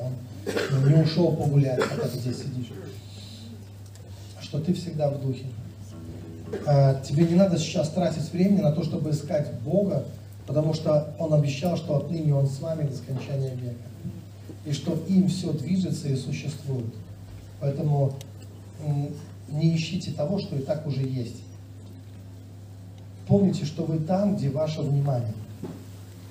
[0.73, 2.71] он не ушел погулять, пока ты здесь сидишь
[4.51, 5.45] что ты всегда в духе.
[6.67, 10.03] А, тебе не надо сейчас тратить времени на то, чтобы искать Бога,
[10.45, 13.77] потому что Он обещал, что отныне Он с вами до скончания века.
[14.65, 16.93] И что им все движется и существует.
[17.61, 18.11] Поэтому
[19.47, 21.37] не ищите того, что и так уже есть.
[23.29, 25.33] Помните, что вы там, где ваше внимание.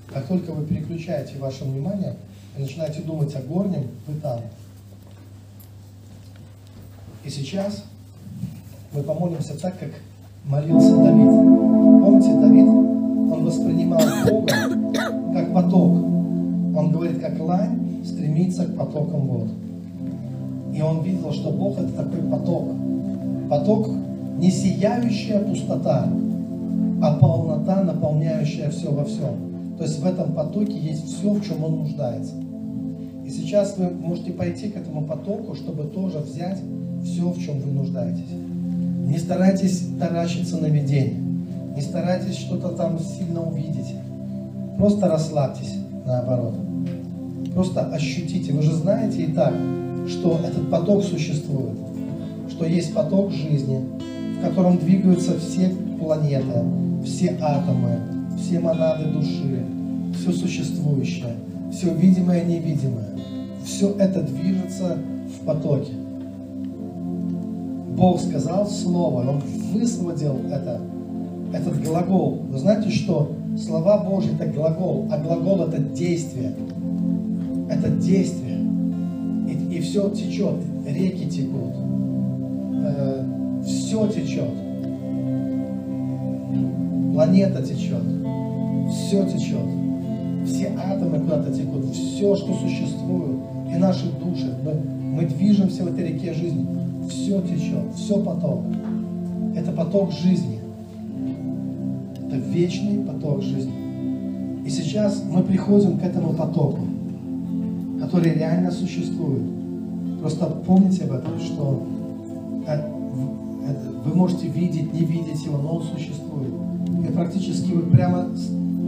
[0.08, 2.16] Как только вы переключаете ваше внимание
[2.54, 4.42] и начинаете думать о горнем, вы там.
[7.24, 7.84] И сейчас
[8.92, 9.90] мы помолимся так, как
[10.44, 11.28] молился Давид.
[11.28, 14.52] Помните, Давид, он воспринимал Бога
[15.32, 15.92] как поток.
[16.76, 19.48] Он говорит, как лань стремится к потокам вод.
[20.74, 22.68] И он видел, что Бог это такой поток.
[23.48, 23.90] Поток
[24.38, 26.08] не сияющая пустота,
[27.02, 29.76] а полнота, наполняющая все во всем.
[29.76, 32.34] То есть в этом потоке есть все, в чем он нуждается.
[33.24, 36.58] И сейчас вы можете пойти к этому потоку, чтобы тоже взять
[37.04, 38.39] все, в чем вы нуждаетесь.
[39.10, 41.20] Не старайтесь таращиться на видение.
[41.74, 43.96] Не старайтесь что-то там сильно увидеть.
[44.78, 45.74] Просто расслабьтесь,
[46.06, 46.54] наоборот.
[47.52, 48.52] Просто ощутите.
[48.52, 49.52] Вы же знаете и так,
[50.08, 51.76] что этот поток существует.
[52.50, 53.80] Что есть поток жизни,
[54.38, 56.62] в котором двигаются все планеты,
[57.04, 57.98] все атомы,
[58.38, 59.64] все монады души,
[60.14, 61.34] все существующее,
[61.72, 63.10] все видимое и невидимое.
[63.64, 64.98] Все это движется
[65.36, 65.94] в потоке.
[68.00, 69.42] Бог сказал слово, Он
[69.74, 70.80] высвободил это,
[71.52, 72.40] этот глагол.
[72.48, 76.54] Вы знаете, что слова Божьи это глагол, а глагол это действие.
[77.68, 78.58] Это действие.
[79.46, 80.54] И, и все течет,
[80.86, 81.74] реки текут,
[82.86, 83.22] э,
[83.66, 84.48] все течет.
[87.12, 88.02] Планета течет,
[88.90, 89.68] все течет.
[90.46, 93.36] Все атомы куда-то текут, все, что существует,
[93.70, 94.56] и наши души.
[94.64, 94.72] Мы,
[95.16, 96.66] мы движемся в этой реке жизни.
[97.10, 98.60] Все течет, все поток.
[99.56, 100.60] Это поток жизни.
[102.24, 104.62] Это вечный поток жизни.
[104.64, 106.78] И сейчас мы приходим к этому потоку,
[108.00, 109.42] который реально существует.
[110.20, 111.82] Просто помните об этом, что
[112.68, 112.80] э,
[114.04, 116.52] вы можете видеть, не видеть его, но он существует.
[117.08, 118.28] И практически вы прямо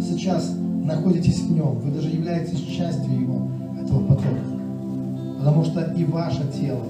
[0.01, 0.55] сейчас
[0.85, 1.79] находитесь в нем.
[1.81, 3.49] Вы даже являетесь частью его,
[3.83, 4.29] этого потока.
[5.39, 6.85] Потому что и ваше тело,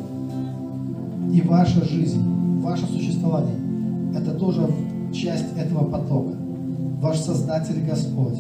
[1.32, 2.22] и ваша жизнь,
[2.60, 3.56] ваше существование,
[4.14, 4.68] это тоже
[5.12, 6.36] часть этого потока.
[7.00, 8.38] Ваш Создатель Господь.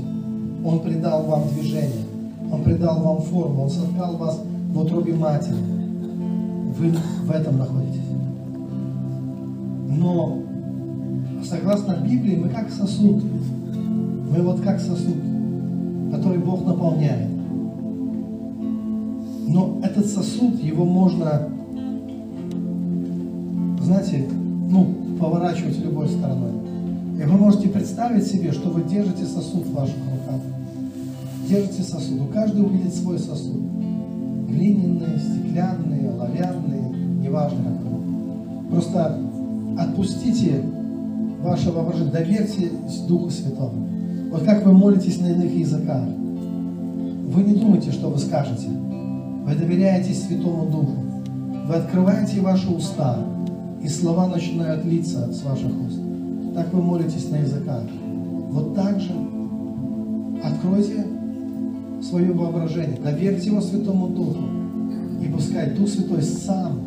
[0.64, 2.04] Он придал вам движение,
[2.52, 4.40] Он придал вам форму, Он создал вас
[4.72, 5.56] в утробе матери.
[6.78, 6.92] Вы
[7.24, 8.00] в этом находитесь.
[9.88, 10.38] Но
[11.44, 13.22] согласно Библии мы как сосуд.
[13.24, 15.16] Мы вот как сосуд,
[16.12, 17.28] который Бог наполняет.
[19.48, 21.48] Но этот сосуд, его можно,
[24.02, 24.28] знаете,
[24.68, 24.86] ну,
[25.20, 26.52] поворачивать любой стороной.
[27.18, 30.40] И вы можете представить себе, что вы держите сосуд в ваших руках.
[31.48, 32.20] Держите сосуд.
[32.20, 33.60] У каждого увидит свой сосуд.
[34.48, 38.70] Глиняные, стеклянные, оловянные, неважно какой.
[38.70, 39.18] Просто
[39.78, 40.62] отпустите
[41.42, 43.88] ваше воображение, доверьтесь Духу Святому.
[44.30, 46.02] Вот как вы молитесь на иных языках.
[46.04, 48.68] Вы не думайте, что вы скажете.
[48.68, 50.96] Вы доверяетесь Святому Духу.
[51.66, 53.18] Вы открываете ваши уста,
[53.82, 55.98] и слова начинают литься с ваших уст.
[56.54, 57.82] Так вы молитесь на языках.
[58.50, 59.12] Вот так же
[60.44, 61.06] откройте
[62.02, 64.42] свое воображение, доверьте его Святому Духу,
[65.22, 66.80] и пускай Дух Святой сам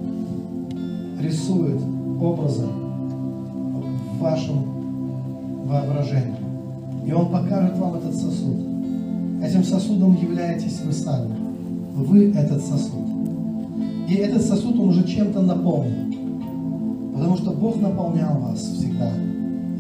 [1.20, 1.82] рисует
[2.22, 6.36] образы в вашем воображении.
[7.06, 8.58] И Он покажет вам этот сосуд.
[9.44, 11.32] Этим сосудом являетесь вы сами.
[11.96, 13.06] Вы этот сосуд.
[14.10, 16.05] И этот сосуд, он уже чем-то наполнен.
[17.26, 19.10] Потому что Бог наполнял вас всегда.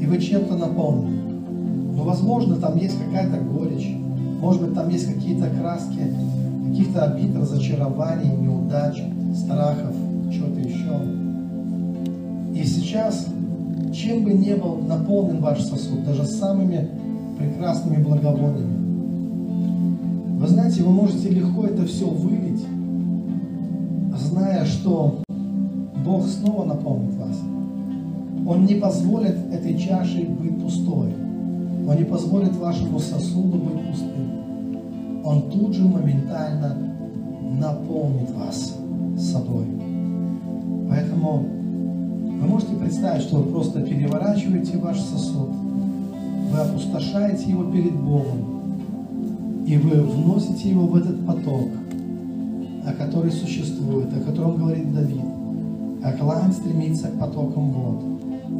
[0.01, 1.31] И вы чем-то наполнены.
[1.95, 3.95] Но, возможно, там есть какая-то горечь.
[4.41, 5.99] Может быть, там есть какие-то краски,
[6.67, 8.99] каких-то обид, разочарований, неудач,
[9.35, 9.93] страхов,
[10.31, 10.89] что-то еще.
[12.55, 13.27] И сейчас,
[13.93, 16.89] чем бы ни был наполнен ваш сосуд, даже самыми
[17.37, 18.79] прекрасными благовониями,
[20.39, 22.65] вы знаете, вы можете легко это все вылить,
[24.17, 25.19] зная, что
[26.05, 27.35] Бог снова наполнит вас.
[28.47, 31.07] Он не позволит этой чаше быть пустой.
[31.87, 35.23] Он не позволит вашему сосуду быть пустым.
[35.23, 36.77] Он тут же моментально
[37.59, 38.75] наполнит вас
[39.17, 39.65] собой.
[40.89, 41.37] Поэтому
[42.39, 45.49] вы можете представить, что вы просто переворачиваете ваш сосуд,
[46.51, 51.69] вы опустошаете его перед Богом, и вы вносите его в этот поток,
[52.85, 55.25] о который существует, о котором говорит Давид.
[56.05, 58.03] Как лань стремится к потокам вод,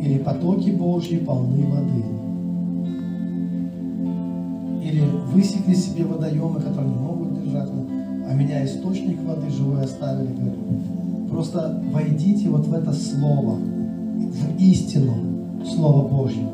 [0.02, 2.04] или потоки Божьи полны воды.
[4.84, 5.02] Или
[5.32, 7.70] высекли себе водоемы, которые не могут держать,
[8.28, 11.30] а меня источник воды живой оставили, говорю.
[11.30, 15.14] Просто войдите вот в это слово, в истину
[15.68, 16.50] Слово Божье.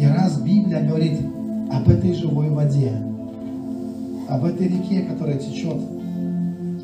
[0.00, 1.20] И раз Библия говорит
[1.70, 2.92] об этой живой воде,
[4.30, 5.76] об этой реке, которая течет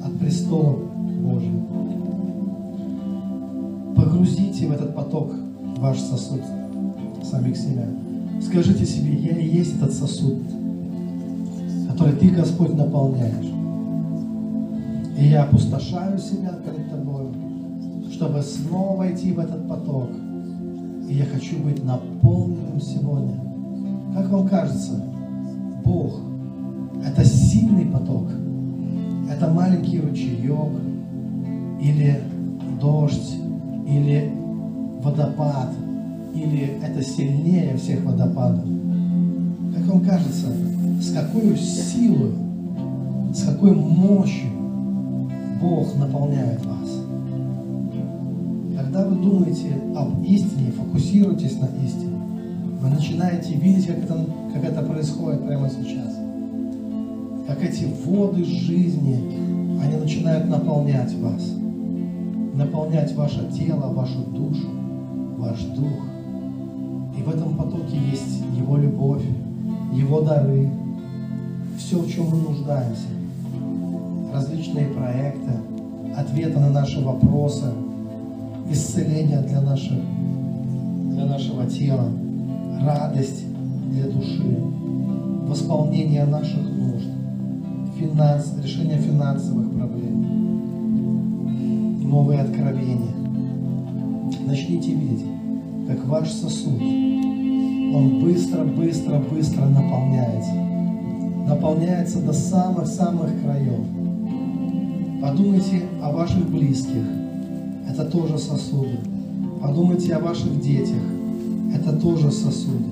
[0.05, 0.77] от престола
[1.23, 1.62] Божьего.
[4.23, 5.33] Погрузите в этот поток
[5.79, 6.43] ваш сосуд
[7.25, 7.89] самих себя.
[8.41, 10.39] Скажите себе, я и есть этот сосуд,
[11.91, 13.53] который Ты, Господь, наполняешь.
[15.19, 17.33] И я опустошаю себя перед Тобой,
[18.13, 20.11] чтобы снова войти в этот поток.
[21.09, 23.35] И я хочу быть наполненным сегодня.
[24.15, 25.05] Как вам кажется,
[25.85, 26.21] Бог–
[27.05, 28.29] это сильный поток.
[29.29, 30.71] Это маленький ручеек,
[31.81, 32.23] или
[32.81, 33.43] дождь,
[33.93, 34.33] или
[35.03, 35.71] водопад,
[36.35, 38.65] или это сильнее всех водопадов.
[39.77, 40.47] Как вам кажется,
[41.01, 42.33] с какой силой,
[43.35, 44.51] с какой мощью
[45.61, 46.89] Бог наполняет вас?
[48.77, 52.17] Когда вы думаете об истине, фокусируйтесь на истине,
[52.81, 56.17] вы начинаете видеть, как это, как это происходит прямо сейчас.
[57.47, 59.19] Как эти воды жизни,
[59.83, 61.62] они начинают наполнять вас.
[62.63, 64.69] Наполнять ваше тело, вашу душу,
[65.37, 66.07] ваш дух.
[67.19, 69.25] И в этом потоке есть Его любовь,
[69.93, 70.71] Его дары,
[71.77, 73.09] все, в чем мы нуждаемся.
[74.33, 75.51] Различные проекты,
[76.17, 77.65] ответы на наши вопросы,
[78.71, 79.99] исцеление для, наших,
[81.11, 82.11] для нашего тела,
[82.81, 83.45] радость
[83.91, 84.57] для души,
[85.49, 87.09] восполнение наших нужд,
[87.99, 90.02] финанс, решение финансовых проблем,
[92.13, 93.15] новые откровения.
[94.47, 95.25] Начните видеть,
[95.89, 100.53] как ваш сосуд, он быстро, быстро, быстро наполняется.
[101.49, 103.81] Наполняется до самых-самых краев.
[105.23, 107.03] Подумайте о ваших близких.
[107.89, 108.99] Это тоже сосуды.
[109.63, 111.03] Подумайте о ваших детях.
[111.75, 112.91] Это тоже сосуды.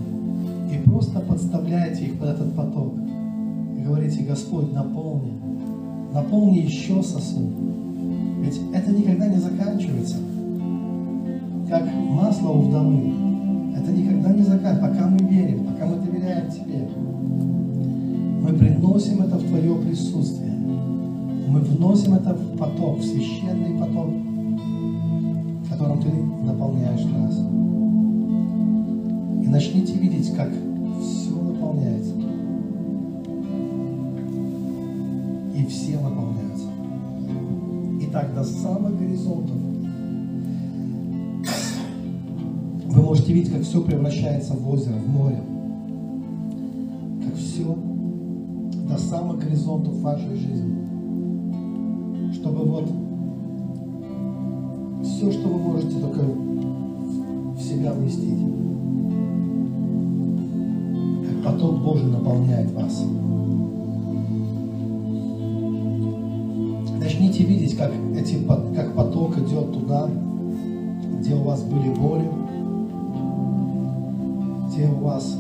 [0.73, 2.95] И просто подставляйте их под этот поток.
[3.77, 5.33] И говорите, Господь, наполни.
[6.15, 7.80] Наполни еще сосуд.
[8.41, 10.17] Ведь это никогда не заканчивается
[11.71, 13.13] как масло у вдовы.
[13.77, 16.89] Это никогда не закат, пока мы верим, пока мы доверяем Тебе.
[18.43, 20.53] Мы приносим это в Твое присутствие.
[20.53, 24.11] Мы вносим это в поток, в священный поток,
[25.71, 26.11] которым Ты
[26.45, 27.39] наполняешь нас.
[29.45, 30.51] И начните видеть, как
[31.01, 32.20] все наполняется.
[38.13, 39.57] Так до самых горизонтов
[42.91, 45.41] Вы можете видеть, как все превращается в озеро, в море.
[47.25, 47.77] Как все
[48.89, 50.75] до самых горизонтов вашей жизни.
[52.33, 52.91] Чтобы вот
[55.05, 58.41] все, что вы можете только в себя вместить.
[61.29, 63.05] Как поток Божий наполняет вас.
[67.21, 68.39] Начните видеть, как, эти,
[68.75, 70.09] как поток идет туда,
[71.19, 72.27] где у вас были боли,
[74.67, 75.37] где у вас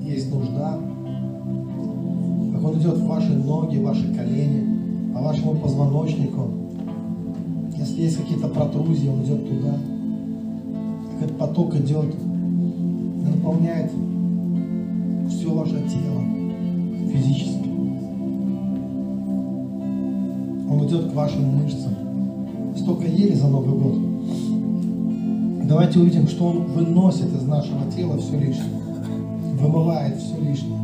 [0.00, 0.78] есть нужда,
[2.54, 6.48] как он идет в ваши ноги, ваши колени, по вашему позвоночнику.
[7.76, 9.74] Если есть какие-то протрузии, он идет туда.
[11.12, 12.14] Как этот поток идет
[13.22, 13.92] наполняет
[15.28, 16.22] все ваше тело
[17.12, 17.65] физически.
[20.68, 21.94] Он идет к вашим мышцам.
[22.76, 25.66] Столько ели за Новый год.
[25.68, 28.80] Давайте увидим, что Он выносит из нашего тела все лишнее,
[29.60, 30.78] вымывает все лишнее.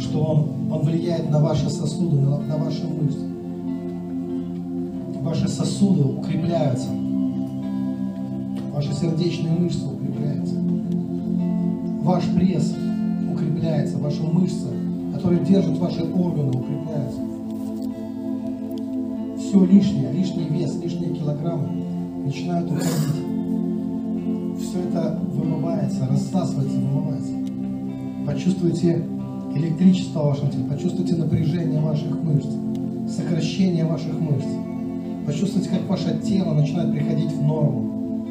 [0.00, 3.26] Что Он, он влияет на ваши сосуды, на, на ваши мышцы.
[5.22, 6.88] Ваши сосуды укрепляются.
[8.72, 10.54] Ваши сердечные мышцы укрепляются.
[12.02, 12.74] Ваш пресс
[13.32, 14.66] укрепляется, ваши мышцы,
[15.14, 17.20] которые держат ваши органы, укрепляются.
[19.48, 21.68] Все лишнее, лишний вес, лишние килограммы
[22.26, 23.24] начинают уходить.
[24.60, 27.32] Все это вымывается, рассасывается, вымывается.
[28.26, 29.02] Почувствуйте
[29.54, 32.48] электричество в вашем теле, почувствуйте напряжение ваших мышц,
[33.08, 34.48] сокращение ваших мышц.
[35.24, 38.26] Почувствуйте, как ваше тело начинает приходить в норму.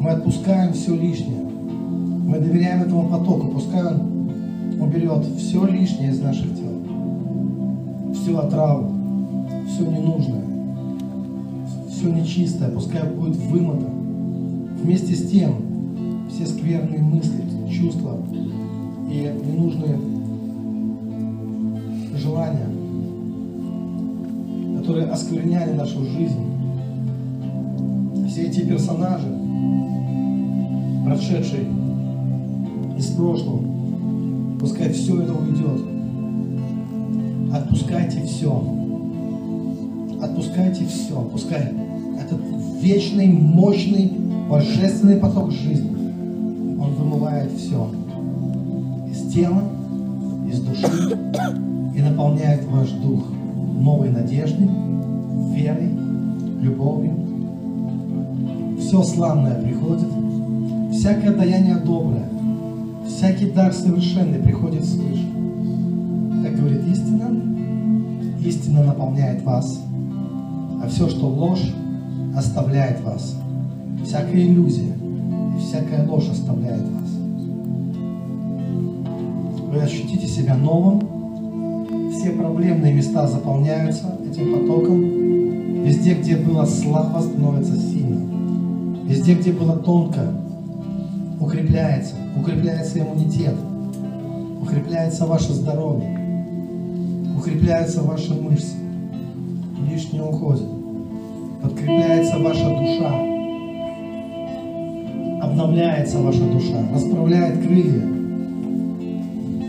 [0.00, 1.42] Мы отпускаем все лишнее.
[1.42, 4.30] Мы доверяем этому потоку, пускай он
[4.80, 6.72] уберет все лишнее из наших тел.
[8.14, 8.91] Всю отраву,
[9.72, 10.52] все ненужное
[12.02, 13.90] все нечистое, пускай будет вымотано.
[14.82, 15.54] Вместе с тем,
[16.28, 18.18] все скверные мысли, чувства
[19.08, 19.98] и ненужные
[22.16, 22.66] желания,
[24.80, 26.40] которые оскверняли нашу жизнь,
[28.28, 29.28] все эти персонажи,
[31.04, 31.66] прошедшие
[32.98, 33.62] из прошлого,
[34.58, 35.82] пускай все это уйдет.
[37.52, 38.81] Отпускайте все.
[40.42, 41.20] Отпускайте все.
[41.32, 41.72] Пускай
[42.20, 42.40] этот
[42.80, 44.10] вечный, мощный,
[44.50, 45.88] божественный поток жизни,
[46.80, 47.88] он вымывает все
[49.08, 49.62] из тела,
[50.50, 51.16] из души
[51.94, 53.22] и наполняет ваш дух
[53.78, 54.68] новой надеждой,
[55.54, 55.90] верой,
[56.60, 57.14] любовью.
[58.80, 60.08] Все славное приходит,
[60.90, 62.28] всякое даяние доброе,
[63.06, 65.24] всякий дар совершенный приходит свыше.
[66.42, 67.30] Так говорит истина,
[68.44, 69.80] истина наполняет вас,
[71.02, 71.74] все, что ложь,
[72.36, 73.34] оставляет вас.
[74.04, 74.94] Всякая иллюзия
[75.56, 77.10] и всякая ложь оставляет вас.
[79.68, 85.00] Вы ощутите себя новым, все проблемные места заполняются этим потоком.
[85.82, 88.20] Везде, где было слабо, становится сильно.
[89.04, 90.20] Везде, где было тонко,
[91.40, 93.56] укрепляется, укрепляется иммунитет,
[94.60, 96.16] укрепляется ваше здоровье,
[97.36, 98.76] укрепляются ваши мышцы,
[99.90, 100.81] лишнее уходит,
[101.62, 103.14] подкрепляется ваша душа,
[105.40, 108.02] обновляется ваша душа, расправляет крылья,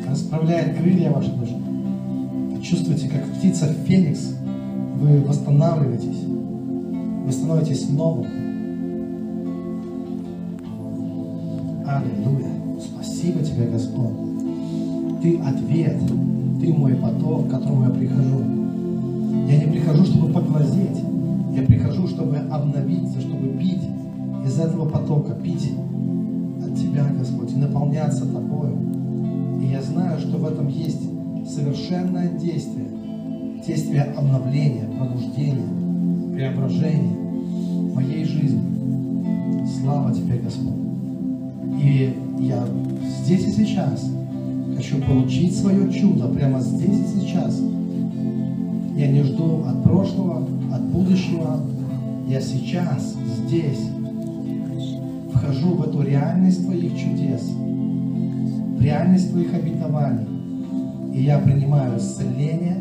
[0.10, 1.56] расправляет крылья ваша душа.
[2.62, 4.36] Чувствуете, как птица Феникс,
[5.00, 6.24] вы восстанавливаетесь,
[7.26, 8.26] вы становитесь новым.
[11.86, 12.50] Аллилуйя.
[12.82, 14.14] Спасибо тебе, Господь.
[15.22, 16.00] Ты ответ,
[16.60, 18.42] ты мой поток, к которому я прихожу.
[19.48, 21.13] Я не прихожу, чтобы поглазеть.
[21.54, 23.84] Я прихожу, чтобы обновиться, чтобы пить
[24.46, 25.72] из этого потока, пить
[26.66, 28.76] от Тебя, Господь, и наполняться Тобою.
[29.62, 31.02] И я знаю, что в этом есть
[31.48, 32.88] совершенное действие,
[33.66, 37.16] действие обновления, пробуждения, преображения
[37.94, 38.62] моей жизни.
[39.80, 40.74] Слава Тебе, Господь.
[41.80, 42.66] И я
[43.24, 44.10] здесь и сейчас
[44.76, 47.62] хочу получить свое чудо прямо здесь и сейчас.
[48.96, 51.60] Я не жду от прошлого, от будущего.
[52.28, 53.90] Я сейчас, здесь,
[55.34, 60.28] вхожу в эту реальность Твоих чудес, в реальность Твоих обетований.
[61.14, 62.78] И я принимаю исцеление,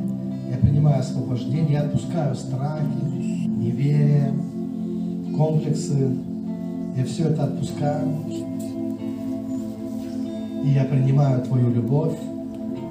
[0.50, 4.32] я принимаю освобождение, я отпускаю страхи, неверие,
[5.36, 6.16] комплексы.
[6.96, 8.08] Я все это отпускаю.
[10.64, 12.16] И я принимаю Твою любовь,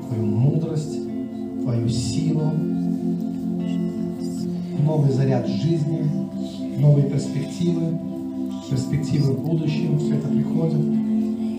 [0.07, 0.97] Твою мудрость,
[1.61, 2.51] Твою силу,
[4.91, 6.05] новый заряд жизни,
[6.77, 7.97] новые перспективы,
[8.69, 10.85] перспективы в будущем, все это приходит,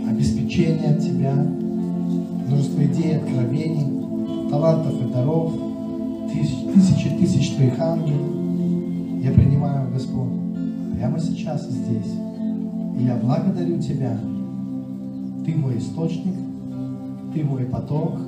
[0.06, 5.54] обеспечение от Тебя, множество идей, откровений, талантов и даров,
[6.30, 8.20] тысячи, тысячи тысяч Твоих ангелов.
[9.22, 10.28] Я принимаю, Господь,
[10.94, 12.12] прямо сейчас и здесь.
[12.98, 14.18] И я благодарю Тебя.
[15.46, 16.34] Ты мой источник,
[17.32, 18.18] Ты мой поток,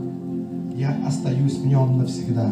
[0.75, 2.49] я остаюсь в нем навсегда.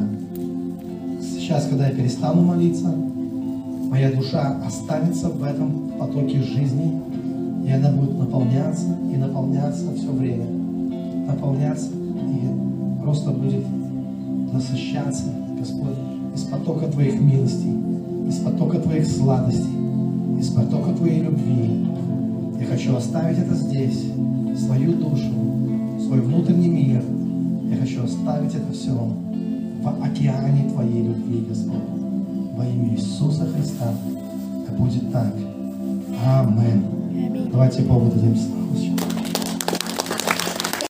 [1.52, 2.90] Сейчас, когда я перестану молиться,
[3.90, 6.98] моя душа останется в этом потоке жизни,
[7.66, 10.46] и она будет наполняться и наполняться все время.
[11.26, 13.66] Наполняться и просто будет
[14.50, 15.24] насыщаться,
[15.58, 15.98] Господь,
[16.34, 17.76] из потока Твоих милостей,
[18.26, 19.76] из потока Твоих сладостей,
[20.40, 21.86] из потока Твоей любви.
[22.60, 24.06] Я хочу оставить это здесь,
[24.56, 25.34] свою душу,
[26.02, 27.04] свой внутренний мир.
[27.70, 28.92] Я хочу оставить это все
[29.82, 31.82] в океане Твоей любви, Господь.
[32.56, 33.92] Во имя Иисуса Христа.
[34.66, 35.34] Да будет так.
[36.24, 37.48] Аминь.
[37.50, 38.61] Давайте Богу дадим славу.